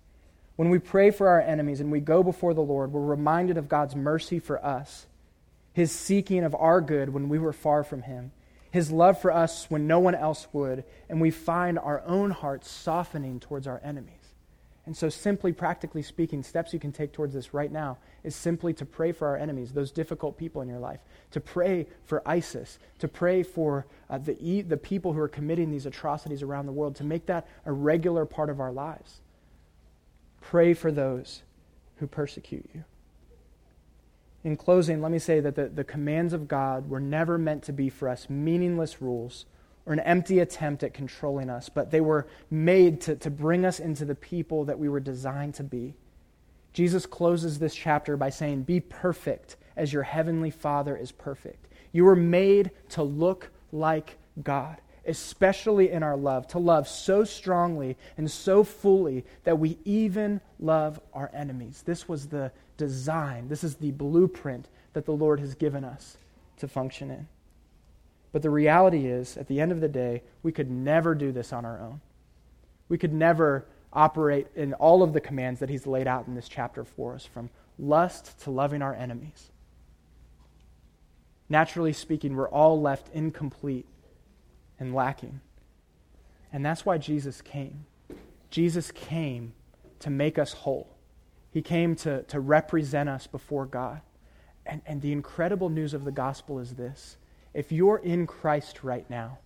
When 0.57 0.69
we 0.69 0.79
pray 0.79 1.11
for 1.11 1.29
our 1.29 1.41
enemies 1.41 1.81
and 1.81 1.91
we 1.91 2.01
go 2.01 2.23
before 2.23 2.53
the 2.53 2.61
Lord, 2.61 2.93
we're 2.93 3.01
reminded 3.01 3.57
of 3.57 3.69
God's 3.69 3.95
mercy 3.95 4.39
for 4.39 4.63
us, 4.65 5.07
His 5.73 5.93
seeking 5.93 6.45
of 6.45 6.55
our 6.55 6.81
good 6.81 7.11
when 7.11 7.29
we 7.29 7.39
were 7.39 7.53
far 7.53 7.85
from 7.85 8.03
Him, 8.03 8.33
His 8.73 8.91
love 8.91 9.21
for 9.21 9.31
us 9.31 9.67
when 9.69 9.87
no 9.87 9.99
one 9.99 10.15
else 10.15 10.49
would, 10.55 10.85
and 11.11 11.21
we 11.21 11.31
find 11.31 11.79
our 11.79 12.03
own 12.07 12.31
hearts 12.31 12.71
softening 12.71 13.39
towards 13.39 13.67
our 13.67 13.83
enemies. 13.85 14.15
And 14.87 14.97
so, 14.97 15.11
simply, 15.11 15.53
practically 15.53 16.01
speaking, 16.01 16.43
steps 16.43 16.73
you 16.73 16.81
can 16.81 16.91
take 16.91 17.13
towards 17.13 17.35
this 17.35 17.53
right 17.53 17.71
now 17.71 17.99
is 18.25 18.35
simply 18.35 18.73
to 18.75 18.87
pray 18.87 19.13
for 19.13 19.29
our 19.29 19.37
enemies, 19.37 19.73
those 19.73 19.93
difficult 19.93 20.39
people 20.39 20.63
in 20.63 20.69
your 20.69 20.79
life, 20.79 21.01
to 21.33 21.41
pray 21.41 21.87
for 22.07 22.27
ISIS, 22.27 22.79
to 22.99 23.09
pray 23.09 23.43
for 23.43 23.85
uh, 24.09 24.17
the, 24.17 24.63
the 24.63 24.79
people 24.79 25.13
who 25.13 25.21
are 25.21 25.29
committing 25.29 25.71
these 25.71 25.85
atrocities 25.85 26.43
around 26.43 26.65
the 26.65 26.73
world, 26.73 26.97
to 26.97 27.05
make 27.05 27.27
that 27.27 27.47
a 27.67 27.73
regular 27.73 28.25
part 28.25 28.49
of 28.49 28.59
our 28.59 28.73
lives. 28.73 29.21
Pray 30.41 30.73
for 30.73 30.91
those 30.91 31.43
who 31.97 32.07
persecute 32.07 32.69
you. 32.75 32.85
In 34.45 34.57
closing, 34.57 35.01
let 35.01 35.13
me 35.13 35.19
say 35.19 35.41
that 35.41 35.55
the, 35.55 35.69
the 35.69 35.85
commands 35.85 36.33
of 36.33 36.49
God 36.49 36.89
were 36.89 37.01
never 37.01 37.39
meant 37.39 37.63
to 37.65 37.73
be 37.73 37.89
for 37.89 38.09
us 38.09 38.29
meaningless 38.29 39.01
rules 39.01 39.47
or 39.87 39.93
an 39.93 40.01
empty 40.01 40.39
attempt 40.39 40.83
at 40.83 40.95
controlling 40.95 41.51
us, 41.51 41.69
but 41.69 41.91
they 41.91 42.01
were 42.01 42.27
made 42.51 43.01
to, 43.03 43.17
to 43.17 43.31
bring 43.31 43.65
us 43.65 43.81
into 43.81 44.05
the 44.05 44.15
people 44.15 44.65
that 44.65 44.79
we 44.79 44.89
were 44.89 45.01
designed 45.01 45.55
to 45.55 45.63
be. 45.63 45.95
Jesus 46.73 47.07
closes 47.07 47.59
this 47.59 47.75
chapter 47.75 48.17
by 48.17 48.31
saying, 48.31 48.63
Be 48.63 48.81
perfect 48.81 49.57
as 49.77 49.93
your 49.93 50.03
heavenly 50.03 50.51
Father 50.51 50.97
is 50.97 51.13
perfect. 51.13 51.69
You 51.93 52.05
were 52.05 52.17
made 52.17 52.71
to 52.91 53.03
look 53.03 53.51
like 53.73 54.19
God, 54.43 54.81
especially 55.07 55.91
in 55.91 56.03
our 56.03 56.17
love, 56.17 56.47
to 56.49 56.59
love 56.59 56.89
so 56.89 57.25
strongly 57.25 57.97
and 58.17 58.31
so 58.31 58.65
fully 58.65 59.25
that 59.45 59.59
we 59.59 59.79
even 59.85 60.41
love 60.59 61.01
our 61.13 61.31
enemies. 61.35 61.83
This 61.85 62.09
was 62.09 62.29
the 62.29 62.53
design, 62.87 63.49
this 63.49 63.63
is 63.63 63.77
the 63.77 63.93
blueprint 63.93 64.69
that 64.93 65.07
the 65.07 65.13
Lord 65.13 65.39
has 65.41 65.55
given 65.55 65.85
us 65.85 66.17
to 66.57 66.67
function 66.67 67.11
in. 67.11 67.29
But 68.33 68.43
the 68.43 68.51
reality 68.51 69.07
is, 69.07 69.37
at 69.37 69.47
the 69.47 69.61
end 69.61 69.71
of 69.73 69.81
the 69.81 69.89
day, 69.89 70.23
we 70.43 70.53
could 70.53 70.71
never 70.71 71.15
do 71.15 71.33
this 71.33 71.53
on 71.53 71.65
our 71.65 71.81
own. 71.81 72.01
We 72.89 72.99
could 72.99 73.13
never 73.13 73.67
operate 73.93 74.49
in 74.57 74.75
all 74.75 75.03
of 75.03 75.13
the 75.13 75.21
commands 75.21 75.61
that 75.61 75.69
he's 75.69 75.87
laid 75.87 76.07
out 76.07 76.27
in 76.27 76.35
this 76.35 76.49
chapter 76.49 76.85
for 76.85 77.15
us, 77.15 77.25
from 77.25 77.51
lust 77.79 78.41
to 78.41 78.51
loving 78.51 78.83
our 78.83 78.95
enemies. 78.95 79.51
Naturally 81.49 81.93
speaking, 81.93 82.35
we're 82.35 82.49
all 82.49 82.81
left 82.81 83.09
incomplete 83.15 83.87
and 84.81 84.95
lacking. 84.95 85.41
And 86.53 86.65
that's 86.65 86.85
why 86.85 86.99
Jesus 86.99 87.43
came. 87.43 87.85
Jesus 88.51 88.91
came 88.91 89.53
to 90.01 90.11
make 90.11 90.39
us 90.39 90.53
whole. 90.53 90.89
He 91.53 91.63
came 91.63 91.95
to, 91.97 92.23
to 92.25 92.41
represent 92.41 93.09
us 93.09 93.27
before 93.27 93.67
God. 93.67 94.01
And, 94.65 94.81
and 94.87 95.03
the 95.03 95.13
incredible 95.13 95.69
news 95.69 95.93
of 95.95 96.05
the 96.05 96.13
gospel 96.13 96.59
is 96.59 96.75
this 96.75 97.17
if 97.55 97.71
you're 97.71 97.99
in 97.99 98.27
Christ 98.27 98.83
right 98.83 99.09
now, 99.11 99.39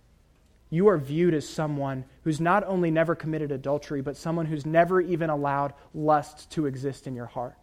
you 0.69 0.87
are 0.87 0.97
viewed 0.97 1.33
as 1.33 1.47
someone 1.47 2.05
who's 2.23 2.39
not 2.39 2.63
only 2.65 2.91
never 2.91 3.15
committed 3.15 3.51
adultery, 3.51 4.01
but 4.01 4.17
someone 4.17 4.45
who's 4.45 4.65
never 4.65 5.01
even 5.01 5.29
allowed 5.29 5.73
lust 5.93 6.49
to 6.51 6.65
exist 6.65 7.07
in 7.07 7.15
your 7.15 7.25
heart. 7.25 7.55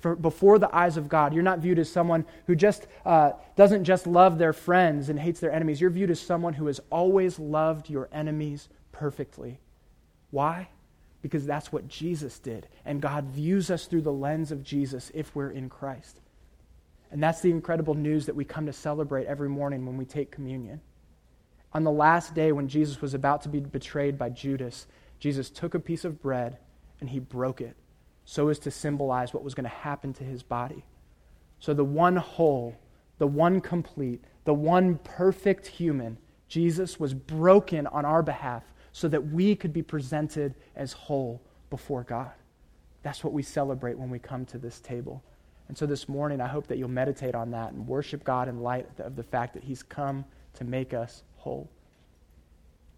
For 0.00 0.14
before 0.14 0.58
the 0.58 0.74
eyes 0.74 0.96
of 0.96 1.08
God, 1.08 1.34
you're 1.34 1.42
not 1.42 1.58
viewed 1.58 1.78
as 1.78 1.90
someone 1.90 2.24
who 2.46 2.54
just 2.54 2.86
uh, 3.04 3.32
doesn't 3.56 3.84
just 3.84 4.06
love 4.06 4.38
their 4.38 4.52
friends 4.52 5.08
and 5.08 5.18
hates 5.18 5.40
their 5.40 5.52
enemies. 5.52 5.80
You're 5.80 5.90
viewed 5.90 6.10
as 6.10 6.20
someone 6.20 6.54
who 6.54 6.66
has 6.66 6.80
always 6.90 7.38
loved 7.38 7.90
your 7.90 8.08
enemies 8.12 8.68
perfectly. 8.92 9.58
Why? 10.30 10.68
Because 11.22 11.46
that's 11.46 11.72
what 11.72 11.88
Jesus 11.88 12.38
did. 12.38 12.68
And 12.84 13.02
God 13.02 13.24
views 13.26 13.70
us 13.70 13.86
through 13.86 14.02
the 14.02 14.12
lens 14.12 14.52
of 14.52 14.62
Jesus 14.62 15.10
if 15.14 15.34
we're 15.34 15.50
in 15.50 15.68
Christ. 15.68 16.20
And 17.10 17.22
that's 17.22 17.40
the 17.40 17.50
incredible 17.50 17.94
news 17.94 18.26
that 18.26 18.36
we 18.36 18.44
come 18.44 18.66
to 18.66 18.72
celebrate 18.72 19.26
every 19.26 19.48
morning 19.48 19.86
when 19.86 19.96
we 19.96 20.04
take 20.04 20.30
communion. 20.30 20.80
On 21.72 21.84
the 21.84 21.90
last 21.90 22.34
day, 22.34 22.52
when 22.52 22.68
Jesus 22.68 23.00
was 23.00 23.14
about 23.14 23.42
to 23.42 23.48
be 23.48 23.60
betrayed 23.60 24.18
by 24.18 24.30
Judas, 24.30 24.86
Jesus 25.18 25.50
took 25.50 25.74
a 25.74 25.80
piece 25.80 26.04
of 26.04 26.22
bread 26.22 26.58
and 27.00 27.10
he 27.10 27.18
broke 27.18 27.60
it 27.60 27.76
so 28.24 28.48
as 28.48 28.58
to 28.60 28.70
symbolize 28.70 29.32
what 29.32 29.42
was 29.42 29.54
going 29.54 29.64
to 29.64 29.70
happen 29.70 30.12
to 30.14 30.24
his 30.24 30.42
body. 30.42 30.84
So, 31.60 31.74
the 31.74 31.84
one 31.84 32.16
whole, 32.16 32.76
the 33.18 33.26
one 33.26 33.60
complete, 33.60 34.22
the 34.44 34.54
one 34.54 34.98
perfect 34.98 35.66
human, 35.66 36.18
Jesus 36.46 37.00
was 37.00 37.14
broken 37.14 37.86
on 37.86 38.04
our 38.04 38.22
behalf 38.22 38.62
so 38.98 39.06
that 39.06 39.28
we 39.28 39.54
could 39.54 39.72
be 39.72 39.82
presented 39.82 40.56
as 40.74 40.92
whole 40.92 41.40
before 41.70 42.02
God. 42.02 42.32
That's 43.04 43.22
what 43.22 43.32
we 43.32 43.44
celebrate 43.44 43.96
when 43.96 44.10
we 44.10 44.18
come 44.18 44.44
to 44.46 44.58
this 44.58 44.80
table. 44.80 45.22
And 45.68 45.78
so 45.78 45.86
this 45.86 46.08
morning, 46.08 46.40
I 46.40 46.48
hope 46.48 46.66
that 46.66 46.78
you'll 46.78 46.88
meditate 46.88 47.36
on 47.36 47.52
that 47.52 47.72
and 47.72 47.86
worship 47.86 48.24
God 48.24 48.48
in 48.48 48.60
light 48.60 48.88
of 48.98 49.14
the 49.14 49.22
fact 49.22 49.54
that 49.54 49.62
He's 49.62 49.84
come 49.84 50.24
to 50.54 50.64
make 50.64 50.94
us 50.94 51.22
whole. 51.36 51.70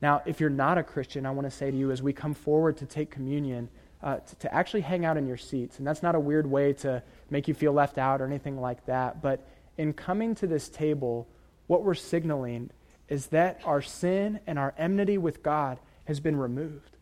Now, 0.00 0.22
if 0.24 0.40
you're 0.40 0.48
not 0.48 0.78
a 0.78 0.82
Christian, 0.82 1.26
I 1.26 1.32
want 1.32 1.46
to 1.46 1.50
say 1.50 1.70
to 1.70 1.76
you 1.76 1.90
as 1.90 2.00
we 2.02 2.14
come 2.14 2.32
forward 2.32 2.78
to 2.78 2.86
take 2.86 3.10
communion, 3.10 3.68
uh, 4.02 4.20
to, 4.20 4.36
to, 4.36 4.54
actually 4.54 4.80
hang 4.80 5.04
out 5.04 5.18
in 5.18 5.26
your 5.26 5.36
seats. 5.36 5.76
And 5.76 5.86
that's 5.86 6.02
not 6.02 6.14
a 6.14 6.20
weird 6.20 6.46
way 6.46 6.72
to 6.74 7.02
make 7.28 7.46
you 7.46 7.52
feel 7.52 7.74
left 7.74 7.98
out 7.98 8.22
or 8.22 8.24
anything 8.24 8.58
like 8.58 8.86
that. 8.86 9.20
But 9.20 9.46
in 9.76 9.92
coming 9.92 10.34
to 10.36 10.46
this 10.46 10.70
table, 10.70 11.28
what 11.66 11.84
we're 11.84 11.92
signaling 11.92 12.70
is 13.10 13.26
that 13.26 13.60
our 13.66 13.82
sin 13.82 14.40
and 14.46 14.58
our 14.58 14.72
enmity 14.78 15.18
with 15.18 15.42
God 15.42 15.78
has 16.06 16.20
been 16.20 16.36
removed. 16.36 16.96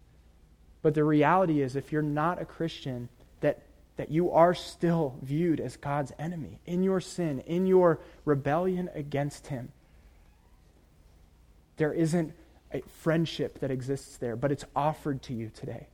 But 0.83 0.95
the 0.95 1.05
reality 1.05 1.61
is, 1.61 1.77
if 1.77 1.93
you're 1.93 2.03
not 2.03 2.41
a 2.41 2.45
Christian, 2.45 3.09
that, 3.41 3.63
that 3.97 4.11
you 4.11 4.31
are 4.31 4.55
still 4.55 5.17
viewed 5.23 5.61
as 5.61 5.77
God's 5.77 6.13
enemy 6.19 6.61
in 6.67 6.83
your 6.83 7.01
sin, 7.01 7.41
in 7.41 7.67
your 7.67 8.01
rebellion 8.25 8.89
against 8.95 9.49
Him. 9.49 9.73
There 11.77 11.93
isn't 11.93 12.35
a 12.73 12.83
friendship 13.01 13.61
that 13.61 13.71
exists 13.71 14.17
there, 14.19 14.37
but 14.37 14.53
it's 14.53 14.65
offered 14.77 15.23
to 15.23 15.35
you 15.35 15.51
today. 15.55 15.89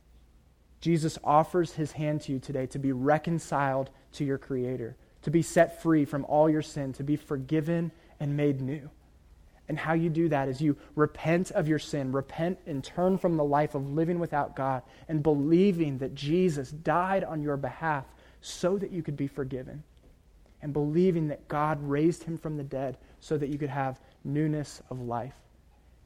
Jesus 0.81 1.17
offers 1.23 1.73
his 1.73 1.93
hand 1.93 2.21
to 2.21 2.31
you 2.31 2.39
today 2.39 2.67
to 2.67 2.79
be 2.79 2.91
reconciled 2.91 3.89
to 4.13 4.23
your 4.23 4.37
Creator, 4.37 4.95
to 5.23 5.31
be 5.31 5.41
set 5.41 5.81
free 5.81 6.05
from 6.05 6.25
all 6.25 6.49
your 6.49 6.61
sin, 6.61 6.93
to 6.93 7.03
be 7.03 7.15
forgiven 7.15 7.91
and 8.19 8.37
made 8.37 8.61
new. 8.61 8.89
And 9.67 9.79
how 9.79 9.93
you 9.93 10.09
do 10.09 10.29
that 10.29 10.47
is 10.47 10.61
you 10.61 10.77
repent 10.95 11.51
of 11.51 11.67
your 11.67 11.79
sin, 11.79 12.11
repent 12.11 12.59
and 12.67 12.83
turn 12.83 13.17
from 13.17 13.35
the 13.35 13.43
life 13.43 13.73
of 13.73 13.89
living 13.89 14.19
without 14.19 14.55
God, 14.55 14.83
and 15.07 15.23
believing 15.23 15.97
that 15.97 16.13
Jesus 16.13 16.69
died 16.69 17.23
on 17.23 17.41
your 17.41 17.57
behalf 17.57 18.05
so 18.41 18.77
that 18.77 18.91
you 18.91 19.01
could 19.01 19.17
be 19.17 19.27
forgiven, 19.27 19.83
and 20.61 20.71
believing 20.71 21.27
that 21.29 21.47
God 21.47 21.81
raised 21.81 22.23
him 22.23 22.37
from 22.37 22.57
the 22.57 22.63
dead 22.63 22.97
so 23.19 23.37
that 23.37 23.49
you 23.49 23.57
could 23.57 23.69
have 23.69 23.99
newness 24.23 24.83
of 24.91 25.01
life. 25.01 25.33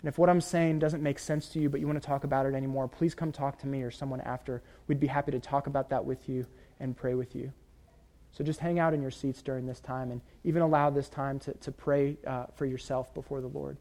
And 0.01 0.07
if 0.07 0.17
what 0.17 0.29
I'm 0.29 0.39
saying 0.39 0.79
doesn't 0.79 1.03
make 1.03 1.19
sense 1.19 1.49
to 1.49 1.59
you, 1.59 1.69
but 1.69 1.81
you 1.81 1.87
want 1.87 2.01
to 2.01 2.07
talk 2.07 2.23
about 2.23 2.45
it 2.45 2.53
anymore, 2.53 2.87
please 2.87 3.13
come 3.13 3.33
talk 3.33 3.59
to 3.59 3.67
me 3.67 3.81
or 3.81 3.91
someone 3.91 4.21
after. 4.21 4.61
We'd 4.87 5.01
be 5.01 5.07
happy 5.07 5.31
to 5.31 5.39
talk 5.39 5.67
about 5.67 5.89
that 5.89 6.05
with 6.05 6.29
you 6.29 6.45
and 6.79 6.95
pray 6.95 7.15
with 7.15 7.35
you. 7.35 7.51
So 8.31 8.43
just 8.43 8.59
hang 8.59 8.79
out 8.79 8.93
in 8.93 9.01
your 9.01 9.11
seats 9.11 9.41
during 9.41 9.65
this 9.65 9.79
time 9.79 10.11
and 10.11 10.21
even 10.43 10.61
allow 10.61 10.89
this 10.89 11.09
time 11.09 11.39
to, 11.39 11.53
to 11.53 11.71
pray 11.71 12.17
uh, 12.25 12.45
for 12.55 12.65
yourself 12.65 13.13
before 13.13 13.41
the 13.41 13.47
Lord. 13.47 13.77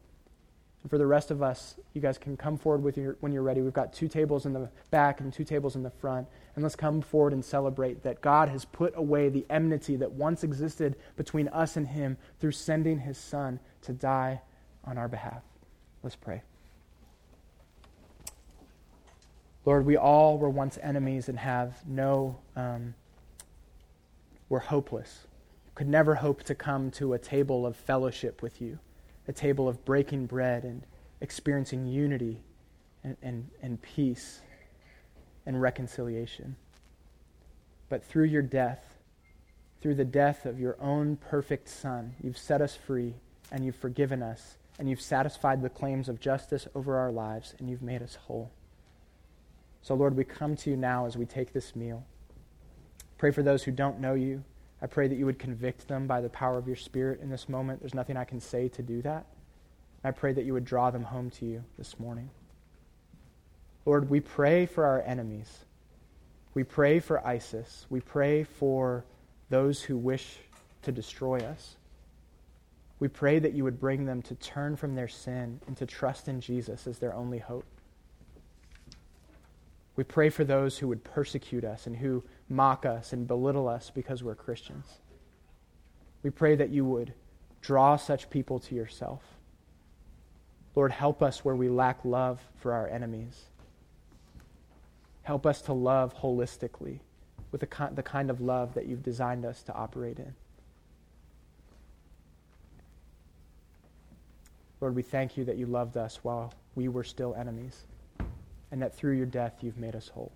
And 0.81 0.89
for 0.89 0.97
the 0.97 1.05
rest 1.05 1.29
of 1.29 1.41
us, 1.41 1.75
you 1.93 2.01
guys 2.01 2.17
can 2.17 2.37
come 2.37 2.57
forward 2.57 2.83
with 2.83 2.97
your, 2.97 3.17
when 3.19 3.31
you're 3.31 3.43
ready. 3.43 3.61
We've 3.61 3.73
got 3.73 3.93
two 3.93 4.07
tables 4.07 4.45
in 4.45 4.53
the 4.53 4.69
back 4.91 5.19
and 5.19 5.31
two 5.31 5.43
tables 5.43 5.75
in 5.75 5.83
the 5.83 5.89
front. 5.89 6.27
And 6.55 6.63
let's 6.63 6.75
come 6.75 7.01
forward 7.01 7.33
and 7.33 7.43
celebrate 7.43 8.03
that 8.03 8.21
God 8.21 8.49
has 8.49 8.65
put 8.65 8.93
away 8.95 9.29
the 9.29 9.45
enmity 9.49 9.97
that 9.97 10.11
once 10.11 10.43
existed 10.43 10.95
between 11.17 11.49
us 11.49 11.75
and 11.75 11.87
Him 11.87 12.17
through 12.39 12.51
sending 12.51 12.99
His 12.99 13.17
Son 13.17 13.59
to 13.83 13.93
die 13.93 14.41
on 14.85 14.97
our 14.97 15.07
behalf. 15.07 15.41
Let's 16.01 16.15
pray. 16.15 16.41
Lord, 19.65 19.85
we 19.85 19.97
all 19.97 20.37
were 20.37 20.49
once 20.49 20.79
enemies 20.81 21.27
and 21.27 21.37
have 21.37 21.85
no, 21.85 22.39
um, 22.55 22.95
we're 24.49 24.59
hopeless. 24.59 25.27
Could 25.75 25.87
never 25.87 26.15
hope 26.15 26.43
to 26.43 26.55
come 26.55 26.91
to 26.91 27.13
a 27.13 27.19
table 27.19 27.65
of 27.65 27.75
fellowship 27.75 28.41
with 28.41 28.61
you, 28.61 28.79
a 29.27 29.33
table 29.33 29.69
of 29.69 29.85
breaking 29.85 30.25
bread 30.25 30.63
and 30.63 30.83
experiencing 31.21 31.85
unity 31.85 32.41
and, 33.03 33.15
and, 33.21 33.49
and 33.61 33.81
peace 33.81 34.41
and 35.45 35.61
reconciliation. 35.61 36.55
But 37.87 38.03
through 38.03 38.25
your 38.25 38.41
death, 38.41 38.97
through 39.81 39.95
the 39.95 40.05
death 40.05 40.45
of 40.45 40.59
your 40.59 40.75
own 40.81 41.15
perfect 41.15 41.69
Son, 41.69 42.15
you've 42.21 42.37
set 42.37 42.61
us 42.61 42.75
free 42.75 43.15
and 43.51 43.63
you've 43.63 43.75
forgiven 43.75 44.21
us 44.21 44.57
and 44.79 44.89
you've 44.89 45.01
satisfied 45.01 45.61
the 45.61 45.69
claims 45.69 46.07
of 46.07 46.21
justice 46.21 46.65
over 46.73 46.97
our 46.97 47.11
lives, 47.11 47.53
and 47.59 47.69
you've 47.69 47.81
made 47.81 48.01
us 48.01 48.15
whole. 48.15 48.49
So, 49.81 49.93
Lord, 49.93 50.15
we 50.15 50.23
come 50.23 50.55
to 50.55 50.69
you 50.69 50.77
now 50.77 51.05
as 51.05 51.17
we 51.17 51.25
take 51.25 51.51
this 51.51 51.75
meal. 51.75 52.05
Pray 53.19 53.31
for 53.31 53.43
those 53.43 53.63
who 53.63 53.71
don't 53.71 53.99
know 53.99 54.15
you. 54.15 54.43
I 54.81 54.87
pray 54.87 55.09
that 55.09 55.17
you 55.17 55.25
would 55.25 55.37
convict 55.37 55.89
them 55.89 56.07
by 56.07 56.21
the 56.21 56.29
power 56.29 56.57
of 56.57 56.67
your 56.67 56.77
Spirit 56.77 57.19
in 57.21 57.29
this 57.29 57.49
moment. 57.49 57.81
There's 57.81 57.93
nothing 57.93 58.15
I 58.15 58.23
can 58.23 58.39
say 58.39 58.69
to 58.69 58.81
do 58.81 59.01
that. 59.01 59.25
I 60.05 60.11
pray 60.11 60.31
that 60.31 60.45
you 60.45 60.53
would 60.53 60.63
draw 60.63 60.89
them 60.89 61.03
home 61.03 61.29
to 61.31 61.45
you 61.45 61.65
this 61.77 61.99
morning. 61.99 62.29
Lord, 63.85 64.09
we 64.09 64.21
pray 64.21 64.65
for 64.65 64.85
our 64.85 65.01
enemies. 65.01 65.65
We 66.53 66.63
pray 66.63 66.99
for 66.99 67.25
ISIS. 67.27 67.85
We 67.89 67.99
pray 67.99 68.45
for 68.45 69.03
those 69.49 69.81
who 69.81 69.97
wish 69.97 70.37
to 70.83 70.93
destroy 70.93 71.39
us. 71.39 71.75
We 72.99 73.09
pray 73.09 73.39
that 73.39 73.53
you 73.53 73.65
would 73.65 73.81
bring 73.81 74.05
them 74.05 74.21
to 74.23 74.35
turn 74.35 74.77
from 74.77 74.95
their 74.95 75.07
sin 75.09 75.59
and 75.67 75.75
to 75.75 75.85
trust 75.85 76.29
in 76.29 76.39
Jesus 76.39 76.87
as 76.87 76.99
their 76.99 77.13
only 77.13 77.39
hope. 77.39 77.65
We 79.97 80.05
pray 80.05 80.29
for 80.29 80.45
those 80.45 80.77
who 80.77 80.87
would 80.87 81.03
persecute 81.03 81.65
us 81.65 81.85
and 81.85 81.97
who 81.97 82.23
mock 82.49 82.85
us 82.85 83.13
and 83.13 83.27
belittle 83.27 83.67
us 83.67 83.91
because 83.93 84.23
we're 84.23 84.35
Christians. 84.35 84.85
We 86.23 86.31
pray 86.31 86.55
that 86.55 86.69
you 86.69 86.83
would 86.85 87.13
draw 87.61 87.95
such 87.95 88.29
people 88.29 88.59
to 88.59 88.75
yourself. 88.75 89.21
Lord, 90.75 90.91
help 90.91 91.21
us 91.21 91.45
where 91.45 91.55
we 91.55 91.69
lack 91.69 92.03
love 92.03 92.39
for 92.55 92.73
our 92.73 92.87
enemies. 92.87 93.45
Help 95.23 95.45
us 95.45 95.61
to 95.63 95.73
love 95.73 96.15
holistically 96.15 96.99
with 97.51 97.61
the, 97.61 97.67
kind 97.67 98.29
of 98.29 98.41
love 98.41 98.73
that 98.75 98.85
you've 98.85 99.03
designed 99.03 99.45
us 99.45 99.63
to 99.63 99.73
operate 99.73 100.19
in. 100.19 100.33
Lord, 104.81 104.95
we 104.95 105.01
thank 105.01 105.35
you 105.35 105.43
that 105.45 105.57
you 105.57 105.65
loved 105.65 105.97
us 105.97 106.19
while 106.23 106.53
we 106.75 106.87
were 106.87 107.03
still 107.03 107.35
enemies, 107.35 107.85
and 108.71 108.81
that 108.81 108.95
through 108.95 109.17
your 109.17 109.25
death 109.25 109.55
you've 109.61 109.77
made 109.77 109.95
us 109.95 110.07
whole. 110.07 110.31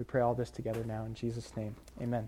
We 0.00 0.04
pray 0.04 0.22
all 0.22 0.34
this 0.34 0.50
together 0.50 0.82
now 0.82 1.04
in 1.04 1.12
Jesus' 1.12 1.54
name. 1.58 1.76
Amen. 2.00 2.26